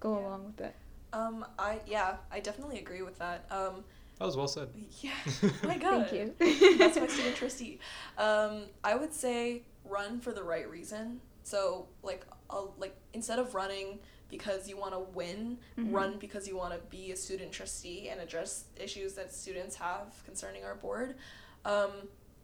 go 0.00 0.12
Yeah. 0.14 0.26
along 0.26 0.44
with 0.46 0.60
it. 0.60 0.74
Um, 1.12 1.44
I 1.58 1.80
yeah, 1.86 2.16
I 2.30 2.40
definitely 2.40 2.78
agree 2.78 3.02
with 3.02 3.18
that. 3.18 3.46
Um, 3.50 3.84
That 4.18 4.26
was 4.26 4.36
well 4.36 4.48
said. 4.48 4.68
yeah, 5.00 5.10
my 5.64 5.76
God, 5.76 6.08
thank 6.08 6.12
you 6.60 6.78
that's 6.78 6.96
my 6.96 7.06
student 7.08 7.36
trustee. 7.36 7.78
Um, 8.18 8.62
I 8.82 8.94
would 8.94 9.12
say 9.12 9.62
run 9.84 10.20
for 10.20 10.32
the 10.32 10.42
right 10.42 10.68
reason. 10.70 11.20
So 11.42 11.86
like, 12.02 12.24
uh, 12.48 12.62
like 12.78 12.96
instead 13.12 13.38
of 13.38 13.54
running 13.54 13.98
because 14.30 14.68
you 14.68 14.76
want 14.76 14.92
to 14.92 15.00
win, 15.00 15.58
Mhm. 15.78 15.92
run 15.92 16.18
because 16.18 16.48
you 16.48 16.56
want 16.56 16.72
to 16.74 16.80
be 16.88 17.12
a 17.12 17.16
student 17.16 17.52
trustee 17.52 18.08
and 18.08 18.20
address 18.20 18.64
issues 18.76 19.14
that 19.14 19.32
students 19.32 19.76
have 19.76 20.22
concerning 20.24 20.64
our 20.64 20.74
board. 20.74 21.16
Um, 21.64 21.90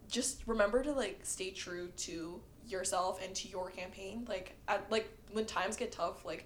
just 0.09 0.43
remember 0.47 0.83
to 0.83 0.93
like 0.93 1.21
stay 1.23 1.51
true 1.51 1.89
to 1.99 2.41
yourself 2.67 3.21
and 3.25 3.35
to 3.37 3.49
your 3.49 3.71
campaign. 3.71 4.25
Like 4.29 4.57
at 4.69 4.91
like 4.91 5.09
when 5.33 5.47
times 5.47 5.77
get 5.77 5.93
tough, 5.93 6.25
like 6.25 6.41
you 6.41 6.45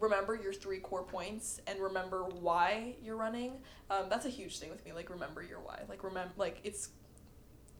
remember 0.00 0.34
your 0.34 0.52
three 0.52 0.78
core 0.78 1.02
points 1.04 1.60
and 1.66 1.80
remember 1.80 2.24
why 2.24 2.96
you're 3.02 3.16
running. 3.16 3.52
Um, 3.90 4.06
that's 4.08 4.26
a 4.26 4.30
huge 4.30 4.58
thing 4.58 4.70
with 4.70 4.84
me. 4.84 4.92
Like 4.92 5.10
remember 5.10 5.42
your 5.42 5.60
why. 5.60 5.80
Like 5.88 6.02
remember 6.04 6.32
like 6.36 6.60
it's 6.64 6.90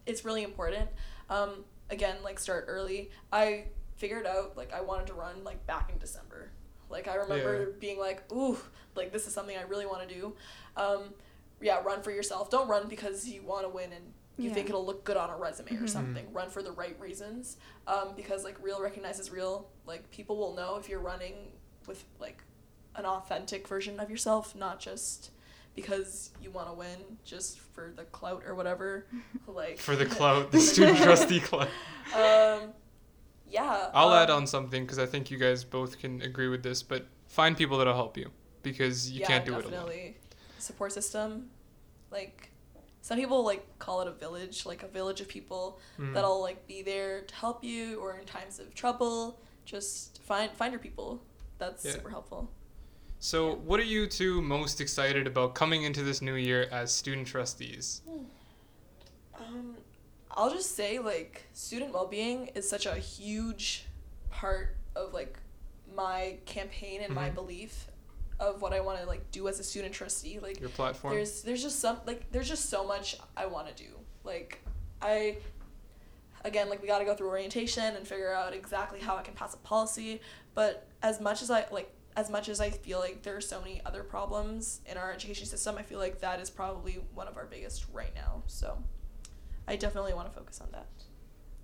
it's 0.06 0.24
really 0.24 0.42
important. 0.42 0.88
Um, 1.30 1.64
again, 1.90 2.16
like 2.22 2.38
start 2.38 2.66
early. 2.68 3.10
I 3.32 3.64
figured 3.96 4.26
out 4.26 4.56
like 4.56 4.72
I 4.72 4.80
wanted 4.80 5.06
to 5.08 5.14
run 5.14 5.42
like 5.44 5.66
back 5.66 5.90
in 5.92 5.98
December. 5.98 6.50
Like 6.88 7.08
I 7.08 7.16
remember 7.16 7.58
Yeah. 7.60 7.76
being 7.80 7.98
like, 7.98 8.30
ooh, 8.32 8.56
like 8.94 9.12
this 9.12 9.26
is 9.26 9.34
something 9.34 9.56
I 9.56 9.62
really 9.62 9.86
want 9.86 10.08
to 10.08 10.14
do. 10.14 10.34
Um, 10.76 11.14
yeah, 11.60 11.82
run 11.82 12.02
for 12.02 12.10
yourself. 12.10 12.50
Don't 12.50 12.68
run 12.68 12.86
because 12.88 13.28
you 13.28 13.42
want 13.42 13.64
to 13.64 13.68
win 13.68 13.92
and 13.92 14.12
you 14.36 14.48
Yeah. 14.50 14.54
think 14.54 14.68
it'll 14.68 14.84
look 14.84 15.02
good 15.04 15.16
on 15.16 15.30
a 15.30 15.36
resume 15.36 15.70
or 15.72 15.84
Mhm. 15.84 15.88
something. 15.88 16.32
Run 16.32 16.50
for 16.50 16.62
the 16.62 16.70
right 16.72 16.98
reasons. 17.00 17.56
Um, 17.86 18.14
because 18.14 18.44
like 18.44 18.62
real 18.62 18.80
recognizes 18.82 19.30
real. 19.30 19.70
Like 19.86 20.08
people 20.10 20.36
will 20.36 20.54
know 20.54 20.76
if 20.76 20.88
you're 20.88 21.00
running 21.00 21.52
with 21.86 22.04
like 22.18 22.42
an 22.94 23.04
authentic 23.04 23.66
version 23.68 24.00
of 24.00 24.10
yourself, 24.10 24.54
not 24.56 24.80
just 24.80 25.30
because 25.74 26.30
you 26.42 26.50
want 26.50 26.68
to 26.68 26.72
win 26.72 27.18
just 27.24 27.58
for 27.60 27.92
the 27.94 28.04
clout 28.04 28.42
or 28.46 28.54
whatever. 28.54 29.06
Like 29.46 29.78
For 29.78 29.94
the 29.96 30.06
clout, 30.16 30.50
the 30.52 30.60
student 30.60 30.98
trustee 31.02 31.40
clout. 31.40 31.68
Um, 32.14 32.72
yeah. 33.48 33.90
I'll 33.94 34.08
um, 34.08 34.22
add 34.22 34.30
on 34.30 34.46
something 34.46 34.82
because 34.84 34.98
I 34.98 35.06
think 35.06 35.30
you 35.30 35.38
guys 35.38 35.62
both 35.64 35.98
can 35.98 36.20
agree 36.22 36.48
with 36.48 36.62
this, 36.62 36.82
but 36.82 37.06
find 37.28 37.56
people 37.56 37.78
that'll 37.78 37.94
help 37.94 38.16
you 38.16 38.30
because 38.62 39.10
you 39.10 39.20
yeah, 39.20 39.26
can't 39.26 39.44
do 39.46 39.52
it 39.54 39.64
alone. 39.64 39.70
definitely. 39.70 40.16
Support 40.58 40.92
system, 40.92 41.50
like 42.10 42.50
some 43.02 43.16
people 43.18 43.44
like 43.44 43.78
call 43.78 44.00
it 44.00 44.08
a 44.08 44.12
village, 44.12 44.66
like 44.66 44.82
a 44.82 44.88
village 44.88 45.20
of 45.20 45.28
people 45.28 45.78
Mm. 45.98 46.12
that'll 46.12 46.40
like 46.40 46.66
be 46.66 46.82
there 46.82 47.20
to 47.22 47.34
help 47.36 47.62
you 47.62 48.00
or 48.00 48.16
in 48.18 48.24
times 48.26 48.58
of 48.58 48.74
trouble. 48.74 49.38
Just 49.64 50.20
find 50.22 50.50
find 50.52 50.72
your 50.72 50.80
people. 50.80 51.22
That's 51.58 51.84
Yeah. 51.84 51.92
super 51.92 52.10
helpful. 52.10 52.50
So, 53.18 53.54
what 53.56 53.80
are 53.80 53.84
you 53.84 54.06
two 54.06 54.42
most 54.42 54.80
excited 54.80 55.26
about 55.26 55.54
coming 55.54 55.84
into 55.84 56.02
this 56.02 56.20
new 56.20 56.34
year 56.34 56.68
as 56.70 56.92
student 56.92 57.26
trustees? 57.26 58.02
Um, 59.34 59.76
I'll 60.30 60.50
just 60.50 60.74
say 60.74 60.98
like 60.98 61.44
student 61.52 61.92
well 61.92 62.06
being 62.06 62.48
is 62.48 62.68
such 62.68 62.86
a 62.86 62.94
huge 62.96 63.86
part 64.30 64.76
of 64.94 65.14
like 65.14 65.38
my 65.94 66.38
campaign 66.46 67.00
and 67.02 67.14
my 67.14 67.30
Mhm. 67.30 67.34
belief 67.34 67.86
of 68.38 68.60
what 68.60 68.74
I 68.74 68.80
want 68.80 69.00
to 69.00 69.06
like 69.06 69.30
do 69.30 69.48
as 69.48 69.58
a 69.58 69.64
student 69.64 69.94
trustee. 69.94 70.38
Like 70.38 70.60
Your 70.60 70.68
platform? 70.68 71.14
there's 71.14 71.40
there's 71.42 71.62
just 71.62 71.80
some 71.80 72.00
like 72.06 72.30
there's 72.32 72.48
just 72.48 72.68
so 72.68 72.84
much 72.86 73.16
I 73.36 73.46
want 73.46 73.74
to 73.74 73.82
do. 73.82 73.98
Like 74.24 74.58
I 75.00 75.38
again 76.46 76.68
like 76.70 76.80
we 76.80 76.88
got 76.88 77.00
to 77.00 77.04
go 77.04 77.14
through 77.14 77.28
orientation 77.28 77.96
and 77.96 78.06
figure 78.06 78.32
out 78.32 78.54
exactly 78.54 79.00
how 79.00 79.16
I 79.16 79.22
can 79.22 79.34
pass 79.34 79.54
a 79.54 79.58
policy, 79.58 80.20
but 80.54 80.88
as 81.02 81.20
much 81.20 81.42
as 81.42 81.50
I 81.50 81.66
like 81.70 81.92
as 82.16 82.30
much 82.30 82.48
as 82.48 82.60
I 82.60 82.70
feel 82.70 82.98
like 82.98 83.22
there 83.22 83.36
are 83.36 83.42
so 83.42 83.60
many 83.60 83.82
other 83.84 84.02
problems 84.02 84.80
in 84.86 84.96
our 84.96 85.12
education 85.12 85.46
system, 85.46 85.76
I 85.76 85.82
feel 85.82 85.98
like 85.98 86.20
that 86.20 86.40
is 86.40 86.48
probably 86.48 87.00
one 87.12 87.28
of 87.28 87.36
our 87.36 87.44
biggest 87.44 87.86
right 87.92 88.14
now. 88.14 88.42
So 88.46 88.82
I 89.68 89.76
definitely 89.76 90.14
want 90.14 90.32
to 90.32 90.34
focus 90.34 90.62
on 90.62 90.68
that. 90.72 90.86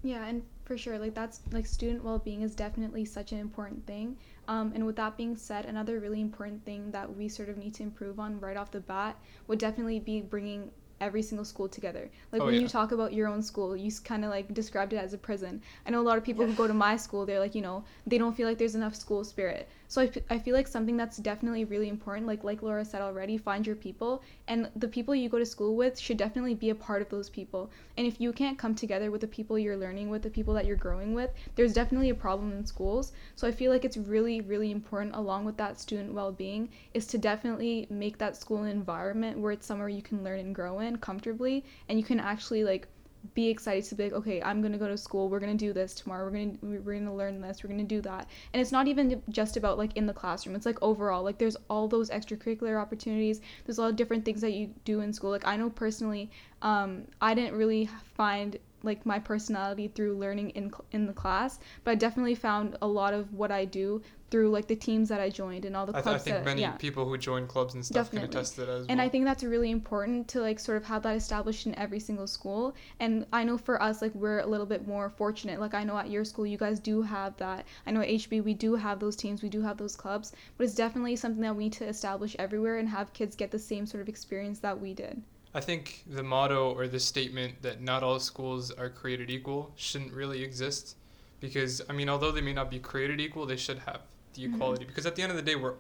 Yeah, 0.03 0.27
and 0.27 0.42
for 0.64 0.77
sure, 0.77 0.99
like 0.99 1.14
that's 1.14 1.40
like 1.53 1.64
student 1.64 2.05
well 2.05 2.18
being 2.18 2.42
is 2.42 2.55
definitely 2.55 3.05
such 3.05 3.33
an 3.33 3.38
important 3.38 3.87
thing. 3.87 4.16
Um, 4.49 4.73
and 4.75 4.85
with 4.85 4.97
that 4.97 5.16
being 5.16 5.37
said, 5.37 5.64
another 5.64 6.01
really 6.01 6.21
important 6.21 6.64
thing 6.64 6.90
that 6.90 7.16
we 7.16 7.29
sort 7.29 7.49
of 7.49 7.57
need 7.57 7.75
to 7.75 7.85
improve 7.85 8.18
on 8.18 8.40
right 8.40 8.57
off 8.57 8.73
the 8.73 8.81
bat 8.81 9.16
would 9.47 9.61
definitely 9.61 10.01
be 10.01 10.21
bringing 10.21 10.71
every 11.02 11.22
single 11.22 11.44
school 11.44 11.68
together. 11.68 12.08
Like 12.32 12.40
Oh, 12.42 12.46
when 12.46 12.54
yeah. 12.54 12.60
you 12.60 12.68
talk 12.68 12.92
about 12.92 13.12
your 13.12 13.28
own 13.28 13.42
school, 13.42 13.76
you 13.76 13.90
kind 14.04 14.24
of 14.24 14.30
like 14.30 14.54
described 14.54 14.92
it 14.92 14.96
as 14.98 15.12
a 15.12 15.18
prison. 15.18 15.60
I 15.86 15.90
know 15.90 16.00
a 16.00 16.08
lot 16.10 16.16
of 16.18 16.24
people 16.24 16.46
who 16.46 16.54
go 16.54 16.66
to 16.68 16.74
my 16.74 16.96
school, 16.96 17.26
they're 17.26 17.40
like, 17.40 17.54
you 17.54 17.62
know, 17.62 17.84
they 18.06 18.18
don't 18.18 18.34
feel 18.36 18.48
like 18.48 18.58
there's 18.58 18.74
enough 18.76 18.94
school 18.94 19.24
spirit. 19.24 19.68
So 19.92 20.09
I, 20.31 20.38
feel 20.38 20.55
like 20.55 20.68
something 20.68 20.96
that's 20.96 21.18
definitely 21.18 21.66
really 21.66 21.90
important, 21.90 22.26
like 22.26 22.42
like 22.44 22.62
Laura 22.62 22.83
said 22.83 23.02
already, 23.02 23.37
find 23.37 23.66
your 23.66 23.76
people, 23.76 24.22
and 24.48 24.70
the 24.74 24.88
people 24.88 25.14
you 25.14 25.28
go 25.28 25.38
to 25.38 25.44
school 25.44 25.76
with 25.76 25.98
should 25.98 26.16
definitely 26.16 26.55
be 26.55 26.70
a 26.70 26.74
part 26.74 27.02
of 27.02 27.11
those 27.11 27.28
people. 27.28 27.70
And 27.98 28.07
if 28.07 28.18
you 28.18 28.33
can't 28.33 28.57
come 28.57 28.74
together 28.74 29.11
with 29.11 29.20
the 29.20 29.26
people 29.26 29.59
you're 29.59 29.76
learning 29.76 30.09
with, 30.09 30.22
the 30.22 30.31
people 30.31 30.55
that 30.55 30.64
you're 30.64 30.76
growing 30.76 31.12
with, 31.12 31.28
there's 31.57 31.74
definitely 31.74 32.09
a 32.09 32.14
problem 32.14 32.52
in 32.52 32.64
schools. 32.64 33.12
So 33.37 33.46
I 33.46 33.52
feel 33.52 33.70
like 33.70 33.85
it's 33.85 33.98
really, 33.98 34.40
really 34.40 34.70
important, 34.70 35.14
along 35.14 35.44
with 35.44 35.59
that 35.59 35.78
student 35.78 36.14
well 36.14 36.33
being, 36.33 36.70
is 36.94 37.07
to 37.09 37.18
definitely 37.18 37.87
make 37.90 38.16
that 38.16 38.35
school 38.35 38.62
an 38.62 38.70
environment 38.70 39.40
where 39.40 39.52
it's 39.52 39.66
somewhere 39.66 39.90
you 39.90 40.00
can 40.00 40.24
learn 40.24 40.40
and 40.40 40.55
grow 40.55 40.81
in 40.81 40.96
comfortably, 40.96 41.66
and 41.90 41.98
you 41.98 42.05
can 42.07 42.18
actually 42.18 42.64
like 42.64 42.88
be 43.35 43.48
excited 43.48 43.85
to 43.85 43.94
be 43.94 44.04
like, 44.04 44.12
okay, 44.12 44.42
I'm 44.42 44.62
gonna 44.62 44.78
go 44.78 44.88
to 44.88 44.96
school. 44.96 45.28
We're 45.28 45.40
gonna 45.40 45.54
do 45.54 45.72
this 45.72 45.94
tomorrow. 45.94 46.24
We're 46.24 46.30
gonna 46.30 46.80
we're 46.82 46.98
gonna 46.98 47.14
learn 47.14 47.40
this. 47.40 47.62
We're 47.62 47.70
gonna 47.70 47.85
do 47.85 48.00
that. 48.02 48.28
And 48.52 48.61
it's 48.61 48.72
not 48.72 48.88
even 48.88 49.22
just 49.28 49.56
about 49.56 49.78
like 49.78 49.96
in 49.96 50.06
the 50.06 50.12
classroom. 50.12 50.56
It's 50.56 50.66
like 50.66 50.78
overall. 50.82 51.22
Like 51.22 51.38
there's 51.38 51.56
all 51.70 51.88
those 51.88 52.11
extracurricular 52.11 52.80
opportunities. 52.80 53.40
There's 53.64 53.78
a 53.78 53.82
lot 53.82 53.90
of 53.90 53.96
different 53.96 54.24
things 54.24 54.40
that 54.40 54.52
you 54.52 54.74
do 54.85 55.00
in 55.00 55.12
school. 55.12 55.30
Like 55.30 55.46
I 55.46 55.56
know 55.56 55.70
personally, 55.70 56.30
um, 56.62 57.04
I 57.20 57.35
didn't 57.35 57.54
really 57.56 57.88
find 58.14 58.58
like 58.83 59.05
my 59.07 59.18
personality 59.18 59.88
through 59.88 60.16
learning 60.16 60.51
in 60.51 60.71
cl- 60.71 60.85
in 60.92 61.07
the 61.07 61.12
class, 61.12 61.59
but 61.85 61.92
I 61.92 61.95
definitely 61.95 62.35
found 62.35 62.77
a 62.83 62.87
lot 62.87 63.14
of 63.14 63.33
what 63.33 63.51
I 63.51 63.64
do 63.64 64.03
through 64.33 64.49
like 64.49 64.66
the 64.66 64.75
teams 64.75 65.11
that 65.11 65.21
I 65.21 65.29
joined 65.29 65.66
and 65.66 65.77
all 65.77 65.85
the 65.85 65.92
I, 65.92 65.97
th- 65.97 66.05
clubs 66.05 66.23
I 66.23 66.25
think 66.25 66.37
that 66.38 66.45
many 66.47 66.62
yeah. 66.62 66.71
people 66.73 67.07
who 67.07 67.18
join 67.18 67.47
clubs 67.47 67.75
and 67.75 67.85
stuff 67.85 68.07
Definitely. 68.07 68.29
can 68.29 68.38
attest 68.38 68.55
to 68.55 68.61
that 68.62 68.68
as 68.71 68.87
And 68.88 68.97
well. 68.97 69.07
I 69.07 69.11
think 69.11 69.27
that's 69.27 69.45
really 69.45 69.71
important 69.71 70.27
to 70.29 70.40
like 70.40 70.59
sort 70.59 70.79
of 70.79 70.85
have 70.85 71.03
that 71.03 71.16
established 71.16 71.66
in 71.66 71.75
every 71.75 72.01
single 72.01 72.27
school. 72.27 72.75
And 72.99 73.27
I 73.31 73.45
know 73.45 73.59
for 73.59 73.81
us, 73.83 74.01
like 74.01 74.14
we're 74.14 74.38
a 74.40 74.47
little 74.47 74.64
bit 74.64 74.88
more 74.88 75.11
fortunate. 75.11 75.61
Like 75.61 75.75
I 75.75 75.85
know 75.85 75.99
at 75.99 76.09
your 76.09 76.25
school, 76.25 76.47
you 76.47 76.57
guys 76.57 76.81
do 76.81 77.03
have 77.03 77.37
that. 77.37 77.66
I 77.87 77.90
know 77.90 78.01
at 78.01 78.09
HB, 78.09 78.42
we 78.42 78.55
do 78.55 78.75
have 78.75 79.01
those 79.01 79.16
teams, 79.16 79.42
we 79.42 79.51
do 79.51 79.61
have 79.61 79.77
those 79.77 79.97
clubs. 79.97 80.33
But 80.57 80.64
it's 80.64 80.75
definitely 80.75 81.16
something 81.16 81.42
that 81.42 81.55
we 81.55 81.64
need 81.64 81.75
to 81.75 81.87
establish 81.87 82.35
everywhere 82.38 82.79
and 82.79 82.88
have 82.88 83.12
kids 83.12 83.37
get 83.37 83.51
the 83.51 83.59
same 83.59 83.85
sort 83.85 84.01
of 84.01 84.09
experience 84.09 84.61
that 84.61 84.81
we 84.81 84.95
did. 84.95 85.23
I 85.54 85.60
think 85.60 86.02
the 86.06 86.22
motto 86.22 86.72
or 86.72 86.88
the 86.88 87.00
statement 87.00 87.60
that 87.62 87.80
not 87.82 88.02
all 88.02 88.18
schools 88.18 88.70
are 88.70 88.88
created 88.88 89.30
equal 89.30 89.72
shouldn't 89.76 90.12
really 90.14 90.42
exist 90.42 90.96
because 91.40 91.82
I 91.88 91.92
mean 91.92 92.08
although 92.08 92.32
they 92.32 92.40
may 92.40 92.52
not 92.54 92.70
be 92.70 92.78
created 92.78 93.20
equal 93.20 93.44
they 93.46 93.56
should 93.56 93.78
have 93.80 94.00
the 94.34 94.42
Mhm. 94.46 94.54
equality 94.54 94.84
because 94.86 95.04
at 95.06 95.14
the 95.16 95.22
end 95.22 95.30
of 95.30 95.36
the 95.36 95.42
day 95.42 95.56
we're 95.56 95.74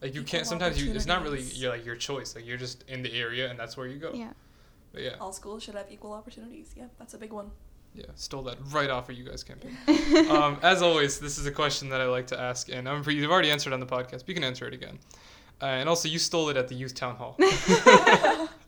like 0.00 0.14
you 0.14 0.20
Equal 0.20 0.30
can't 0.30 0.46
sometimes 0.46 0.80
you 0.80 0.92
it's 0.94 1.06
not 1.06 1.22
really 1.24 1.42
you're 1.42 1.70
like 1.72 1.84
your 1.84 1.96
choice 1.96 2.34
like 2.36 2.46
you're 2.46 2.56
just 2.66 2.84
in 2.86 3.02
the 3.02 3.12
area 3.12 3.50
and 3.50 3.58
that's 3.58 3.76
where 3.76 3.86
you 3.88 3.98
go 3.98 4.12
Yeah. 4.14 4.30
but 4.92 5.02
yeah 5.02 5.16
All 5.20 5.32
schools 5.32 5.62
should 5.64 5.74
have 5.74 5.90
equal 5.90 6.12
opportunities. 6.12 6.68
Yeah, 6.76 6.84
that's 6.98 7.14
a 7.14 7.18
big 7.18 7.32
one. 7.32 7.50
yeah 7.94 8.04
stole 8.14 8.42
that 8.42 8.58
right 8.70 8.90
off 8.90 9.08
of 9.08 9.16
you 9.18 9.24
guys 9.24 9.42
campaign 9.42 9.76
um, 10.30 10.58
as 10.62 10.82
always 10.82 11.18
this 11.18 11.36
is 11.38 11.46
a 11.46 11.50
question 11.62 11.88
that 11.88 12.00
I 12.00 12.06
like 12.06 12.26
to 12.28 12.38
ask 12.40 12.68
and 12.68 12.88
I'm 12.88 13.02
pretty 13.02 13.18
you've 13.20 13.30
already 13.32 13.50
answered 13.50 13.72
on 13.72 13.80
the 13.80 13.86
podcast 13.96 14.20
but 14.20 14.28
you 14.28 14.34
can 14.34 14.44
answer 14.44 14.66
it 14.68 14.74
again 14.74 14.98
uh, 15.62 15.64
and 15.80 15.88
also 15.88 16.06
you 16.08 16.18
stole 16.20 16.48
it 16.50 16.56
at 16.58 16.68
the 16.68 16.74
youth 16.76 16.94
town 16.94 17.16
hall 17.16 17.34
my 17.38 17.50
god. 17.84 18.48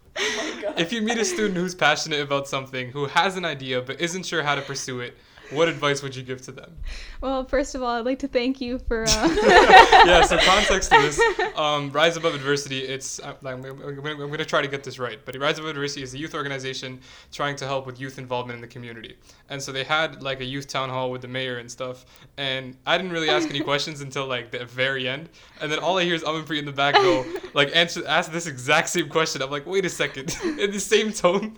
if 0.77 0.93
you 0.93 1.03
meet 1.03 1.19
a 1.19 1.25
student 1.25 1.57
who's 1.57 1.75
passionate 1.75 2.21
about 2.21 2.49
something, 2.49 2.91
who 2.91 3.07
has 3.07 3.37
an 3.37 3.45
idea 3.45 3.81
but 3.81 4.01
isn't 4.01 4.25
sure 4.25 4.43
how 4.43 4.55
to 4.55 4.63
pursue 4.63 5.01
it, 5.01 5.17
what 5.51 5.69
advice 5.69 6.03
would 6.03 6.15
you 6.15 6.23
give 6.23 6.43
to 6.43 6.53
them? 6.53 6.77
Well, 7.21 7.45
first 7.45 7.75
of 7.75 7.83
all, 7.83 7.97
I'd 7.97 8.05
like 8.05 8.19
to 8.21 8.29
thank 8.29 8.61
you 8.61 8.79
for. 8.79 9.05
Uh... 9.09 9.37
yeah, 10.07 10.23
so 10.23 10.39
context 10.43 10.91
to 10.91 11.01
this, 11.01 11.21
um, 11.57 11.91
Rise 11.91 12.17
Above 12.17 12.35
Adversity, 12.35 12.81
it's, 12.81 13.21
uh, 13.21 13.35
I'm, 13.45 13.65
I'm, 13.65 13.83
I'm 13.83 14.01
going 14.01 14.39
to 14.39 14.45
try 14.45 14.63
to 14.63 14.69
get 14.69 14.85
this 14.85 14.99
right, 14.99 15.19
but 15.25 15.37
Rise 15.37 15.59
Above 15.59 15.71
Adversity 15.71 16.03
is 16.03 16.15
a 16.15 16.19
youth 16.19 16.35
organization 16.35 17.01
trying 17.33 17.57
to 17.57 17.67
help 17.67 17.87
with 17.87 18.01
youth 18.01 18.19
involvement 18.19 18.57
in 18.57 18.61
the 18.61 18.69
community. 18.69 19.17
And 19.49 19.63
so 19.63 19.73
they 19.73 19.85
had 19.85 20.23
like 20.23 20.41
a 20.41 20.45
youth 20.45 20.69
town 20.69 20.91
hall 20.91 21.11
with 21.11 21.23
the 21.23 21.29
mayor 21.29 21.59
and 21.59 21.71
stuff, 21.71 22.05
and 22.37 22.77
I 22.87 22.97
didn't 22.97 23.13
really 23.13 23.31
ask 23.31 23.49
any 23.49 23.61
questions 23.69 24.01
until 24.01 24.27
like 24.27 24.51
the 24.51 24.65
very 24.65 25.09
end. 25.09 25.29
And 25.61 25.73
then 25.73 25.79
all 25.79 25.99
I 25.99 26.05
hear 26.05 26.15
is 26.15 26.23
Amanpreet 26.23 26.59
in 26.59 26.67
the 26.67 26.73
back 26.73 26.95
go, 26.95 27.25
like, 27.55 27.75
answer, 27.75 28.07
ask 28.07 28.31
this 28.31 28.47
exact 28.47 28.89
same 28.89 29.09
question. 29.09 29.43
I'm 29.43 29.51
like, 29.51 29.67
wait 29.67 29.85
a 29.85 29.89
second, 29.89 30.37
in 30.45 30.71
the 30.71 30.81
same 30.81 31.13
tone. 31.13 31.57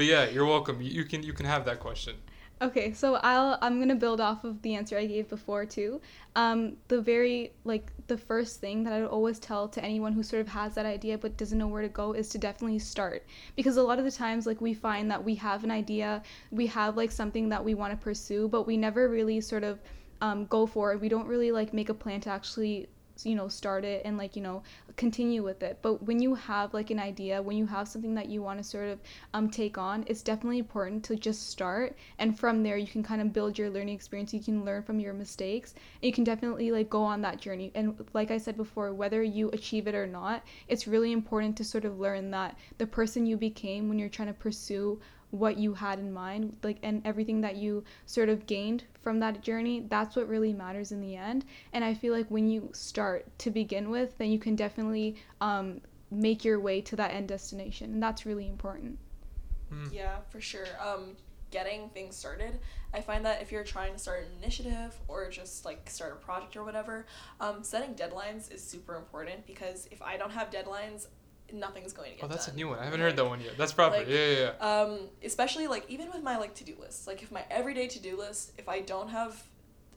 But 0.00 0.04
yeah, 0.04 0.28
you're 0.28 0.46
welcome. 0.46 0.80
You, 0.80 0.90
you 0.90 1.04
can 1.04 1.22
you 1.22 1.32
can 1.32 1.46
have 1.46 1.64
that 1.66 1.80
question. 1.80 2.16
Okay, 2.62 2.92
so 2.92 3.14
I'll 3.14 3.58
I'm 3.62 3.78
gonna 3.78 3.94
build 3.94 4.20
off 4.20 4.44
of 4.44 4.60
the 4.60 4.74
answer 4.74 4.98
I 4.98 5.06
gave 5.06 5.30
before 5.30 5.64
too. 5.64 5.98
Um, 6.36 6.76
the 6.88 7.00
very 7.00 7.52
like 7.64 7.90
the 8.06 8.18
first 8.18 8.60
thing 8.60 8.84
that 8.84 8.92
I 8.92 9.00
would 9.00 9.08
always 9.08 9.38
tell 9.38 9.66
to 9.68 9.82
anyone 9.82 10.12
who 10.12 10.22
sort 10.22 10.42
of 10.42 10.48
has 10.48 10.74
that 10.74 10.84
idea 10.84 11.16
but 11.16 11.38
doesn't 11.38 11.56
know 11.56 11.68
where 11.68 11.80
to 11.80 11.88
go 11.88 12.12
is 12.12 12.28
to 12.30 12.38
definitely 12.38 12.78
start 12.78 13.24
because 13.56 13.78
a 13.78 13.82
lot 13.82 13.98
of 13.98 14.04
the 14.04 14.10
times 14.10 14.46
like 14.46 14.60
we 14.60 14.74
find 14.74 15.10
that 15.10 15.24
we 15.24 15.34
have 15.36 15.64
an 15.64 15.70
idea, 15.70 16.22
we 16.50 16.66
have 16.66 16.98
like 16.98 17.10
something 17.10 17.48
that 17.48 17.64
we 17.64 17.72
want 17.72 17.92
to 17.92 18.04
pursue, 18.04 18.46
but 18.46 18.66
we 18.66 18.76
never 18.76 19.08
really 19.08 19.40
sort 19.40 19.64
of 19.64 19.80
um, 20.20 20.44
go 20.46 20.66
for 20.66 20.92
it. 20.92 21.00
We 21.00 21.08
don't 21.08 21.26
really 21.26 21.52
like 21.52 21.72
make 21.72 21.88
a 21.88 21.94
plan 21.94 22.20
to 22.22 22.30
actually 22.30 22.90
you 23.24 23.34
know 23.34 23.48
start 23.48 23.84
it 23.84 24.02
and 24.04 24.16
like 24.16 24.36
you 24.36 24.42
know 24.42 24.62
continue 24.96 25.42
with 25.42 25.62
it. 25.62 25.78
But 25.82 26.02
when 26.02 26.20
you 26.20 26.34
have 26.34 26.74
like 26.74 26.90
an 26.90 26.98
idea 26.98 27.42
when 27.42 27.56
you 27.56 27.66
have 27.66 27.88
something 27.88 28.14
that 28.14 28.28
you 28.28 28.42
want 28.42 28.58
to 28.58 28.64
sort 28.64 28.88
of 28.88 28.98
um, 29.34 29.50
take 29.50 29.78
on 29.78 30.04
it's 30.06 30.22
definitely 30.22 30.58
important 30.58 31.04
to 31.04 31.16
just 31.16 31.50
start. 31.50 31.96
And 32.18 32.38
from 32.38 32.62
there 32.62 32.76
you 32.76 32.86
can 32.86 33.02
kind 33.02 33.20
of 33.20 33.32
build 33.32 33.58
your 33.58 33.70
learning 33.70 33.94
experience. 33.94 34.32
You 34.34 34.40
can 34.40 34.64
learn 34.64 34.82
from 34.82 35.00
your 35.00 35.12
mistakes. 35.12 35.74
You 36.02 36.12
can 36.12 36.24
definitely 36.24 36.70
like 36.70 36.90
go 36.90 37.02
on 37.02 37.20
that 37.22 37.40
journey. 37.40 37.70
And 37.74 37.94
like 38.12 38.30
i 38.30 38.38
said 38.38 38.56
before 38.56 38.92
whether 38.92 39.22
you 39.22 39.50
achieve 39.50 39.86
it 39.86 39.94
or 39.94 40.06
not 40.06 40.44
it's 40.68 40.86
really 40.86 41.12
important 41.12 41.56
to 41.56 41.64
sort 41.64 41.84
of 41.84 41.98
learn 41.98 42.30
that 42.30 42.56
the 42.78 42.86
person 42.86 43.26
you 43.26 43.36
became 43.36 43.88
when 43.88 43.98
you're 43.98 44.08
trying 44.08 44.28
to 44.28 44.34
pursue 44.34 45.00
what 45.30 45.56
you 45.58 45.74
had 45.74 45.98
in 45.98 46.12
mind 46.12 46.56
like 46.62 46.78
and 46.82 47.02
everything 47.04 47.40
that 47.40 47.56
you 47.56 47.84
sort 48.06 48.28
of 48.28 48.46
gained 48.46 48.84
from 49.00 49.20
that 49.20 49.40
journey 49.42 49.84
that's 49.88 50.16
what 50.16 50.28
really 50.28 50.52
matters 50.52 50.92
in 50.92 51.00
the 51.00 51.16
end 51.16 51.44
and 51.72 51.84
i 51.84 51.94
feel 51.94 52.12
like 52.12 52.26
when 52.28 52.48
you 52.48 52.68
start 52.72 53.26
to 53.38 53.50
begin 53.50 53.90
with 53.90 54.16
then 54.18 54.30
you 54.30 54.38
can 54.38 54.56
definitely 54.56 55.16
um, 55.40 55.80
make 56.10 56.44
your 56.44 56.58
way 56.58 56.80
to 56.80 56.96
that 56.96 57.12
end 57.12 57.28
destination 57.28 57.92
and 57.92 58.02
that's 58.02 58.26
really 58.26 58.48
important 58.48 58.98
Yeah, 59.92 60.16
for 60.30 60.40
sure. 60.40 60.66
Um, 60.84 61.16
getting 61.50 61.88
things 61.90 62.16
started. 62.16 62.58
I 62.92 63.00
find 63.00 63.24
that 63.24 63.42
if 63.42 63.52
you're 63.52 63.64
trying 63.64 63.92
to 63.92 63.98
start 63.98 64.24
an 64.24 64.42
initiative 64.42 64.96
or 65.08 65.28
just 65.30 65.64
like 65.64 65.88
start 65.88 66.12
a 66.12 66.16
project 66.24 66.56
or 66.56 66.64
whatever, 66.64 67.06
um, 67.40 67.62
setting 67.62 67.94
deadlines 67.94 68.52
is 68.52 68.62
super 68.62 68.96
important 68.96 69.46
because 69.46 69.88
if 69.90 70.02
I 70.02 70.16
don't 70.16 70.32
have 70.32 70.50
deadlines, 70.50 71.06
nothing's 71.52 71.92
going 71.92 72.10
to 72.10 72.16
get 72.16 72.24
Oh, 72.24 72.28
that's 72.28 72.48
a 72.48 72.54
new 72.54 72.68
one. 72.68 72.78
I 72.78 72.84
haven't 72.84 73.00
heard 73.00 73.16
that 73.16 73.24
one 73.24 73.40
yet. 73.40 73.56
That's 73.56 73.72
proper. 73.72 73.98
like, 73.98 74.08
yeah, 74.08 74.26
yeah, 74.26 74.50
yeah. 74.60 74.66
Um, 74.66 74.98
especially 75.24 75.66
like 75.66 75.84
even 75.88 76.10
with 76.10 76.22
my 76.22 76.36
like 76.36 76.54
to 76.56 76.64
do 76.64 76.74
list, 76.80 77.06
like 77.06 77.22
if 77.22 77.30
my 77.30 77.44
everyday 77.50 77.88
to 77.88 77.98
do 77.98 78.16
list, 78.16 78.52
if 78.58 78.68
I 78.68 78.80
don't 78.80 79.08
have 79.08 79.42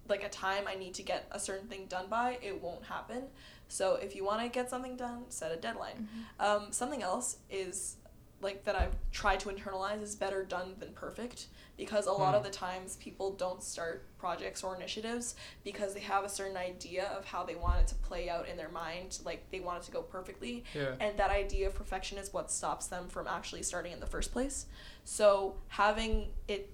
like 0.09 0.23
a 0.23 0.29
time 0.29 0.65
I 0.67 0.75
need 0.75 0.93
to 0.95 1.03
get 1.03 1.27
a 1.31 1.39
certain 1.39 1.67
thing 1.67 1.85
done 1.87 2.07
by, 2.09 2.37
it 2.41 2.61
won't 2.61 2.83
happen. 2.85 3.23
So 3.67 3.95
if 3.95 4.15
you 4.15 4.25
want 4.25 4.41
to 4.41 4.49
get 4.49 4.69
something 4.69 4.95
done, 4.95 5.23
set 5.29 5.51
a 5.51 5.55
deadline. 5.55 6.07
Um, 6.39 6.67
something 6.71 7.01
else 7.01 7.37
is 7.49 7.95
like 8.41 8.65
that 8.65 8.75
I've 8.75 8.95
tried 9.11 9.39
to 9.41 9.49
internalize 9.49 10.01
is 10.01 10.15
better 10.15 10.43
done 10.43 10.75
than 10.79 10.89
perfect 10.93 11.47
because 11.77 12.05
a 12.05 12.11
lot 12.11 12.29
Hmm. 12.29 12.35
of 12.35 12.43
the 12.43 12.49
times 12.49 12.97
people 12.97 13.31
don't 13.31 13.63
start 13.63 14.05
projects 14.17 14.63
or 14.63 14.75
initiatives 14.75 15.35
because 15.63 15.93
they 15.93 15.99
have 16.01 16.23
a 16.23 16.29
certain 16.29 16.55
idea 16.55 17.05
of 17.17 17.25
how 17.25 17.43
they 17.43 17.55
want 17.55 17.79
it 17.81 17.87
to 17.87 17.95
play 17.95 18.29
out 18.29 18.47
in 18.47 18.57
their 18.57 18.69
mind 18.69 19.19
like 19.25 19.49
they 19.51 19.59
want 19.59 19.81
it 19.81 19.85
to 19.85 19.91
go 19.91 20.01
perfectly 20.01 20.63
Yeah. 20.73 20.95
and 20.99 21.17
that 21.17 21.31
idea 21.31 21.67
of 21.67 21.73
perfection 21.75 22.17
is 22.17 22.31
what 22.31 22.51
stops 22.51 22.87
them 22.87 23.07
from 23.09 23.27
actually 23.27 23.63
starting 23.63 23.91
in 23.91 23.99
the 23.99 24.05
first 24.05 24.31
place 24.31 24.67
so 25.03 25.55
having 25.67 26.29
it 26.47 26.69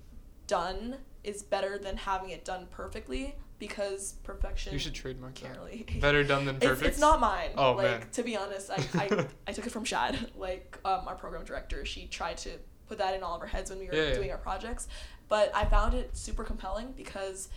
done 0.48 0.98
is 1.24 1.44
better 1.44 1.78
than 1.78 1.98
having 1.98 2.30
it 2.32 2.44
done 2.46 2.68
perfectly 2.72 3.36
because 3.58 4.14
perfection 4.24 4.72
You 4.74 4.80
should 4.80 4.94
trademark 4.94 5.36
can't 5.36 5.54
that. 5.54 5.60
really 5.62 5.86
Better 6.02 6.24
done 6.24 6.46
than 6.46 6.56
it's, 6.62 6.66
perfect. 6.66 6.90
it's 6.92 7.00
not 7.00 7.20
mine. 7.20 7.50
Oh, 7.58 7.74
like 7.74 7.86
man. 8.00 8.10
to 8.14 8.24
be 8.24 8.38
honest, 8.38 8.70
I, 8.72 8.82
I, 8.96 9.26
I 9.48 9.52
took 9.52 9.68
it 9.68 9.72
from 9.72 9.84
Shad. 9.84 10.32
Like 10.38 10.78
um, 10.86 11.08
our 11.08 11.16
program 11.16 11.44
director, 11.44 11.84
she 11.84 12.08
tried 12.08 12.38
to 12.40 12.52
put 12.90 12.98
that 12.98 13.14
in 13.16 13.24
all 13.24 13.36
of 13.36 13.42
our 13.42 13.48
heads 13.48 13.70
when 13.70 13.80
we 13.80 13.88
were 13.88 13.94
Yeah, 13.96 14.08
yeah. 14.10 14.16
doing 14.16 14.32
our 14.32 14.38
projects. 14.38 14.88
But 15.30 15.52
I 15.56 15.64
found 15.66 15.94
it 15.94 16.18
super 16.18 16.44
compelling 16.44 16.94
because, 16.98 17.50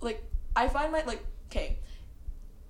like, 0.00 0.22
I 0.56 0.68
find 0.68 0.92
my 0.92 1.02
like 1.04 1.24
okay. 1.50 1.78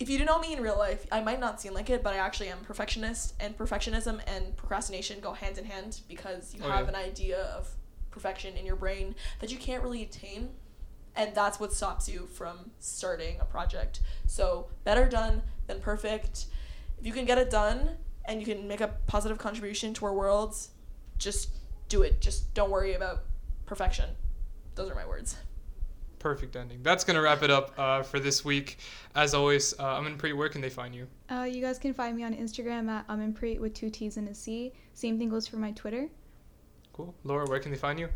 If 0.01 0.09
you 0.09 0.19
do 0.19 0.25
know 0.25 0.41
me 0.41 0.53
in 0.53 0.61
real 0.61 0.77
life, 0.77 1.07
I 1.13 1.21
might 1.21 1.39
not 1.39 1.61
seem 1.61 1.75
like 1.75 1.89
it, 1.89 2.03
but 2.03 2.13
I 2.13 2.17
actually 2.17 2.49
am 2.49 2.59
perfectionist, 2.65 3.35
and 3.39 3.57
perfectionism 3.57 4.21
and 4.27 4.57
procrastination 4.57 5.21
go 5.21 5.33
hand 5.33 5.59
in 5.59 5.65
hand 5.65 6.01
because 6.09 6.53
you 6.55 6.61
Oh, 6.65 6.69
have 6.71 6.87
yeah. 6.87 6.89
an 6.89 6.97
idea 6.97 7.39
of 7.57 7.69
perfection 8.11 8.57
in 8.57 8.67
your 8.67 8.75
brain 8.75 9.15
that 9.39 9.53
you 9.53 9.59
can't 9.59 9.83
really 9.83 10.03
attain 10.03 10.51
and 11.15 11.35
that's 11.35 11.61
what 11.61 11.73
stops 11.73 12.09
you 12.09 12.27
from 12.27 12.71
starting 12.79 13.37
a 13.41 13.45
project. 13.45 14.01
So 14.27 14.69
better 14.85 15.07
done 15.09 15.43
than 15.67 15.79
perfect. 15.81 16.47
If 16.99 17.07
you 17.07 17.13
can 17.13 17.25
get 17.27 17.39
it 17.39 17.49
done 17.51 17.97
and 18.25 18.41
you 18.41 18.47
can 18.47 18.67
make 18.67 18.81
a 18.81 18.89
positive 19.07 19.39
contribution 19.39 19.93
to 19.95 20.07
our 20.07 20.15
worlds, 20.15 20.71
just 21.19 21.51
do 21.93 22.03
it. 22.03 22.21
Just 22.21 22.53
don't 22.55 22.71
worry 22.71 22.95
about 22.95 23.25
perfection. 23.67 24.09
Those 24.75 24.91
are 24.91 24.95
my 24.95 25.07
words. 25.07 25.37
Perfect 26.19 26.57
ending. 26.57 26.83
That's 26.83 27.05
gonna 27.05 27.21
wrap 27.21 27.43
it 27.43 27.51
up 27.51 27.75
uh, 27.77 28.03
for 28.03 28.19
this 28.19 28.45
week. 28.45 28.79
As 29.15 29.35
always, 29.35 29.75
uh, 29.79 30.01
Amanpreet. 30.01 30.35
Where 30.35 30.49
can 30.49 30.63
they 30.63 30.71
find 30.71 30.95
you? 30.95 31.07
Uh, 31.31 31.43
you 31.43 31.61
guys 31.61 31.79
can 31.79 31.93
find 31.93 32.17
me 32.17 32.25
on 32.25 32.35
Instagram 32.35 32.89
at 32.89 33.07
umimpre 33.09 33.59
with 33.61 33.75
two 33.75 33.91
T's 33.91 34.17
and 34.17 34.29
a 34.29 34.35
C. 34.35 34.73
Same 34.95 35.19
thing 35.19 35.29
goes 35.29 35.47
for 35.47 35.57
my 35.57 35.73
Twitter. 35.73 36.09
Cool. 36.95 37.15
Laura, 37.25 37.47
where 37.47 37.61
can 37.61 37.71
they 37.71 37.79
find 37.79 37.99
you? 37.99 38.09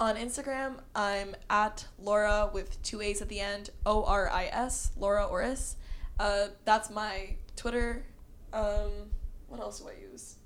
On 0.00 0.16
Instagram, 0.16 0.80
I'm 0.94 1.36
at 1.50 1.86
Laura 1.98 2.50
with 2.52 2.82
two 2.82 3.00
A's 3.02 3.22
at 3.22 3.28
the 3.28 3.38
end, 3.38 3.70
O 3.86 4.04
R 4.04 4.28
I 4.30 4.46
S, 4.46 4.90
Laura 4.96 5.26
Oris. 5.26 5.76
Uh, 6.18 6.48
that's 6.64 6.90
my 6.90 7.36
Twitter. 7.54 8.06
Um, 8.52 8.90
what 9.48 9.60
else 9.60 9.80
do 9.80 9.88
I 9.88 10.10
use? 10.10 10.36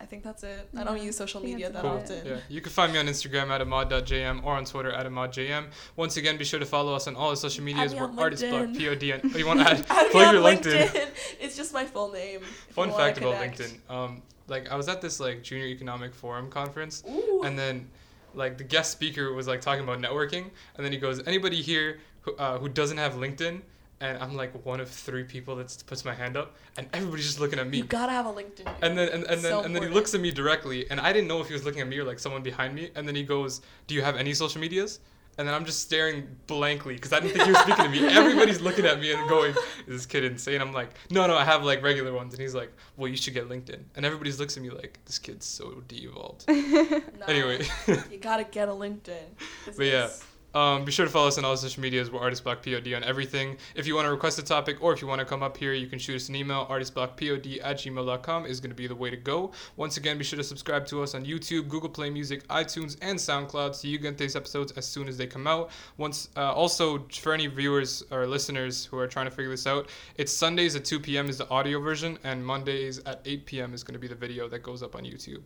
I 0.00 0.04
think 0.04 0.22
that's 0.22 0.42
it. 0.44 0.68
I 0.76 0.84
don't 0.84 1.02
use 1.02 1.16
social 1.16 1.42
media 1.42 1.70
that 1.70 1.80
about 1.80 2.02
often. 2.02 2.24
Yeah, 2.24 2.36
you 2.48 2.60
can 2.60 2.70
find 2.70 2.92
me 2.92 2.98
on 2.98 3.06
Instagram 3.06 3.48
at 3.48 3.60
amad.jm 3.60 4.44
or 4.44 4.54
on 4.54 4.64
Twitter 4.64 4.92
at 4.92 5.06
amadjm. 5.06 5.66
Once 5.96 6.16
again, 6.16 6.36
be 6.36 6.44
sure 6.44 6.60
to 6.60 6.66
follow 6.66 6.94
us 6.94 7.08
on 7.08 7.16
all 7.16 7.30
the 7.30 7.36
social 7.36 7.64
medias. 7.64 7.92
me 7.92 8.00
We're 8.00 8.06
on 8.06 8.18
Artist 8.18 8.44
Block, 8.48 8.62
LinkedIn. 8.66 8.78
P-O-D, 8.78 9.10
and 9.10 9.22
oh, 9.34 9.38
you 9.38 9.46
want 9.46 9.60
to 9.60 9.70
add, 9.70 9.86
Add 9.88 10.10
plug 10.10 10.34
your 10.34 10.42
LinkedIn. 10.42 11.08
It's 11.40 11.56
just 11.56 11.72
my 11.72 11.84
full 11.84 12.12
name. 12.12 12.40
Fun 12.70 12.92
fact 12.92 13.18
about. 13.18 13.34
LinkedIn. 13.36 13.78
Um, 13.90 14.22
like 14.48 14.70
I 14.70 14.76
was 14.76 14.88
at 14.88 15.00
this 15.00 15.20
like 15.20 15.42
junior 15.42 15.66
economic 15.66 16.14
forum 16.14 16.50
conference, 16.50 17.02
Ooh. 17.08 17.42
and 17.44 17.58
then 17.58 17.88
like 18.34 18.58
the 18.58 18.64
guest 18.64 18.92
speaker 18.92 19.32
was 19.32 19.46
like 19.46 19.60
talking 19.60 19.84
about 19.84 19.98
networking, 19.98 20.50
and 20.76 20.84
then 20.84 20.92
he 20.92 20.98
goes, 20.98 21.26
"Anybody 21.26 21.60
here 21.60 22.00
who, 22.22 22.34
uh, 22.36 22.58
who 22.58 22.68
doesn't 22.68 22.98
have 22.98 23.14
LinkedIn?" 23.14 23.62
And 24.00 24.16
I'm 24.22 24.34
like 24.36 24.64
one 24.64 24.80
of 24.80 24.88
three 24.88 25.24
people 25.24 25.56
that 25.56 25.82
puts 25.86 26.04
my 26.04 26.14
hand 26.14 26.36
up, 26.36 26.56
and 26.76 26.86
everybody's 26.92 27.26
just 27.26 27.40
looking 27.40 27.58
at 27.58 27.68
me. 27.68 27.78
you 27.78 27.84
gotta 27.84 28.12
have 28.12 28.26
a 28.26 28.32
LinkedIn. 28.32 28.66
And 28.80 28.96
then 28.96 29.08
and, 29.08 29.24
and 29.24 29.40
then 29.42 29.52
So 29.52 29.60
and 29.62 29.74
then 29.74 29.82
he 29.82 29.88
looks 29.88 30.14
at 30.14 30.20
me 30.20 30.30
directly, 30.30 30.88
and 30.90 31.00
I 31.00 31.12
didn't 31.12 31.26
know 31.28 31.40
if 31.40 31.48
he 31.48 31.52
was 31.54 31.64
looking 31.64 31.80
at 31.80 31.88
me 31.88 31.98
or 31.98 32.04
like 32.04 32.18
someone 32.20 32.42
behind 32.42 32.74
me. 32.74 32.90
And 32.94 33.08
then 33.08 33.16
he 33.16 33.24
goes, 33.24 33.60
"Do 33.88 33.94
you 33.96 34.02
have 34.02 34.16
any 34.16 34.34
social 34.34 34.60
medias?" 34.60 35.00
And 35.36 35.46
then 35.46 35.54
I'm 35.54 35.64
just 35.64 35.82
staring 35.82 36.26
blankly 36.48 36.94
because 36.94 37.12
I 37.12 37.20
didn't 37.20 37.34
think 37.34 37.44
he 37.44 37.52
was 37.52 37.60
speaking 37.60 37.84
to 37.84 37.90
me. 37.90 38.04
Everybody's 38.20 38.60
looking 38.60 38.84
at 38.84 38.98
me 39.00 39.12
and 39.12 39.28
going, 39.28 39.52
"Is 39.86 39.94
this 39.98 40.06
kid 40.06 40.24
insane?" 40.24 40.60
I'm 40.60 40.72
like, 40.72 40.90
"No, 41.10 41.26
no, 41.28 41.36
I 41.36 41.44
have 41.44 41.64
like 41.64 41.80
regular 41.82 42.12
ones." 42.12 42.34
And 42.34 42.40
he's 42.42 42.54
like, 42.56 42.72
"Well, 42.96 43.08
you 43.08 43.16
should 43.16 43.34
get 43.34 43.48
LinkedIn." 43.48 43.80
And 43.94 44.04
everybody 44.04 44.32
looks 44.32 44.56
at 44.56 44.62
me 44.64 44.70
like, 44.70 44.98
"This 45.06 45.18
kid's 45.18 45.46
so 45.46 45.82
de-evolved." 45.88 46.44
Anyway. 47.28 47.66
you 48.10 48.18
gotta 48.18 48.44
get 48.44 48.68
a 48.68 48.72
LinkedIn. 48.72 49.26
But 49.76 49.86
yeah. 49.86 50.06
Business. 50.06 50.24
Um, 50.58 50.84
be 50.84 50.90
sure 50.90 51.06
to 51.06 51.12
follow 51.12 51.28
us 51.28 51.38
on 51.38 51.44
all 51.44 51.56
social 51.56 51.80
medias. 51.80 52.10
We're 52.10 52.18
Artist 52.18 52.42
Block 52.42 52.64
POD 52.64 52.92
on 52.92 53.04
everything. 53.04 53.58
If 53.76 53.86
you 53.86 53.94
want 53.94 54.06
to 54.06 54.10
request 54.10 54.40
a 54.40 54.42
topic 54.42 54.82
or 54.82 54.92
if 54.92 55.00
you 55.00 55.06
want 55.06 55.20
to 55.20 55.24
come 55.24 55.40
up 55.40 55.56
here, 55.56 55.72
you 55.72 55.86
can 55.86 56.00
shoot 56.00 56.16
us 56.16 56.28
an 56.28 56.34
email. 56.34 56.66
Artistblockpod 56.66 57.60
at 57.62 57.76
gmail.com 57.76 58.44
is 58.44 58.58
going 58.58 58.70
to 58.70 58.74
be 58.74 58.88
the 58.88 58.94
way 58.96 59.08
to 59.08 59.16
go. 59.16 59.52
Once 59.76 59.98
again, 59.98 60.18
be 60.18 60.24
sure 60.24 60.36
to 60.36 60.42
subscribe 60.42 60.84
to 60.86 61.00
us 61.00 61.14
on 61.14 61.24
YouTube, 61.24 61.68
Google 61.68 61.88
Play 61.88 62.10
Music, 62.10 62.44
iTunes, 62.48 62.96
and 63.02 63.16
SoundCloud 63.16 63.72
so 63.72 63.86
you 63.86 63.98
get 63.98 64.18
these 64.18 64.34
episodes 64.34 64.72
as 64.72 64.84
soon 64.84 65.06
as 65.06 65.16
they 65.16 65.28
come 65.28 65.46
out. 65.46 65.70
Once, 65.96 66.28
uh, 66.36 66.52
also, 66.52 67.06
for 67.12 67.32
any 67.32 67.46
viewers 67.46 68.02
or 68.10 68.26
listeners 68.26 68.84
who 68.84 68.98
are 68.98 69.06
trying 69.06 69.26
to 69.26 69.30
figure 69.30 69.52
this 69.52 69.68
out, 69.68 69.88
it's 70.16 70.32
Sundays 70.32 70.74
at 70.74 70.84
2 70.84 70.98
p.m. 70.98 71.28
is 71.28 71.38
the 71.38 71.48
audio 71.50 71.78
version, 71.78 72.18
and 72.24 72.44
Mondays 72.44 72.98
at 73.06 73.20
8 73.24 73.46
p.m. 73.46 73.74
is 73.74 73.84
going 73.84 73.94
to 73.94 74.00
be 74.00 74.08
the 74.08 74.16
video 74.16 74.48
that 74.48 74.64
goes 74.64 74.82
up 74.82 74.96
on 74.96 75.04
YouTube. 75.04 75.42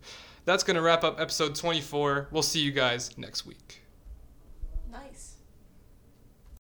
That's 0.47 0.65
going 0.65 0.77
to 0.77 0.83
wrap 0.83 1.05
up 1.05 1.21
episode 1.21 1.55
24. 1.55 2.29
We'll 2.31 2.43
see 2.43 2.61
you 2.61 2.73
guys 2.73 3.11
next 3.19 3.45
week. 3.45 3.82